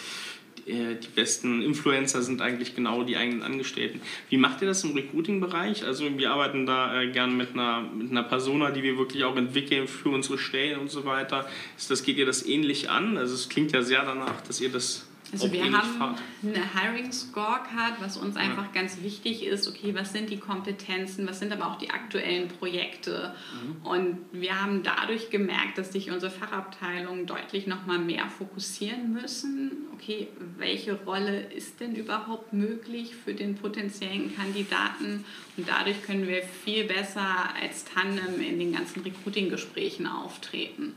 die 0.68 1.08
besten 1.16 1.62
Influencer 1.62 2.22
sind 2.22 2.42
eigentlich 2.42 2.76
genau 2.76 3.04
die 3.04 3.16
eigenen 3.16 3.42
Angestellten. 3.42 4.02
Wie 4.30 4.38
macht 4.38 4.62
ihr 4.62 4.68
das 4.68 4.84
im 4.84 4.92
Recruiting-Bereich? 4.94 5.86
Also 5.86 6.06
wir 6.18 6.32
arbeiten 6.32 6.66
da 6.66 7.02
äh, 7.02 7.10
gern 7.10 7.38
mit 7.38 7.54
einer, 7.54 7.82
mit 7.82 8.12
einer 8.12 8.24
Persona, 8.24 8.72
die 8.72 8.84
wir 8.84 8.98
wirklich 8.98 9.24
auch 9.24 9.38
entwickeln 9.38 9.88
für 9.88 10.10
unsere 10.10 10.38
Stellen 10.38 10.80
und 10.80 10.92
so 10.92 11.06
weiter. 11.06 11.48
Ist 11.78 11.90
das, 11.90 12.04
geht 12.04 12.18
ihr 12.18 12.26
das 12.26 12.46
ähnlich 12.46 12.90
an? 12.90 13.18
Also 13.18 13.34
es 13.34 13.48
klingt 13.48 13.72
ja 13.72 13.82
sehr 13.82 14.04
danach, 14.04 14.42
dass 14.42 14.60
ihr 14.60 14.70
das 14.70 15.07
also 15.32 15.52
wir 15.52 15.64
haben 15.64 15.98
fahrt. 15.98 16.22
eine 16.42 16.74
Hiring 16.74 17.12
Scorecard, 17.12 18.00
was 18.00 18.18
uns 18.18 18.36
einfach 18.38 18.66
ja. 18.66 18.82
ganz 18.82 19.02
wichtig 19.02 19.44
ist. 19.44 19.68
Okay, 19.68 19.94
was 19.94 20.14
sind 20.14 20.30
die 20.30 20.38
Kompetenzen, 20.38 21.28
was 21.28 21.40
sind 21.40 21.52
aber 21.52 21.68
auch 21.68 21.78
die 21.78 21.90
aktuellen 21.90 22.48
Projekte? 22.48 23.34
Mhm. 23.54 23.86
Und 23.86 24.18
wir 24.32 24.62
haben 24.62 24.84
dadurch 24.84 25.30
gemerkt, 25.30 25.78
dass 25.78 25.92
sich 25.92 26.12
unsere 26.12 26.32
Fachabteilungen 26.32 27.26
deutlich 27.26 27.68
noch 27.68 27.86
mal 27.86 28.00
mehr 28.00 28.30
fokussieren 28.30 29.14
müssen. 29.14 29.72
Okay, 29.94 30.28
welche 30.58 30.94
Rolle 30.94 31.42
ist 31.52 31.80
denn 31.80 31.96
überhaupt 31.96 32.54
möglich 32.54 33.16
für 33.16 33.34
den 33.34 33.56
potenziellen 33.56 34.36
Kandidaten? 34.36 35.26
Und 35.58 35.68
dadurch 35.68 36.04
können 36.04 36.28
wir 36.28 36.44
viel 36.44 36.86
besser 36.86 37.54
als 37.62 37.84
Tandem 37.84 38.40
in 38.42 38.60
den 38.60 38.74
ganzen 38.74 39.02
Recruiting-Gesprächen 39.02 40.08
auftreten. 40.08 40.94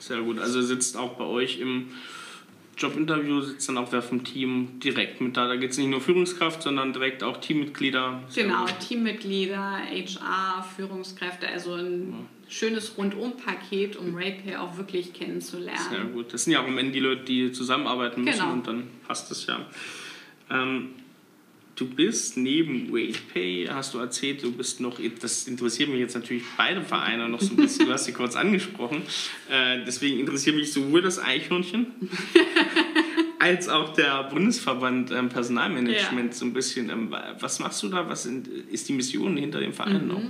Sehr 0.00 0.22
gut. 0.22 0.38
Also 0.38 0.62
sitzt 0.62 0.96
auch 0.96 1.16
bei 1.16 1.24
euch 1.24 1.60
im 1.60 1.90
Jobinterview 2.80 3.42
sitzt 3.42 3.68
dann 3.68 3.76
auch 3.76 3.92
wer 3.92 4.00
vom 4.00 4.24
Team 4.24 4.80
direkt 4.80 5.20
mit 5.20 5.36
da. 5.36 5.46
Da 5.46 5.56
geht 5.56 5.72
es 5.72 5.78
nicht 5.78 5.90
nur 5.90 6.00
Führungskraft, 6.00 6.62
sondern 6.62 6.92
direkt 6.94 7.22
auch 7.22 7.36
Teammitglieder. 7.36 8.22
Genau, 8.34 8.64
Teammitglieder, 8.66 9.80
HR, 9.90 10.64
Führungskräfte, 10.76 11.46
also 11.46 11.74
ein 11.74 12.10
ja. 12.10 12.50
schönes 12.50 12.96
Rundum-Paket, 12.96 13.96
um 13.96 14.16
RatePay 14.16 14.56
auch 14.56 14.78
wirklich 14.78 15.12
kennenzulernen. 15.12 15.90
Sehr 15.90 16.04
gut. 16.04 16.32
Das 16.32 16.44
sind 16.44 16.54
ja 16.54 16.62
auch 16.62 16.66
am 16.66 16.78
Ende 16.78 16.92
die 16.92 17.00
Leute, 17.00 17.24
die 17.24 17.52
zusammenarbeiten 17.52 18.24
müssen 18.24 18.38
genau. 18.38 18.52
und 18.52 18.66
dann 18.66 18.84
passt 19.06 19.30
das 19.30 19.46
ja. 19.46 19.66
Ähm, 20.50 20.90
du 21.80 21.86
bist 21.86 22.36
neben 22.36 22.92
WaitPay, 22.92 23.68
hast 23.70 23.94
du 23.94 23.98
erzählt, 23.98 24.42
du 24.42 24.52
bist 24.52 24.80
noch, 24.80 24.98
das 25.20 25.48
interessiert 25.48 25.88
mich 25.88 26.00
jetzt 26.00 26.14
natürlich 26.14 26.42
beide 26.56 26.82
Vereine 26.82 27.28
noch 27.28 27.40
so 27.40 27.54
ein 27.54 27.56
bisschen, 27.56 27.86
du 27.86 27.92
hast 27.92 28.04
sie 28.04 28.12
kurz 28.12 28.36
angesprochen. 28.36 29.02
Äh, 29.50 29.84
deswegen 29.86 30.20
interessiert 30.20 30.56
mich 30.56 30.72
sowohl 30.72 31.00
das 31.00 31.18
Eichhörnchen 31.18 31.86
als 33.40 33.68
auch 33.68 33.94
der 33.94 34.24
Bundesverband 34.24 35.10
ähm, 35.10 35.28
Personalmanagement 35.28 36.32
Ja. 36.32 36.38
so 36.38 36.44
ein 36.44 36.52
bisschen. 36.52 36.90
Ähm, 36.90 37.14
was 37.40 37.58
machst 37.58 37.82
du 37.82 37.88
da? 37.88 38.08
Was 38.08 38.24
sind, 38.24 38.46
ist 38.46 38.88
die 38.88 38.92
Mission 38.92 39.36
hinter 39.36 39.60
dem 39.60 39.72
Verein 39.72 40.06
noch? 40.06 40.22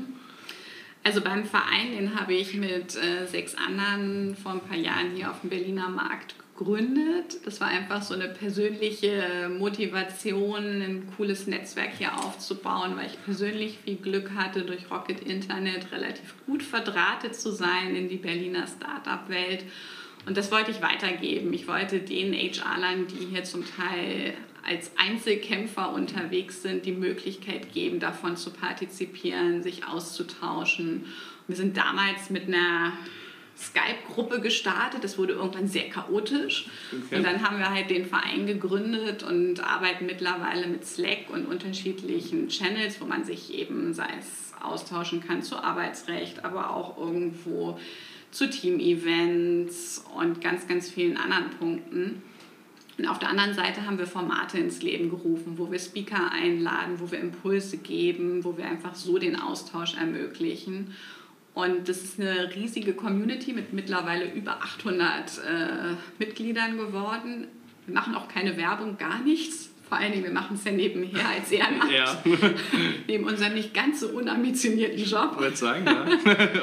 Also 1.03 1.21
beim 1.21 1.45
Verein, 1.45 1.93
den 1.99 2.19
habe 2.19 2.35
ich 2.35 2.55
mit 2.55 2.95
äh, 2.97 3.27
sechs 3.27 3.55
anderen 3.55 4.37
vor 4.37 4.53
ein 4.53 4.61
paar 4.61 4.77
Jahren 4.77 5.13
hier 5.15 5.31
auf 5.31 5.41
dem 5.41 5.51
Berliner 5.51 5.89
Markt 5.89 6.35
gegründet. 6.57 7.39
Das 7.47 7.61
war 7.61 7.69
einfach 7.69 8.03
so 8.03 8.15
eine 8.15 8.29
persönliche 8.29 9.51
Motivation, 9.59 10.83
ein 10.83 11.09
cooles 11.17 11.47
Netzwerk 11.47 11.91
hier 11.97 12.15
aufzubauen, 12.15 12.93
weil 12.97 13.07
ich 13.07 13.25
persönlich 13.25 13.79
viel 13.83 13.97
Glück 13.97 14.33
hatte, 14.37 14.63
durch 14.63 14.91
Rocket 14.91 15.21
Internet 15.21 15.91
relativ 15.91 16.35
gut 16.47 16.63
verdrahtet 16.63 17.35
zu 17.35 17.51
sein 17.51 17.97
in 17.97 18.09
die 18.09 18.17
Berliner 18.19 18.67
Startup-Welt. 18.67 19.65
Und 20.27 20.37
das 20.37 20.53
wollte 20.53 20.71
ich 20.71 20.83
weitergeben. 20.83 21.53
Ich 21.53 21.67
wollte 21.67 22.01
den 22.01 22.35
HR-Lern, 22.35 23.07
die 23.07 23.27
hier 23.27 23.45
zum 23.45 23.65
Teil 23.65 24.35
als 24.63 24.93
Einzelkämpfer 24.97 25.93
unterwegs 25.93 26.63
sind, 26.63 26.85
die 26.85 26.93
Möglichkeit 26.93 27.73
geben, 27.73 27.99
davon 28.01 28.37
zu 28.37 28.51
partizipieren, 28.51 29.63
sich 29.63 29.87
auszutauschen. 29.87 31.07
Wir 31.47 31.57
sind 31.57 31.77
damals 31.77 32.31
mit 32.31 32.47
einer 32.47 32.93
Skype-Gruppe 33.57 34.41
gestartet. 34.41 35.05
Das 35.05 35.19
wurde 35.19 35.35
irgendwann 35.35 35.69
sehr 35.69 35.89
chaotisch. 35.89 36.69
Okay. 36.93 37.17
Und 37.17 37.25
dann 37.25 37.43
haben 37.43 37.59
wir 37.59 37.71
halt 37.71 37.91
den 37.91 38.07
Verein 38.07 38.47
gegründet 38.47 39.23
und 39.23 39.61
arbeiten 39.61 40.07
mittlerweile 40.07 40.67
mit 40.67 40.87
Slack 40.87 41.31
und 41.31 41.47
unterschiedlichen 41.47 42.49
Channels, 42.49 43.01
wo 43.01 43.07
man 43.07 43.25
sich 43.25 43.55
eben, 43.55 43.93
sei 43.93 44.09
es 44.19 44.53
austauschen 44.63 45.27
kann 45.27 45.43
zu 45.43 45.57
Arbeitsrecht, 45.57 46.45
aber 46.45 46.71
auch 46.71 46.99
irgendwo 46.99 47.79
zu 48.31 48.49
Team-Events 48.49 50.05
und 50.17 50.41
ganz, 50.41 50.67
ganz 50.67 50.91
vielen 50.91 51.17
anderen 51.17 51.51
Punkten. 51.51 52.23
Und 52.99 53.07
auf 53.07 53.19
der 53.19 53.31
anderen 53.31 53.55
Seite 53.55 53.87
haben 53.87 53.99
wir 53.99 54.07
Formate 54.07 54.59
ins 54.59 54.83
Leben 54.83 55.09
gerufen, 55.09 55.55
wo 55.57 55.71
wir 55.71 55.79
Speaker 55.79 56.31
einladen, 56.33 56.97
wo 56.99 57.11
wir 57.11 57.19
Impulse 57.19 57.79
geben, 57.79 58.45
wo 58.45 58.59
wir 58.59 58.67
einfach 58.67 58.95
so 58.95 59.19
den 59.19 59.41
Austausch 59.41 59.95
ermöglichen. 59.95 60.95
Und 61.55 61.89
das 61.89 62.03
ist 62.03 62.21
eine 62.21 62.55
riesige 62.55 62.93
Community 62.93 63.53
mit 63.53 63.73
mittlerweile 63.73 64.33
über 64.33 64.63
800 64.63 65.39
äh, 65.39 65.95
Mitgliedern 66.19 66.77
geworden. 66.77 67.49
Wir 67.87 67.95
machen 67.95 68.15
auch 68.15 68.29
keine 68.29 68.57
Werbung, 68.57 68.99
gar 68.99 69.21
nichts. 69.21 69.71
Vor 69.91 69.99
allen 69.99 70.13
Dingen, 70.13 70.23
wir 70.23 70.31
machen 70.31 70.55
es 70.55 70.63
ja 70.63 70.71
nebenher 70.71 71.29
als 71.29 71.51
Ehrenamt, 71.51 71.91
Ja, 71.91 72.23
neben 73.09 73.25
unserem 73.25 73.55
nicht 73.55 73.75
ganz 73.75 73.99
so 73.99 74.11
unambitionierten 74.11 75.05
Job. 75.05 75.37
würde 75.41 75.57
sagen, 75.57 75.85
ja. 75.85 76.07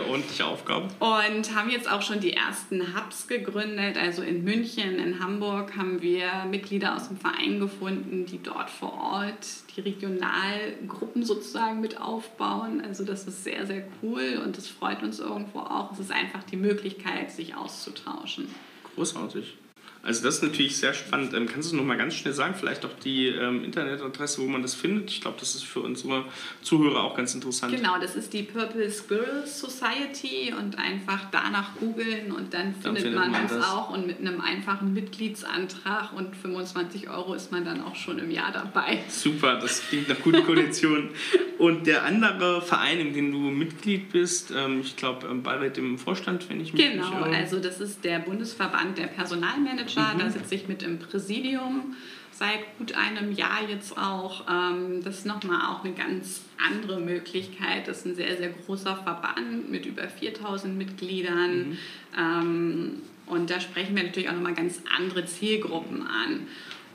Ordentliche 0.10 0.46
Aufgabe. 0.46 0.88
Und 1.00 1.54
haben 1.54 1.70
jetzt 1.70 1.92
auch 1.92 2.02
schon 2.02 2.22
die 2.22 2.32
ersten 2.32 2.96
Hubs 2.96 3.28
gegründet. 3.28 3.98
Also 3.98 4.22
in 4.22 4.46
München, 4.46 4.98
in 4.98 5.20
Hamburg 5.20 5.76
haben 5.76 6.02
wir 6.02 6.46
Mitglieder 6.50 6.96
aus 6.96 7.10
dem 7.10 7.18
Verein 7.18 7.60
gefunden, 7.60 8.26
die 8.26 8.42
dort 8.42 8.70
vor 8.70 8.94
Ort 8.94 9.46
die 9.76 9.82
Regionalgruppen 9.82 11.24
sozusagen 11.24 11.82
mit 11.82 12.00
aufbauen. 12.00 12.82
Also 12.82 13.04
das 13.04 13.28
ist 13.28 13.44
sehr, 13.44 13.66
sehr 13.66 13.84
cool 14.02 14.42
und 14.42 14.58
das 14.58 14.70
freut 14.70 15.04
uns 15.04 15.20
irgendwo 15.20 15.60
auch. 15.60 15.92
Es 15.92 16.00
ist 16.00 16.14
einfach 16.14 16.44
die 16.44 16.56
Möglichkeit, 16.56 17.30
sich 17.32 17.56
auszutauschen. 17.56 18.48
Großartig. 18.96 19.58
Also 20.04 20.24
das 20.24 20.36
ist 20.36 20.44
natürlich 20.44 20.78
sehr 20.78 20.94
spannend. 20.94 21.34
Ähm, 21.34 21.48
kannst 21.48 21.72
du 21.72 21.76
noch 21.76 21.84
mal 21.84 21.98
ganz 21.98 22.16
schnell 22.16 22.34
sagen, 22.34 22.56
vielleicht 22.58 22.86
auch 22.86 22.94
die 23.04 23.28
ähm, 23.28 23.64
Internetadresse, 23.64 24.42
wo 24.42 24.48
man 24.48 24.62
das 24.62 24.74
findet? 24.74 25.10
Ich 25.10 25.22
glaube, 25.22 25.38
das 25.40 25.56
ist 25.56 25.64
für 25.64 25.82
unsere 25.82 26.26
Zuhörer 26.62 27.04
auch 27.04 27.16
ganz 27.16 27.34
interessant. 27.34 27.76
Genau, 27.76 28.00
das 28.00 28.16
ist 28.16 28.34
die 28.34 28.44
Purple 28.44 28.90
Squirrel 28.90 29.46
Society 29.46 30.54
und 30.58 30.78
einfach 30.78 31.30
danach 31.32 31.76
googeln 31.76 32.32
und 32.32 32.54
dann 32.54 32.74
findet, 32.74 33.04
findet 33.04 33.20
man, 33.20 33.32
man 33.32 33.44
uns 33.44 33.54
das. 33.54 33.66
auch 33.66 33.90
und 33.90 34.08
mit 34.08 34.20
einem 34.20 34.40
einfachen 34.42 34.94
Mitgliedsantrag 34.94 36.14
und 36.14 36.36
25 36.36 37.10
Euro 37.10 37.34
ist 37.34 37.52
man 37.52 37.66
dann 37.66 37.84
auch 37.84 37.96
schon 37.96 38.20
im 38.20 38.32
Jahr 38.32 38.52
dabei. 38.52 39.00
Super, 39.10 39.60
das 39.60 39.82
klingt 39.88 40.10
nach 40.10 40.20
guten 40.20 40.44
Konditionen. 40.44 41.10
Und 41.58 41.88
der 41.88 42.06
andere 42.06 42.62
Verein, 42.62 43.00
in 43.00 43.14
dem 43.14 43.32
du 43.32 43.40
Mitglied 43.40 44.12
bist, 44.12 44.54
ähm, 44.56 44.82
ich 44.82 44.96
glaube, 44.96 45.28
ähm, 45.28 45.42
Beirat 45.42 45.80
im 45.80 45.98
Vorstand, 45.98 46.48
wenn 46.50 46.62
ich 46.62 46.72
mich 46.72 46.92
Genau, 46.92 47.24
also 47.24 47.60
das 47.60 47.80
ist 47.80 48.04
der 48.04 48.20
Bundesverband 48.20 49.00
der 49.00 49.08
Personalmanager, 49.08 49.87
Mhm. 49.96 50.20
da 50.20 50.30
sitze 50.30 50.56
ich 50.56 50.68
mit 50.68 50.84
im 50.84 51.00
Präsidium 51.00 51.96
seit 52.32 52.78
gut 52.78 52.94
einem 52.94 53.32
Jahr 53.32 53.68
jetzt 53.68 53.98
auch. 53.98 54.46
Ähm, 54.50 55.04
Das 55.04 55.20
ist 55.20 55.26
nochmal 55.26 55.74
auch 55.74 55.84
eine 55.84 55.94
ganz 55.94 56.42
andere 56.64 57.00
Möglichkeit. 57.00 57.88
Das 57.88 58.00
ist 58.00 58.06
ein 58.06 58.16
sehr, 58.16 58.38
sehr 58.38 58.50
großer 58.50 58.96
Verband 58.98 59.72
mit 59.72 59.86
über 59.86 60.08
4000 60.08 60.78
Mitgliedern. 60.78 61.70
Mhm. 61.70 61.78
Ähm, 62.18 62.92
Und 63.26 63.50
da 63.50 63.60
sprechen 63.60 63.96
wir 63.96 64.04
natürlich 64.04 64.30
auch 64.30 64.34
nochmal 64.34 64.54
ganz 64.54 64.82
andere 64.96 65.26
Zielgruppen 65.26 66.02
an. 66.04 66.48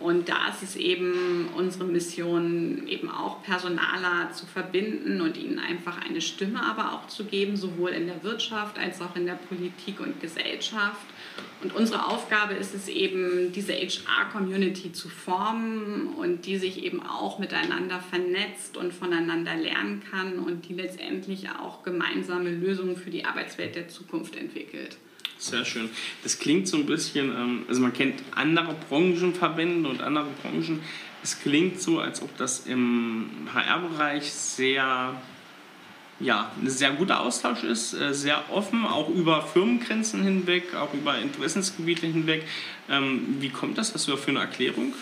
Und 0.03 0.29
da 0.29 0.49
ist 0.49 0.63
es 0.63 0.77
eben 0.77 1.49
unsere 1.57 1.85
Mission, 1.85 2.87
eben 2.89 3.09
auch 3.09 3.43
Personaler 3.43 4.33
zu 4.33 4.47
verbinden 4.47 5.21
und 5.21 5.37
ihnen 5.37 5.61
einfach 5.61 6.05
eine 6.05 6.21
Stimme 6.21 6.61
aber 6.61 6.93
auch 6.93 7.07
zu 7.07 7.25
geben, 7.25 7.57
sowohl 7.57 7.91
in 7.91 8.07
der 8.07 8.25
Wirtschaft 8.25 8.79
als 8.79 9.01
auch 9.01 9.15
in 9.15 9.27
der 9.27 9.35
Politik 9.35 10.01
und 10.01 10.21
Gesellschaft. 10.21 11.07
Und 11.63 11.75
unsere 11.75 12.07
Aufgabe 12.07 12.55
ist 12.55 12.75
es 12.75 12.89
eben, 12.89 13.53
diese 13.53 13.75
HR-Community 13.75 14.93
zu 14.93 15.09
formen 15.09 16.09
und 16.17 16.47
die 16.47 16.59
sich 16.59 16.83
eben 16.83 17.01
auch 17.01 17.39
miteinander 17.39 18.01
vernetzt 18.01 18.77
und 18.77 18.93
voneinander 18.93 19.55
lernen 19.55 20.03
kann 20.11 20.41
und 20.41 20.69
die 20.69 20.75
letztendlich 20.75 21.49
auch 21.51 21.85
gemeinsame 21.85 22.51
Lösungen 22.51 22.97
für 22.97 23.11
die 23.11 23.25
Arbeitswelt 23.25 23.77
der 23.77 23.89
Zukunft 23.89 24.35
entwickelt. 24.35 24.97
Sehr 25.43 25.65
schön. 25.65 25.91
Das 26.23 26.39
klingt 26.39 26.69
so 26.69 26.77
ein 26.77 26.87
bisschen, 26.87 27.31
ähm, 27.31 27.65
also 27.69 27.81
man 27.81 27.93
kennt 27.93 28.23
andere 28.31 28.77
Branchenverbände 28.89 29.89
und 29.89 30.01
andere 30.01 30.29
Branchen. 30.41 30.81
Es 31.21 31.41
klingt 31.41 31.83
so, 31.83 31.99
als 31.99 32.23
ob 32.23 32.37
das 32.37 32.61
im 32.67 33.49
HR-Bereich 33.53 34.33
sehr, 34.33 35.21
ja, 36.21 36.53
ein 36.61 36.71
sehr 36.71 36.93
guter 36.93 37.19
Austausch 37.19 37.65
ist, 37.65 37.93
äh, 37.93 38.15
sehr 38.15 38.45
offen, 38.53 38.87
auch 38.87 39.09
über 39.09 39.43
Firmengrenzen 39.43 40.23
hinweg, 40.23 40.77
auch 40.77 40.95
über 40.95 41.19
Interessensgebiete 41.19 42.07
hinweg. 42.07 42.45
Ähm, 42.89 43.39
wie 43.41 43.51
kommt 43.51 43.79
das? 43.79 43.97
Was 43.97 44.07
da 44.07 44.17
für 44.17 44.31
eine 44.31 44.41
Erklärung? 44.41 44.95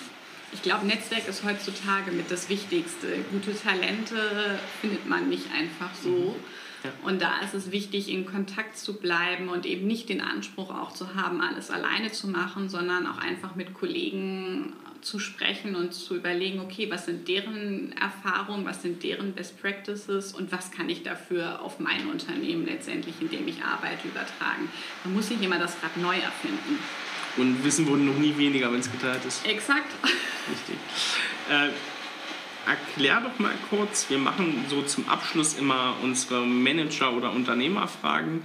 Ich 0.53 0.63
glaube, 0.63 0.87
Netzwerk 0.87 1.29
ist 1.29 1.45
heutzutage 1.45 2.13
mit 2.13 2.31
das 2.31 2.49
Wichtigste. 2.49 3.09
Gute 3.31 3.55
Talente 3.55 4.59
findet 4.81 5.07
man 5.07 5.29
nicht 5.29 5.53
einfach 5.53 5.91
so. 6.03 6.35
Ja. 6.85 6.91
Und 7.03 7.21
da 7.21 7.41
ist 7.41 7.55
es 7.55 7.71
wichtig, 7.71 8.09
in 8.09 8.27
Kontakt 8.27 8.77
zu 8.77 8.99
bleiben 8.99 9.49
und 9.49 9.67
eben 9.67 9.87
nicht 9.87 10.09
den 10.09 10.21
Anspruch 10.21 10.71
auch 10.71 10.93
zu 10.93 11.15
haben, 11.15 11.41
alles 11.41 11.71
alleine 11.71 12.11
zu 12.11 12.29
machen, 12.29 12.69
sondern 12.69 13.07
auch 13.07 13.19
einfach 13.19 13.55
mit 13.55 13.75
Kollegen 13.75 14.73
zu 15.03 15.19
sprechen 15.19 15.77
und 15.77 15.95
zu 15.95 16.17
überlegen, 16.17 16.61
okay, 16.61 16.91
was 16.91 17.07
sind 17.07 17.27
deren 17.27 17.93
Erfahrungen, 17.93 18.67
was 18.67 18.83
sind 18.83 19.03
deren 19.03 19.33
Best 19.33 19.61
Practices 19.61 20.33
und 20.33 20.53
was 20.53 20.71
kann 20.71 20.89
ich 20.89 21.03
dafür 21.03 21.63
auf 21.63 21.81
mein 21.81 22.07
Unternehmen 22.09 22.67
letztendlich, 22.67 23.15
in 23.21 23.31
dem 23.31 23.49
ich 23.49 23.63
arbeite, 23.63 24.09
übertragen. 24.09 24.69
Man 25.05 25.15
muss 25.15 25.31
nicht 25.31 25.43
immer 25.43 25.59
das 25.59 25.77
Rad 25.83 25.97
neu 25.97 26.17
erfinden. 26.17 26.79
Und 27.37 27.65
Wissen 27.65 27.87
wurde 27.87 28.03
noch 28.03 28.19
nie 28.19 28.37
weniger, 28.37 28.73
wenn 28.73 28.81
es 28.81 28.91
geteilt 28.91 29.25
ist. 29.25 29.47
Exakt. 29.47 29.93
Richtig. 30.51 30.77
Äh, 31.51 31.71
erklär 32.71 33.21
doch 33.21 33.39
mal 33.39 33.55
kurz, 33.69 34.09
wir 34.11 34.19
machen 34.19 34.65
so 34.69 34.83
zum 34.83 35.09
Abschluss 35.09 35.59
immer 35.59 35.97
unsere 36.03 36.47
Manager- 36.47 37.13
oder 37.17 37.33
Unternehmerfragen. 37.33 38.43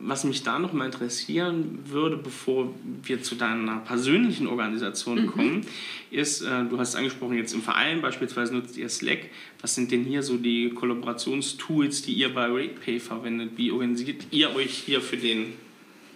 Was 0.00 0.24
mich 0.24 0.42
da 0.42 0.58
noch 0.58 0.72
mal 0.72 0.86
interessieren 0.86 1.78
würde, 1.84 2.16
bevor 2.16 2.74
wir 3.04 3.22
zu 3.22 3.36
deiner 3.36 3.78
persönlichen 3.78 4.48
Organisation 4.48 5.28
kommen, 5.28 5.64
ist, 6.10 6.42
äh, 6.42 6.64
du 6.64 6.78
hast 6.80 6.96
angesprochen, 6.96 7.36
jetzt 7.36 7.54
im 7.54 7.62
Verein 7.62 8.02
beispielsweise 8.02 8.54
nutzt 8.54 8.76
ihr 8.76 8.88
Slack. 8.88 9.30
Was 9.60 9.76
sind 9.76 9.92
denn 9.92 10.02
hier 10.02 10.24
so 10.24 10.36
die 10.36 10.70
Kollaborationstools, 10.70 12.02
die 12.02 12.14
ihr 12.14 12.34
bei 12.34 12.46
RatePay 12.46 12.98
verwendet? 12.98 13.52
Wie 13.54 13.70
organisiert 13.70 14.26
ihr 14.32 14.56
euch 14.56 14.72
hier 14.72 15.00
für 15.00 15.16
den 15.16 15.52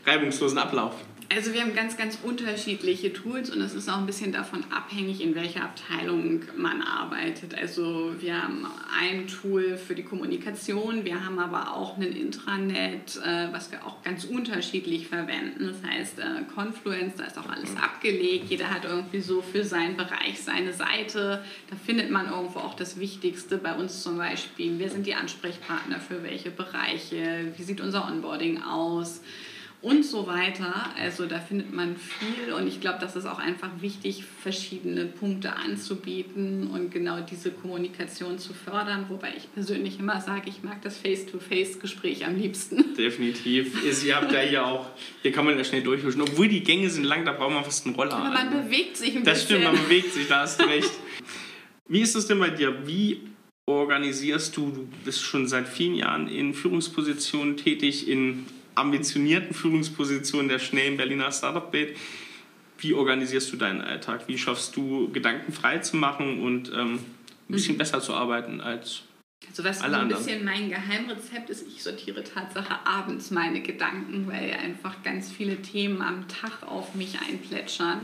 reibungslosen 0.05 0.59
Ablauf? 0.59 0.97
Also 1.31 1.53
wir 1.53 1.61
haben 1.61 1.75
ganz, 1.75 1.99
ganz 1.99 2.19
unterschiedliche 2.23 3.13
Tools 3.13 3.51
und 3.51 3.61
es 3.61 3.75
ist 3.75 3.91
auch 3.91 3.99
ein 3.99 4.07
bisschen 4.07 4.33
davon 4.33 4.65
abhängig, 4.71 5.21
in 5.21 5.35
welcher 5.35 5.63
Abteilung 5.63 6.41
man 6.57 6.81
arbeitet. 6.81 7.55
Also 7.55 8.15
wir 8.19 8.43
haben 8.43 8.67
ein 8.99 9.27
Tool 9.27 9.77
für 9.77 9.95
die 9.95 10.05
Kommunikation, 10.05 11.05
wir 11.05 11.23
haben 11.23 11.39
aber 11.39 11.77
auch 11.77 11.99
ein 11.99 12.05
Intranet, 12.05 13.21
äh, 13.23 13.53
was 13.53 13.71
wir 13.71 13.87
auch 13.87 14.03
ganz 14.03 14.25
unterschiedlich 14.25 15.09
verwenden. 15.09 15.67
Das 15.67 15.91
heißt 15.91 16.19
äh, 16.19 16.45
Confluence, 16.55 17.17
da 17.17 17.25
ist 17.25 17.37
auch 17.37 17.51
alles 17.51 17.77
abgelegt, 17.77 18.47
jeder 18.49 18.71
hat 18.71 18.87
irgendwie 18.87 19.21
so 19.21 19.43
für 19.43 19.65
seinen 19.65 19.99
Bereich 19.99 20.41
seine 20.41 20.73
Seite. 20.73 21.45
Da 21.69 21.77
findet 21.77 22.11
man 22.11 22.31
irgendwo 22.31 22.61
auch 22.61 22.75
das 22.75 22.99
Wichtigste. 22.99 23.59
Bei 23.59 23.75
uns 23.75 24.03
zum 24.03 24.17
Beispiel, 24.17 24.79
wer 24.79 24.89
sind 24.89 25.07
die 25.07 25.15
Ansprechpartner 25.15 26.01
für 26.01 26.23
welche 26.23 26.51
Bereiche, 26.51 27.53
wie 27.55 27.63
sieht 27.63 27.83
unser 27.83 28.07
Onboarding 28.09 28.63
aus. 28.63 29.21
Und 29.81 30.05
so 30.05 30.27
weiter. 30.27 30.91
Also 31.01 31.27
da 31.27 31.39
findet 31.39 31.73
man 31.73 31.97
viel 31.97 32.53
und 32.53 32.67
ich 32.67 32.81
glaube, 32.81 32.99
das 33.01 33.15
ist 33.15 33.27
auch 33.27 33.39
einfach 33.39 33.71
wichtig, 33.81 34.25
verschiedene 34.25 35.07
Punkte 35.07 35.55
anzubieten 35.55 36.69
und 36.69 36.91
genau 36.91 37.21
diese 37.21 37.53
Kommunikation 37.53 38.39
zu 38.39 38.55
fördern, 38.55 39.07
wobei 39.09 39.35
ich 39.37 39.53
persönlich 39.53 40.01
immer 40.01 40.21
sage, 40.21 40.49
ich 40.49 40.63
mag 40.63 40.83
das 40.83 40.99
Face-to-Face-Gespräch 40.99 42.27
am 42.27 42.37
liebsten. 42.37 42.95
Definitiv. 42.99 43.85
Ist, 43.85 44.05
ihr 44.05 44.17
habt 44.17 44.33
ja 44.33 44.41
hier 44.41 44.67
auch, 44.67 44.87
hier 45.23 45.31
kann 45.31 45.45
man 45.45 45.57
ja 45.57 45.63
schnell 45.63 45.83
durchhuschen. 45.83 46.23
Obwohl 46.23 46.49
die 46.49 46.63
Gänge 46.63 46.91
sind 46.91 47.05
lang, 47.05 47.25
da 47.25 47.33
braucht 47.33 47.53
man 47.53 47.65
fast 47.65 47.87
einen 47.87 47.95
Roller. 47.95 48.15
Aber 48.15 48.31
man 48.31 48.49
also. 48.49 48.63
bewegt 48.63 48.97
sich 48.97 49.17
ein 49.17 49.23
das 49.23 49.41
bisschen. 49.41 49.63
Das 49.63 49.63
stimmt, 49.63 49.65
man 49.65 49.85
bewegt 49.85 50.13
sich, 50.13 50.27
da 50.27 50.41
hast 50.41 50.61
du 50.61 50.65
recht. 50.69 50.91
Wie 51.87 52.01
ist 52.01 52.17
es 52.17 52.27
denn 52.27 52.41
bei 52.41 52.51
dir? 52.51 52.87
Wie 52.87 53.21
organisierst 53.67 54.57
du? 54.57 54.71
Du 54.71 54.89
bist 55.05 55.23
schon 55.23 55.47
seit 55.47 55.69
vielen 55.69 55.95
Jahren 55.95 56.29
in 56.29 56.53
Führungspositionen 56.53 57.57
tätig, 57.57 58.09
in 58.09 58.45
ambitionierten 58.79 59.55
Führungspositionen 59.55 60.49
der 60.49 60.59
schnellen 60.59 60.97
Berliner 60.97 61.33
Startup-Welt. 61.33 61.97
Wie 62.79 62.95
organisierst 62.95 63.53
du 63.53 63.57
deinen 63.57 63.81
Alltag? 63.81 64.29
Wie 64.29 64.39
schaffst 64.39 64.77
du, 64.77 65.11
Gedanken 65.11 65.53
frei 65.53 65.79
zu 65.79 65.97
machen 65.97 66.41
und 66.41 66.73
ähm, 66.73 66.95
ein 66.95 67.53
bisschen 67.53 67.75
mhm. 67.75 67.79
besser 67.79 68.01
zu 68.01 68.15
arbeiten 68.15 68.61
als 68.61 69.03
also 69.49 69.65
was 69.65 69.81
alle 69.81 69.95
so 69.95 70.01
ein 70.01 70.09
bisschen 70.09 70.45
mein 70.45 70.69
Geheimrezept 70.69 71.49
ist, 71.49 71.67
ich 71.67 71.83
sortiere 71.83 72.23
Tatsache 72.25 72.75
abends 72.85 73.31
meine 73.31 73.63
Gedanken, 73.63 74.27
weil 74.27 74.53
einfach 74.53 75.03
ganz 75.03 75.31
viele 75.31 75.63
Themen 75.63 76.03
am 76.03 76.27
Tag 76.29 76.65
auf 76.67 76.95
mich 76.95 77.19
einplätschern. 77.21 78.01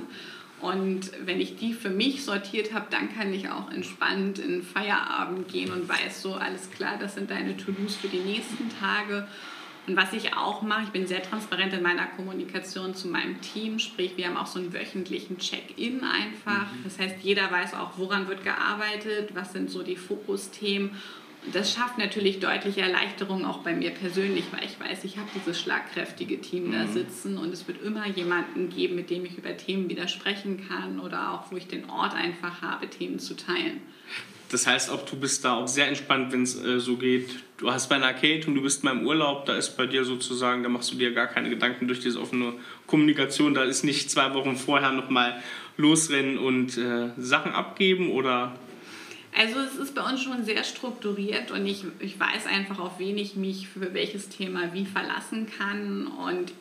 Und 0.61 1.11
wenn 1.27 1.41
ich 1.41 1.57
die 1.57 1.75
für 1.75 1.91
mich 1.91 2.25
sortiert 2.25 2.72
habe, 2.72 2.87
dann 2.91 3.14
kann 3.14 3.35
ich 3.35 3.51
auch 3.51 3.70
entspannt 3.70 4.39
in 4.39 4.62
Feierabend 4.62 5.49
gehen 5.49 5.70
und 5.72 5.89
weiß 5.89 6.22
so, 6.22 6.35
alles 6.35 6.70
klar, 6.70 6.97
das 6.99 7.14
sind 7.14 7.31
deine 7.31 7.57
To-Dos 7.57 7.97
für 7.97 8.09
die 8.09 8.20
nächsten 8.20 8.70
Tage. 8.81 9.27
Und 9.87 9.97
was 9.97 10.12
ich 10.14 10.35
auch 10.35 10.62
mache, 10.62 10.85
ich 10.85 10.91
bin 10.91 11.07
sehr 11.07 11.22
transparent 11.22 11.74
in 11.74 11.82
meiner 11.82 12.07
Kommunikation 12.07 12.95
zu 12.95 13.09
meinem 13.09 13.41
Team, 13.43 13.78
sprich 13.78 14.16
wir 14.16 14.26
haben 14.26 14.37
auch 14.37 14.47
so 14.47 14.59
einen 14.59 14.72
wöchentlichen 14.72 15.39
Check-in 15.39 16.03
einfach. 16.03 16.72
Mhm. 16.72 16.85
Das 16.85 16.99
heißt, 16.99 17.16
jeder 17.22 17.51
weiß 17.51 17.74
auch, 17.74 17.99
woran 17.99 18.28
wird 18.28 18.45
gearbeitet, 18.45 19.35
was 19.35 19.53
sind 19.53 19.70
so 19.70 19.82
die 19.82 19.97
Fokusthemen. 19.97 20.91
Und 21.45 21.55
das 21.55 21.74
schafft 21.74 21.99
natürlich 21.99 22.41
deutliche 22.41 22.80
Erleichterung 22.80 23.45
auch 23.45 23.59
bei 23.59 23.74
mir 23.74 23.91
persönlich, 23.91 24.45
weil 24.53 24.64
ich 24.64 24.80
weiß, 24.80 25.05
ich 25.05 25.18
habe 25.18 25.28
dieses 25.35 25.61
schlagkräftige 25.61 26.41
Team 26.41 26.72
da 26.72 26.85
mhm. 26.85 26.93
sitzen 26.93 27.37
und 27.37 27.53
es 27.53 27.68
wird 27.68 27.82
immer 27.82 28.09
jemanden 28.09 28.70
geben, 28.70 28.95
mit 28.95 29.11
dem 29.11 29.26
ich 29.26 29.37
über 29.37 29.55
Themen 29.55 29.91
widersprechen 29.91 30.66
kann 30.66 30.99
oder 30.99 31.32
auch, 31.32 31.53
wo 31.53 31.59
ich 31.59 31.66
den 31.66 31.91
Ort 31.91 32.14
einfach 32.14 32.62
habe, 32.62 32.89
Themen 32.89 33.18
zu 33.18 33.37
teilen. 33.37 33.82
Das 34.51 34.66
heißt 34.66 34.90
auch, 34.90 35.05
du 35.05 35.16
bist 35.16 35.45
da 35.45 35.55
auch 35.55 35.66
sehr 35.66 35.88
entspannt, 35.88 36.32
wenn 36.32 36.42
es 36.42 36.62
äh, 36.62 36.78
so 36.78 36.97
geht. 36.97 37.30
Du 37.57 37.70
hast 37.70 37.88
bei 37.88 37.97
einer 37.97 38.07
Arcade 38.07 38.47
und 38.47 38.55
du 38.55 38.62
bist 38.62 38.84
mal 38.84 38.92
im 38.92 39.07
Urlaub, 39.07 39.47
da 39.47 39.57
ist 39.57 39.76
bei 39.76 39.86
dir 39.86 40.05
sozusagen, 40.05 40.62
da 40.62 40.68
machst 40.68 40.92
du 40.92 40.97
dir 40.97 41.12
gar 41.12 41.26
keine 41.26 41.49
Gedanken 41.49 41.86
durch 41.86 42.01
diese 42.01 42.20
offene 42.20 42.55
Kommunikation. 42.86 43.55
Da 43.55 43.64
ist 43.64 43.84
nicht 43.84 44.11
zwei 44.11 44.34
Wochen 44.34 44.57
vorher 44.57 44.92
nochmal 44.92 45.42
losrennen 45.76 46.38
und 46.38 46.76
äh, 46.76 47.11
Sachen 47.16 47.53
abgeben 47.53 48.11
oder 48.11 48.55
also 49.36 49.59
es 49.59 49.76
ist 49.76 49.97
bei 49.97 50.03
uns 50.09 50.22
schon 50.22 50.45
sehr 50.45 50.62
strukturiert 50.62 51.51
und 51.51 51.66
ich, 51.66 51.84
ich 51.99 52.20
weiß 52.20 52.47
einfach, 52.47 52.78
auf 52.78 53.01
wen 53.01 53.18
ich 53.18 53.34
mich 53.34 53.66
für 53.66 53.92
welches 53.92 54.28
Thema 54.28 54.72
wie 54.72 54.86
verlassen 54.86 55.49
kann 55.59 56.07
und 56.07 56.53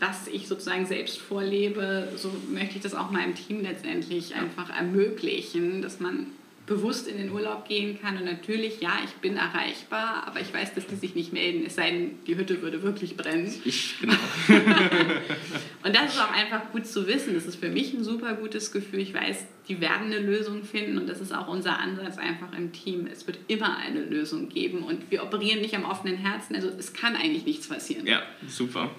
was 0.00 0.28
ich 0.28 0.46
sozusagen 0.46 0.84
selbst 0.84 1.18
vorlebe, 1.18 2.08
so 2.16 2.30
möchte 2.50 2.76
ich 2.76 2.82
das 2.82 2.94
auch 2.94 3.10
meinem 3.10 3.34
Team 3.34 3.62
letztendlich 3.62 4.34
einfach 4.34 4.68
ermöglichen, 4.70 5.80
dass 5.80 6.00
man 6.00 6.26
bewusst 6.70 7.08
in 7.08 7.16
den 7.16 7.32
Urlaub 7.32 7.66
gehen 7.66 8.00
kann. 8.00 8.16
Und 8.16 8.24
natürlich, 8.24 8.80
ja, 8.80 8.92
ich 9.04 9.10
bin 9.14 9.36
erreichbar, 9.36 10.22
aber 10.24 10.40
ich 10.40 10.54
weiß, 10.54 10.72
dass 10.72 10.86
die 10.86 10.94
sich 10.94 11.16
nicht 11.16 11.32
melden, 11.32 11.64
es 11.66 11.74
sei 11.74 11.90
denn, 11.90 12.24
die 12.28 12.36
Hütte 12.36 12.62
würde 12.62 12.84
wirklich 12.84 13.16
brennen. 13.16 13.52
Ich, 13.64 13.98
genau. 14.00 14.14
und 15.84 15.96
das 15.96 16.14
ist 16.14 16.20
auch 16.20 16.30
einfach 16.30 16.70
gut 16.70 16.86
zu 16.86 17.08
wissen. 17.08 17.34
Das 17.34 17.44
ist 17.44 17.56
für 17.56 17.70
mich 17.70 17.92
ein 17.92 18.04
super 18.04 18.34
gutes 18.34 18.70
Gefühl. 18.70 19.00
Ich 19.00 19.12
weiß, 19.12 19.46
die 19.66 19.80
werden 19.80 20.06
eine 20.06 20.20
Lösung 20.20 20.62
finden 20.62 20.96
und 20.96 21.08
das 21.08 21.20
ist 21.20 21.34
auch 21.34 21.48
unser 21.48 21.76
Ansatz 21.80 22.18
einfach 22.18 22.56
im 22.56 22.70
Team. 22.70 23.08
Es 23.10 23.26
wird 23.26 23.40
immer 23.48 23.76
eine 23.76 24.04
Lösung 24.04 24.48
geben 24.48 24.84
und 24.84 25.10
wir 25.10 25.24
operieren 25.24 25.60
nicht 25.60 25.74
am 25.74 25.84
offenen 25.84 26.18
Herzen. 26.18 26.54
Also 26.54 26.68
es 26.68 26.92
kann 26.92 27.16
eigentlich 27.16 27.46
nichts 27.46 27.66
passieren. 27.66 28.06
Ja, 28.06 28.22
super 28.46 28.90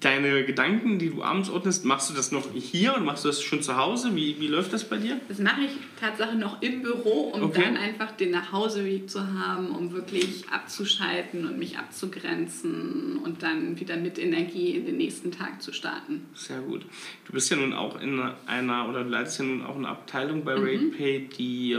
deine 0.00 0.44
Gedanken, 0.44 0.98
die 0.98 1.10
du 1.10 1.22
abends 1.22 1.50
ordnest, 1.50 1.84
machst 1.84 2.10
du 2.10 2.14
das 2.14 2.32
noch 2.32 2.52
hier 2.54 2.94
und 2.96 3.04
machst 3.04 3.24
du 3.24 3.28
das 3.28 3.42
schon 3.42 3.62
zu 3.62 3.76
Hause? 3.76 4.14
Wie, 4.16 4.40
wie 4.40 4.46
läuft 4.46 4.72
das 4.72 4.88
bei 4.88 4.96
dir? 4.96 5.20
Das 5.28 5.38
mache 5.38 5.62
ich 5.62 5.72
tatsächlich 6.00 6.38
noch 6.38 6.62
im 6.62 6.82
Büro, 6.82 7.32
um 7.34 7.42
okay. 7.42 7.62
dann 7.64 7.76
einfach 7.76 8.12
den 8.12 8.30
Nachhauseweg 8.30 9.08
zu 9.10 9.32
haben, 9.32 9.70
um 9.70 9.92
wirklich 9.92 10.48
abzuschalten 10.50 11.46
und 11.46 11.58
mich 11.58 11.78
abzugrenzen 11.78 13.18
und 13.18 13.42
dann 13.42 13.78
wieder 13.78 13.96
mit 13.96 14.18
Energie 14.18 14.70
in 14.70 14.86
den 14.86 14.96
nächsten 14.96 15.30
Tag 15.30 15.62
zu 15.62 15.72
starten. 15.72 16.26
Sehr 16.34 16.60
gut. 16.60 16.84
Du 17.26 17.32
bist 17.32 17.50
ja 17.50 17.56
nun 17.56 17.72
auch 17.72 18.00
in 18.00 18.20
einer, 18.46 18.88
oder 18.88 19.04
du 19.04 19.10
leitest 19.10 19.40
ja 19.40 19.44
nun 19.44 19.62
auch 19.62 19.76
eine 19.76 19.88
Abteilung 19.88 20.44
bei 20.44 20.56
mhm. 20.56 20.64
RatePay, 20.64 21.28
die 21.38 21.78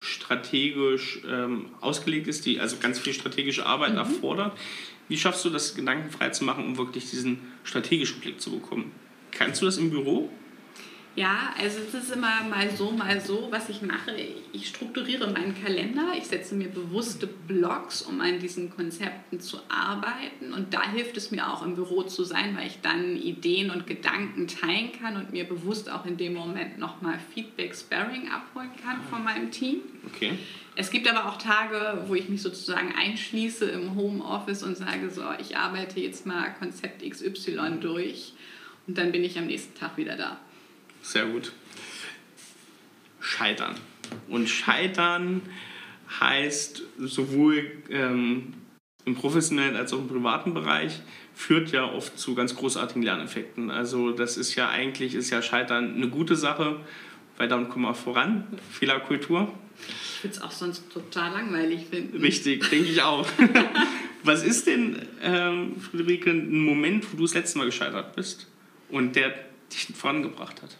strategisch 0.00 1.20
ähm, 1.26 1.66
ausgelegt 1.80 2.28
ist, 2.28 2.44
die 2.44 2.60
also 2.60 2.76
ganz 2.78 2.98
viel 2.98 3.14
strategische 3.14 3.64
Arbeit 3.64 3.92
mhm. 3.92 3.98
erfordert. 3.98 4.52
Wie 5.08 5.16
schaffst 5.16 5.44
du 5.44 5.50
das, 5.50 5.74
Gedanken 5.74 6.10
frei 6.10 6.30
zu 6.30 6.44
machen, 6.44 6.64
um 6.64 6.76
wirklich 6.76 7.10
diesen 7.10 7.38
strategischen 7.62 8.20
Blick 8.20 8.40
zu 8.40 8.50
bekommen? 8.50 8.92
Kannst 9.30 9.60
du 9.60 9.66
das 9.66 9.76
im 9.78 9.90
Büro? 9.90 10.30
Ja, 11.16 11.54
also 11.56 11.78
es 11.78 11.94
ist 11.94 12.10
immer 12.10 12.42
mal 12.42 12.68
so, 12.70 12.90
mal 12.90 13.20
so, 13.20 13.46
was 13.50 13.68
ich 13.68 13.82
mache. 13.82 14.16
Ich 14.52 14.66
strukturiere 14.66 15.30
meinen 15.30 15.54
Kalender, 15.62 16.12
ich 16.18 16.24
setze 16.24 16.56
mir 16.56 16.68
bewusste 16.68 17.28
Blocks, 17.28 18.02
um 18.02 18.20
an 18.20 18.40
diesen 18.40 18.68
Konzepten 18.68 19.38
zu 19.38 19.58
arbeiten. 19.68 20.52
Und 20.52 20.74
da 20.74 20.90
hilft 20.90 21.16
es 21.16 21.30
mir 21.30 21.48
auch 21.48 21.64
im 21.64 21.76
Büro 21.76 22.02
zu 22.02 22.24
sein, 22.24 22.56
weil 22.56 22.66
ich 22.66 22.80
dann 22.82 23.16
Ideen 23.16 23.70
und 23.70 23.86
Gedanken 23.86 24.48
teilen 24.48 24.90
kann 25.00 25.16
und 25.16 25.30
mir 25.30 25.44
bewusst 25.44 25.88
auch 25.88 26.04
in 26.04 26.16
dem 26.16 26.34
Moment 26.34 26.78
nochmal 26.78 27.20
Feedback, 27.32 27.76
Sparring 27.76 28.28
abholen 28.28 28.70
kann 28.82 29.00
von 29.08 29.22
meinem 29.22 29.52
Team. 29.52 29.82
Okay. 30.06 30.32
Es 30.76 30.90
gibt 30.90 31.08
aber 31.08 31.28
auch 31.28 31.38
Tage, 31.38 32.04
wo 32.06 32.14
ich 32.14 32.28
mich 32.28 32.42
sozusagen 32.42 32.92
einschließe 32.96 33.66
im 33.66 33.94
Homeoffice 33.94 34.62
und 34.64 34.76
sage, 34.76 35.10
so, 35.10 35.22
ich 35.38 35.56
arbeite 35.56 36.00
jetzt 36.00 36.26
mal 36.26 36.52
Konzept 36.58 37.08
XY 37.08 37.78
durch 37.80 38.32
und 38.86 38.98
dann 38.98 39.12
bin 39.12 39.22
ich 39.22 39.38
am 39.38 39.46
nächsten 39.46 39.78
Tag 39.78 39.96
wieder 39.96 40.16
da. 40.16 40.38
Sehr 41.02 41.26
gut. 41.26 41.52
Scheitern. 43.20 43.76
Und 44.28 44.48
Scheitern 44.48 45.42
heißt 46.20 46.82
sowohl 46.98 47.70
ähm, 47.88 48.54
im 49.04 49.14
professionellen 49.14 49.76
als 49.76 49.92
auch 49.92 49.98
im 49.98 50.08
privaten 50.08 50.54
Bereich 50.54 51.00
führt 51.34 51.72
ja 51.72 51.84
oft 51.84 52.18
zu 52.18 52.34
ganz 52.34 52.54
großartigen 52.54 53.02
Lerneffekten. 53.02 53.70
Also 53.70 54.12
das 54.12 54.36
ist 54.36 54.54
ja 54.54 54.68
eigentlich 54.68 55.14
ist 55.14 55.30
ja 55.30 55.42
Scheitern 55.42 55.94
eine 55.94 56.08
gute 56.08 56.36
Sache, 56.36 56.80
weil 57.36 57.48
dann 57.48 57.68
kommen 57.68 57.84
wir 57.84 57.94
voran. 57.94 58.46
Fehlerkultur. 58.70 59.52
Ich 60.16 60.24
würde 60.24 60.36
es 60.36 60.42
auch 60.42 60.50
sonst 60.50 60.90
total 60.92 61.32
langweilig 61.32 61.86
finden. 61.90 62.20
Richtig, 62.20 62.68
denke 62.70 62.90
ich 62.90 63.02
auch. 63.02 63.26
Was 64.24 64.42
ist 64.42 64.66
denn, 64.66 65.02
ähm, 65.22 65.76
Friederike, 65.78 66.30
ein 66.30 66.60
Moment, 66.60 67.12
wo 67.12 67.16
du 67.18 67.24
das 67.24 67.34
letzte 67.34 67.58
Mal 67.58 67.66
gescheitert 67.66 68.16
bist 68.16 68.46
und 68.88 69.16
der 69.16 69.34
dich 69.70 69.94
vorangebracht 69.94 70.62
hat? 70.62 70.78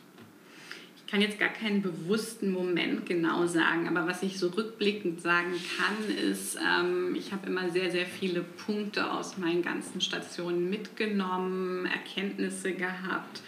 Ich 0.97 1.12
kann 1.12 1.20
jetzt 1.20 1.38
gar 1.38 1.51
keinen 1.51 1.82
bewussten 1.82 2.51
Moment 2.51 3.05
genau 3.07 3.47
sagen, 3.47 3.86
aber 3.86 4.07
was 4.07 4.22
ich 4.22 4.38
so 4.38 4.49
rückblickend 4.49 5.20
sagen 5.20 5.53
kann, 5.76 6.16
ist, 6.16 6.57
ähm, 6.57 7.14
ich 7.14 7.32
habe 7.32 7.47
immer 7.47 7.68
sehr, 7.68 7.90
sehr 7.90 8.07
viele 8.07 8.40
Punkte 8.40 9.12
aus 9.12 9.36
meinen 9.36 9.62
ganzen 9.62 10.01
Stationen 10.01 10.70
mitgenommen, 10.70 11.84
Erkenntnisse 11.86 12.72
gehabt. 12.72 13.42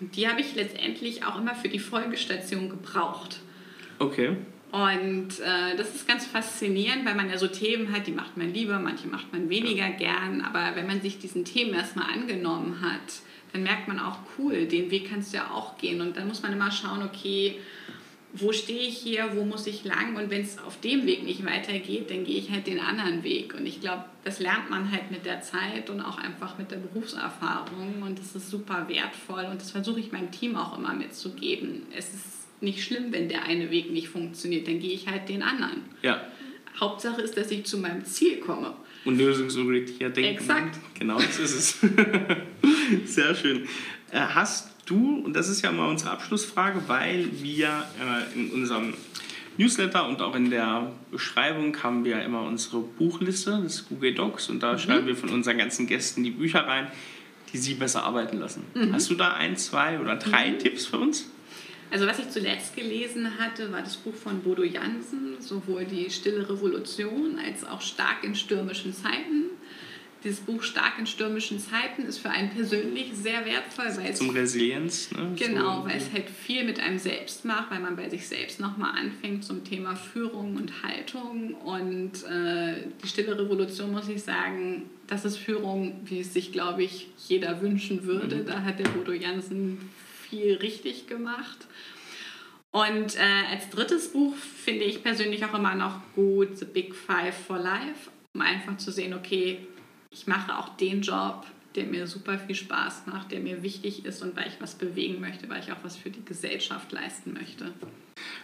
Und 0.00 0.16
die 0.16 0.28
habe 0.28 0.40
ich 0.40 0.54
letztendlich 0.54 1.24
auch 1.24 1.38
immer 1.38 1.54
für 1.56 1.68
die 1.68 1.80
Folgestation 1.80 2.70
gebraucht. 2.70 3.40
Okay. 3.98 4.36
Und 4.72 5.40
äh, 5.40 5.76
das 5.76 5.94
ist 5.94 6.06
ganz 6.06 6.26
faszinierend, 6.26 7.04
weil 7.04 7.16
man 7.16 7.28
ja 7.28 7.38
so 7.38 7.48
Themen 7.48 7.92
hat, 7.92 8.06
die 8.06 8.12
macht 8.12 8.36
man 8.36 8.54
lieber, 8.54 8.78
manche 8.78 9.08
macht 9.08 9.32
man 9.32 9.48
weniger 9.48 9.88
gern. 9.90 10.42
Aber 10.42 10.76
wenn 10.76 10.86
man 10.86 11.00
sich 11.00 11.18
diesen 11.18 11.44
Themen 11.44 11.74
erstmal 11.74 12.12
angenommen 12.12 12.80
hat, 12.80 13.22
dann 13.52 13.64
merkt 13.64 13.88
man 13.88 13.98
auch, 13.98 14.18
cool, 14.38 14.66
den 14.66 14.90
Weg 14.90 15.10
kannst 15.10 15.32
du 15.32 15.38
ja 15.38 15.50
auch 15.50 15.76
gehen. 15.76 16.00
Und 16.00 16.16
dann 16.16 16.28
muss 16.28 16.42
man 16.42 16.52
immer 16.52 16.70
schauen, 16.70 17.02
okay, 17.02 17.56
wo 18.32 18.52
stehe 18.52 18.86
ich 18.86 18.98
hier, 18.98 19.30
wo 19.34 19.44
muss 19.44 19.66
ich 19.66 19.84
lang? 19.84 20.14
Und 20.14 20.30
wenn 20.30 20.42
es 20.42 20.58
auf 20.58 20.80
dem 20.80 21.04
Weg 21.04 21.24
nicht 21.24 21.44
weitergeht, 21.44 22.10
dann 22.10 22.24
gehe 22.24 22.38
ich 22.38 22.50
halt 22.50 22.68
den 22.68 22.78
anderen 22.78 23.24
Weg. 23.24 23.54
Und 23.54 23.66
ich 23.66 23.80
glaube, 23.80 24.04
das 24.22 24.38
lernt 24.38 24.70
man 24.70 24.92
halt 24.92 25.10
mit 25.10 25.26
der 25.26 25.42
Zeit 25.42 25.90
und 25.90 26.00
auch 26.00 26.16
einfach 26.16 26.56
mit 26.58 26.70
der 26.70 26.76
Berufserfahrung. 26.76 28.02
Und 28.02 28.20
das 28.20 28.36
ist 28.36 28.50
super 28.50 28.86
wertvoll. 28.88 29.46
Und 29.50 29.60
das 29.60 29.72
versuche 29.72 29.98
ich 29.98 30.12
meinem 30.12 30.30
Team 30.30 30.56
auch 30.56 30.78
immer 30.78 30.94
mitzugeben. 30.94 31.86
Es 31.92 32.14
ist 32.14 32.39
nicht 32.62 32.82
schlimm, 32.82 33.12
wenn 33.12 33.28
der 33.28 33.44
eine 33.44 33.70
Weg 33.70 33.90
nicht 33.90 34.08
funktioniert, 34.08 34.66
dann 34.68 34.78
gehe 34.78 34.92
ich 34.92 35.06
halt 35.08 35.28
den 35.28 35.42
anderen. 35.42 35.82
Ja. 36.02 36.20
Hauptsache 36.78 37.20
ist, 37.20 37.36
dass 37.36 37.50
ich 37.50 37.64
zu 37.64 37.78
meinem 37.78 38.04
Ziel 38.04 38.38
komme. 38.38 38.74
Und 39.04 39.18
lösungsorientiert 39.18 40.16
denken. 40.16 40.30
Exakt. 40.30 40.78
Genau, 40.98 41.18
das 41.18 41.38
ist 41.38 41.54
es. 41.54 41.76
Sehr 43.14 43.34
schön. 43.34 43.64
Äh, 44.10 44.20
hast 44.20 44.70
du, 44.86 45.20
und 45.24 45.34
das 45.34 45.48
ist 45.48 45.62
ja 45.62 45.72
mal 45.72 45.88
unsere 45.88 46.10
Abschlussfrage, 46.10 46.82
weil 46.86 47.28
wir 47.40 47.68
äh, 47.98 48.38
in 48.38 48.50
unserem 48.50 48.94
Newsletter 49.56 50.08
und 50.08 50.20
auch 50.22 50.34
in 50.34 50.50
der 50.50 50.92
Beschreibung 51.10 51.82
haben 51.82 52.04
wir 52.04 52.22
immer 52.22 52.42
unsere 52.42 52.80
Buchliste, 52.80 53.60
das 53.62 53.88
Google 53.88 54.14
Docs, 54.14 54.48
und 54.48 54.62
da 54.62 54.72
mhm. 54.72 54.78
schreiben 54.78 55.06
wir 55.06 55.16
von 55.16 55.30
unseren 55.30 55.58
ganzen 55.58 55.86
Gästen 55.86 56.22
die 56.24 56.30
Bücher 56.30 56.66
rein, 56.66 56.88
die 57.52 57.58
sie 57.58 57.74
besser 57.74 58.04
arbeiten 58.04 58.38
lassen. 58.38 58.64
Mhm. 58.74 58.92
Hast 58.92 59.10
du 59.10 59.14
da 59.14 59.34
ein, 59.34 59.56
zwei 59.56 59.98
oder 59.98 60.16
drei 60.16 60.50
mhm. 60.50 60.58
Tipps 60.58 60.86
für 60.86 60.98
uns? 60.98 61.30
Also 61.90 62.06
was 62.06 62.18
ich 62.18 62.30
zuletzt 62.30 62.76
gelesen 62.76 63.38
hatte, 63.38 63.72
war 63.72 63.82
das 63.82 63.96
Buch 63.96 64.14
von 64.14 64.40
Bodo 64.42 64.62
Jansen, 64.62 65.40
sowohl 65.40 65.84
die 65.84 66.08
Stille 66.08 66.48
Revolution 66.48 67.38
als 67.44 67.64
auch 67.64 67.80
Stark 67.80 68.22
in 68.22 68.34
stürmischen 68.34 68.94
Zeiten. 68.94 69.50
Dieses 70.22 70.40
Buch 70.40 70.62
Stark 70.62 70.98
in 70.98 71.06
stürmischen 71.06 71.58
Zeiten 71.58 72.02
ist 72.02 72.18
für 72.18 72.28
einen 72.28 72.50
persönlich 72.50 73.12
sehr 73.14 73.44
wertvoll. 73.46 73.86
Weil 73.96 74.14
Zum 74.14 74.30
Resilienz. 74.30 75.10
Ne? 75.12 75.32
Genau, 75.36 75.80
so. 75.80 75.88
weil 75.88 75.96
es 75.96 76.12
halt 76.12 76.28
viel 76.28 76.64
mit 76.64 76.78
einem 76.78 76.98
selbst 76.98 77.46
macht, 77.46 77.70
weil 77.70 77.80
man 77.80 77.96
bei 77.96 78.08
sich 78.10 78.28
selbst 78.28 78.60
nochmal 78.60 78.98
anfängt 78.98 79.44
zum 79.44 79.64
Thema 79.64 79.96
Führung 79.96 80.56
und 80.56 80.82
Haltung. 80.82 81.54
Und 81.54 82.22
äh, 82.24 82.82
die 83.02 83.08
Stille 83.08 83.38
Revolution, 83.38 83.92
muss 83.92 84.08
ich 84.08 84.22
sagen, 84.22 84.90
das 85.06 85.24
ist 85.24 85.38
Führung, 85.38 85.98
wie 86.04 86.20
es 86.20 86.34
sich, 86.34 86.52
glaube 86.52 86.82
ich, 86.82 87.08
jeder 87.26 87.62
wünschen 87.62 88.04
würde. 88.04 88.36
Mhm. 88.36 88.46
Da 88.46 88.62
hat 88.62 88.78
der 88.78 88.90
Bodo 88.90 89.12
Jansen 89.12 89.78
viel 90.30 90.56
richtig 90.56 91.06
gemacht. 91.06 91.66
Und 92.72 93.16
äh, 93.16 93.52
als 93.52 93.68
drittes 93.70 94.12
Buch 94.12 94.34
finde 94.36 94.84
ich 94.84 95.02
persönlich 95.02 95.44
auch 95.44 95.54
immer 95.54 95.74
noch 95.74 96.00
gut 96.14 96.56
The 96.56 96.64
Big 96.64 96.94
Five 96.94 97.34
for 97.34 97.58
Life, 97.58 98.10
um 98.32 98.40
einfach 98.40 98.76
zu 98.76 98.92
sehen, 98.92 99.12
okay, 99.12 99.58
ich 100.10 100.28
mache 100.28 100.56
auch 100.56 100.76
den 100.76 101.02
Job, 101.02 101.46
der 101.74 101.86
mir 101.86 102.06
super 102.06 102.38
viel 102.38 102.54
Spaß 102.54 103.04
macht, 103.06 103.30
der 103.32 103.40
mir 103.40 103.62
wichtig 103.62 104.04
ist 104.04 104.22
und 104.22 104.36
weil 104.36 104.48
ich 104.48 104.60
was 104.60 104.74
bewegen 104.74 105.20
möchte, 105.20 105.48
weil 105.48 105.60
ich 105.60 105.70
auch 105.72 105.82
was 105.82 105.96
für 105.96 106.10
die 106.10 106.24
Gesellschaft 106.24 106.90
leisten 106.92 107.32
möchte. 107.32 107.72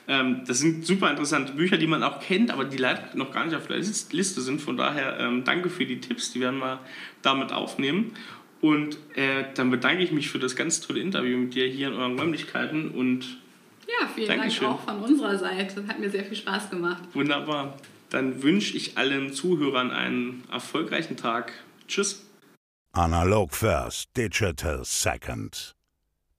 Ähm, 0.09 0.43
das 0.47 0.61
sind 0.61 0.87
super 0.87 1.11
interessante 1.11 1.53
Bücher, 1.53 1.77
die 1.77 1.87
man 1.87 2.03
auch 2.03 2.21
kennt, 2.21 2.51
aber 2.51 2.65
die 2.65 2.77
leider 2.77 3.11
noch 3.15 3.33
gar 3.33 3.45
nicht 3.45 3.57
auf 3.57 3.67
der 3.67 3.77
Liste 3.77 4.41
sind. 4.41 4.61
Von 4.61 4.77
daher 4.77 5.19
ähm, 5.19 5.45
danke 5.45 5.69
für 5.69 5.87
die 5.87 6.01
Tipps, 6.01 6.33
die 6.33 6.41
werden 6.41 6.61
wir 6.61 6.81
damit 7.23 7.53
aufnehmen. 7.53 8.13
Und 8.67 8.99
äh, 9.15 9.45
dann 9.55 9.71
bedanke 9.71 10.03
ich 10.03 10.11
mich 10.11 10.29
für 10.29 10.41
das 10.41 10.57
ganz 10.57 10.81
tolle 10.81 10.99
Interview 10.99 11.39
mit 11.39 11.55
dir 11.55 11.69
hier 11.69 11.87
in 11.87 11.95
euren 11.95 12.19
Räumlichkeiten 12.19 12.91
und 12.91 13.39
ja, 13.87 14.09
vielen 14.13 14.27
Dankeschön. 14.27 14.67
Dank 14.67 14.81
auch 14.81 14.85
von 14.85 15.03
unserer 15.03 15.39
Seite. 15.39 15.87
Hat 15.87 16.01
mir 16.01 16.11
sehr 16.11 16.25
viel 16.25 16.37
Spaß 16.37 16.71
gemacht. 16.71 17.05
Wunderbar. 17.13 17.77
Dann 18.11 18.43
wünsche 18.43 18.77
ich 18.77 18.99
allen 18.99 19.33
Zuhörern 19.33 19.93
einen 19.93 20.43
erfolgreichen 20.51 21.17
Tag. 21.17 21.53
Tschüss. 21.87 22.27
Analog 22.91 23.55
First, 23.55 24.17
Digital 24.17 24.81
Second. 24.85 25.77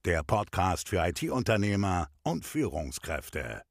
Der 0.04 0.22
Podcast 0.22 0.90
für 0.90 0.98
IT-Unternehmer 1.06 2.08
und 2.22 2.44
Führungskräfte. 2.44 3.62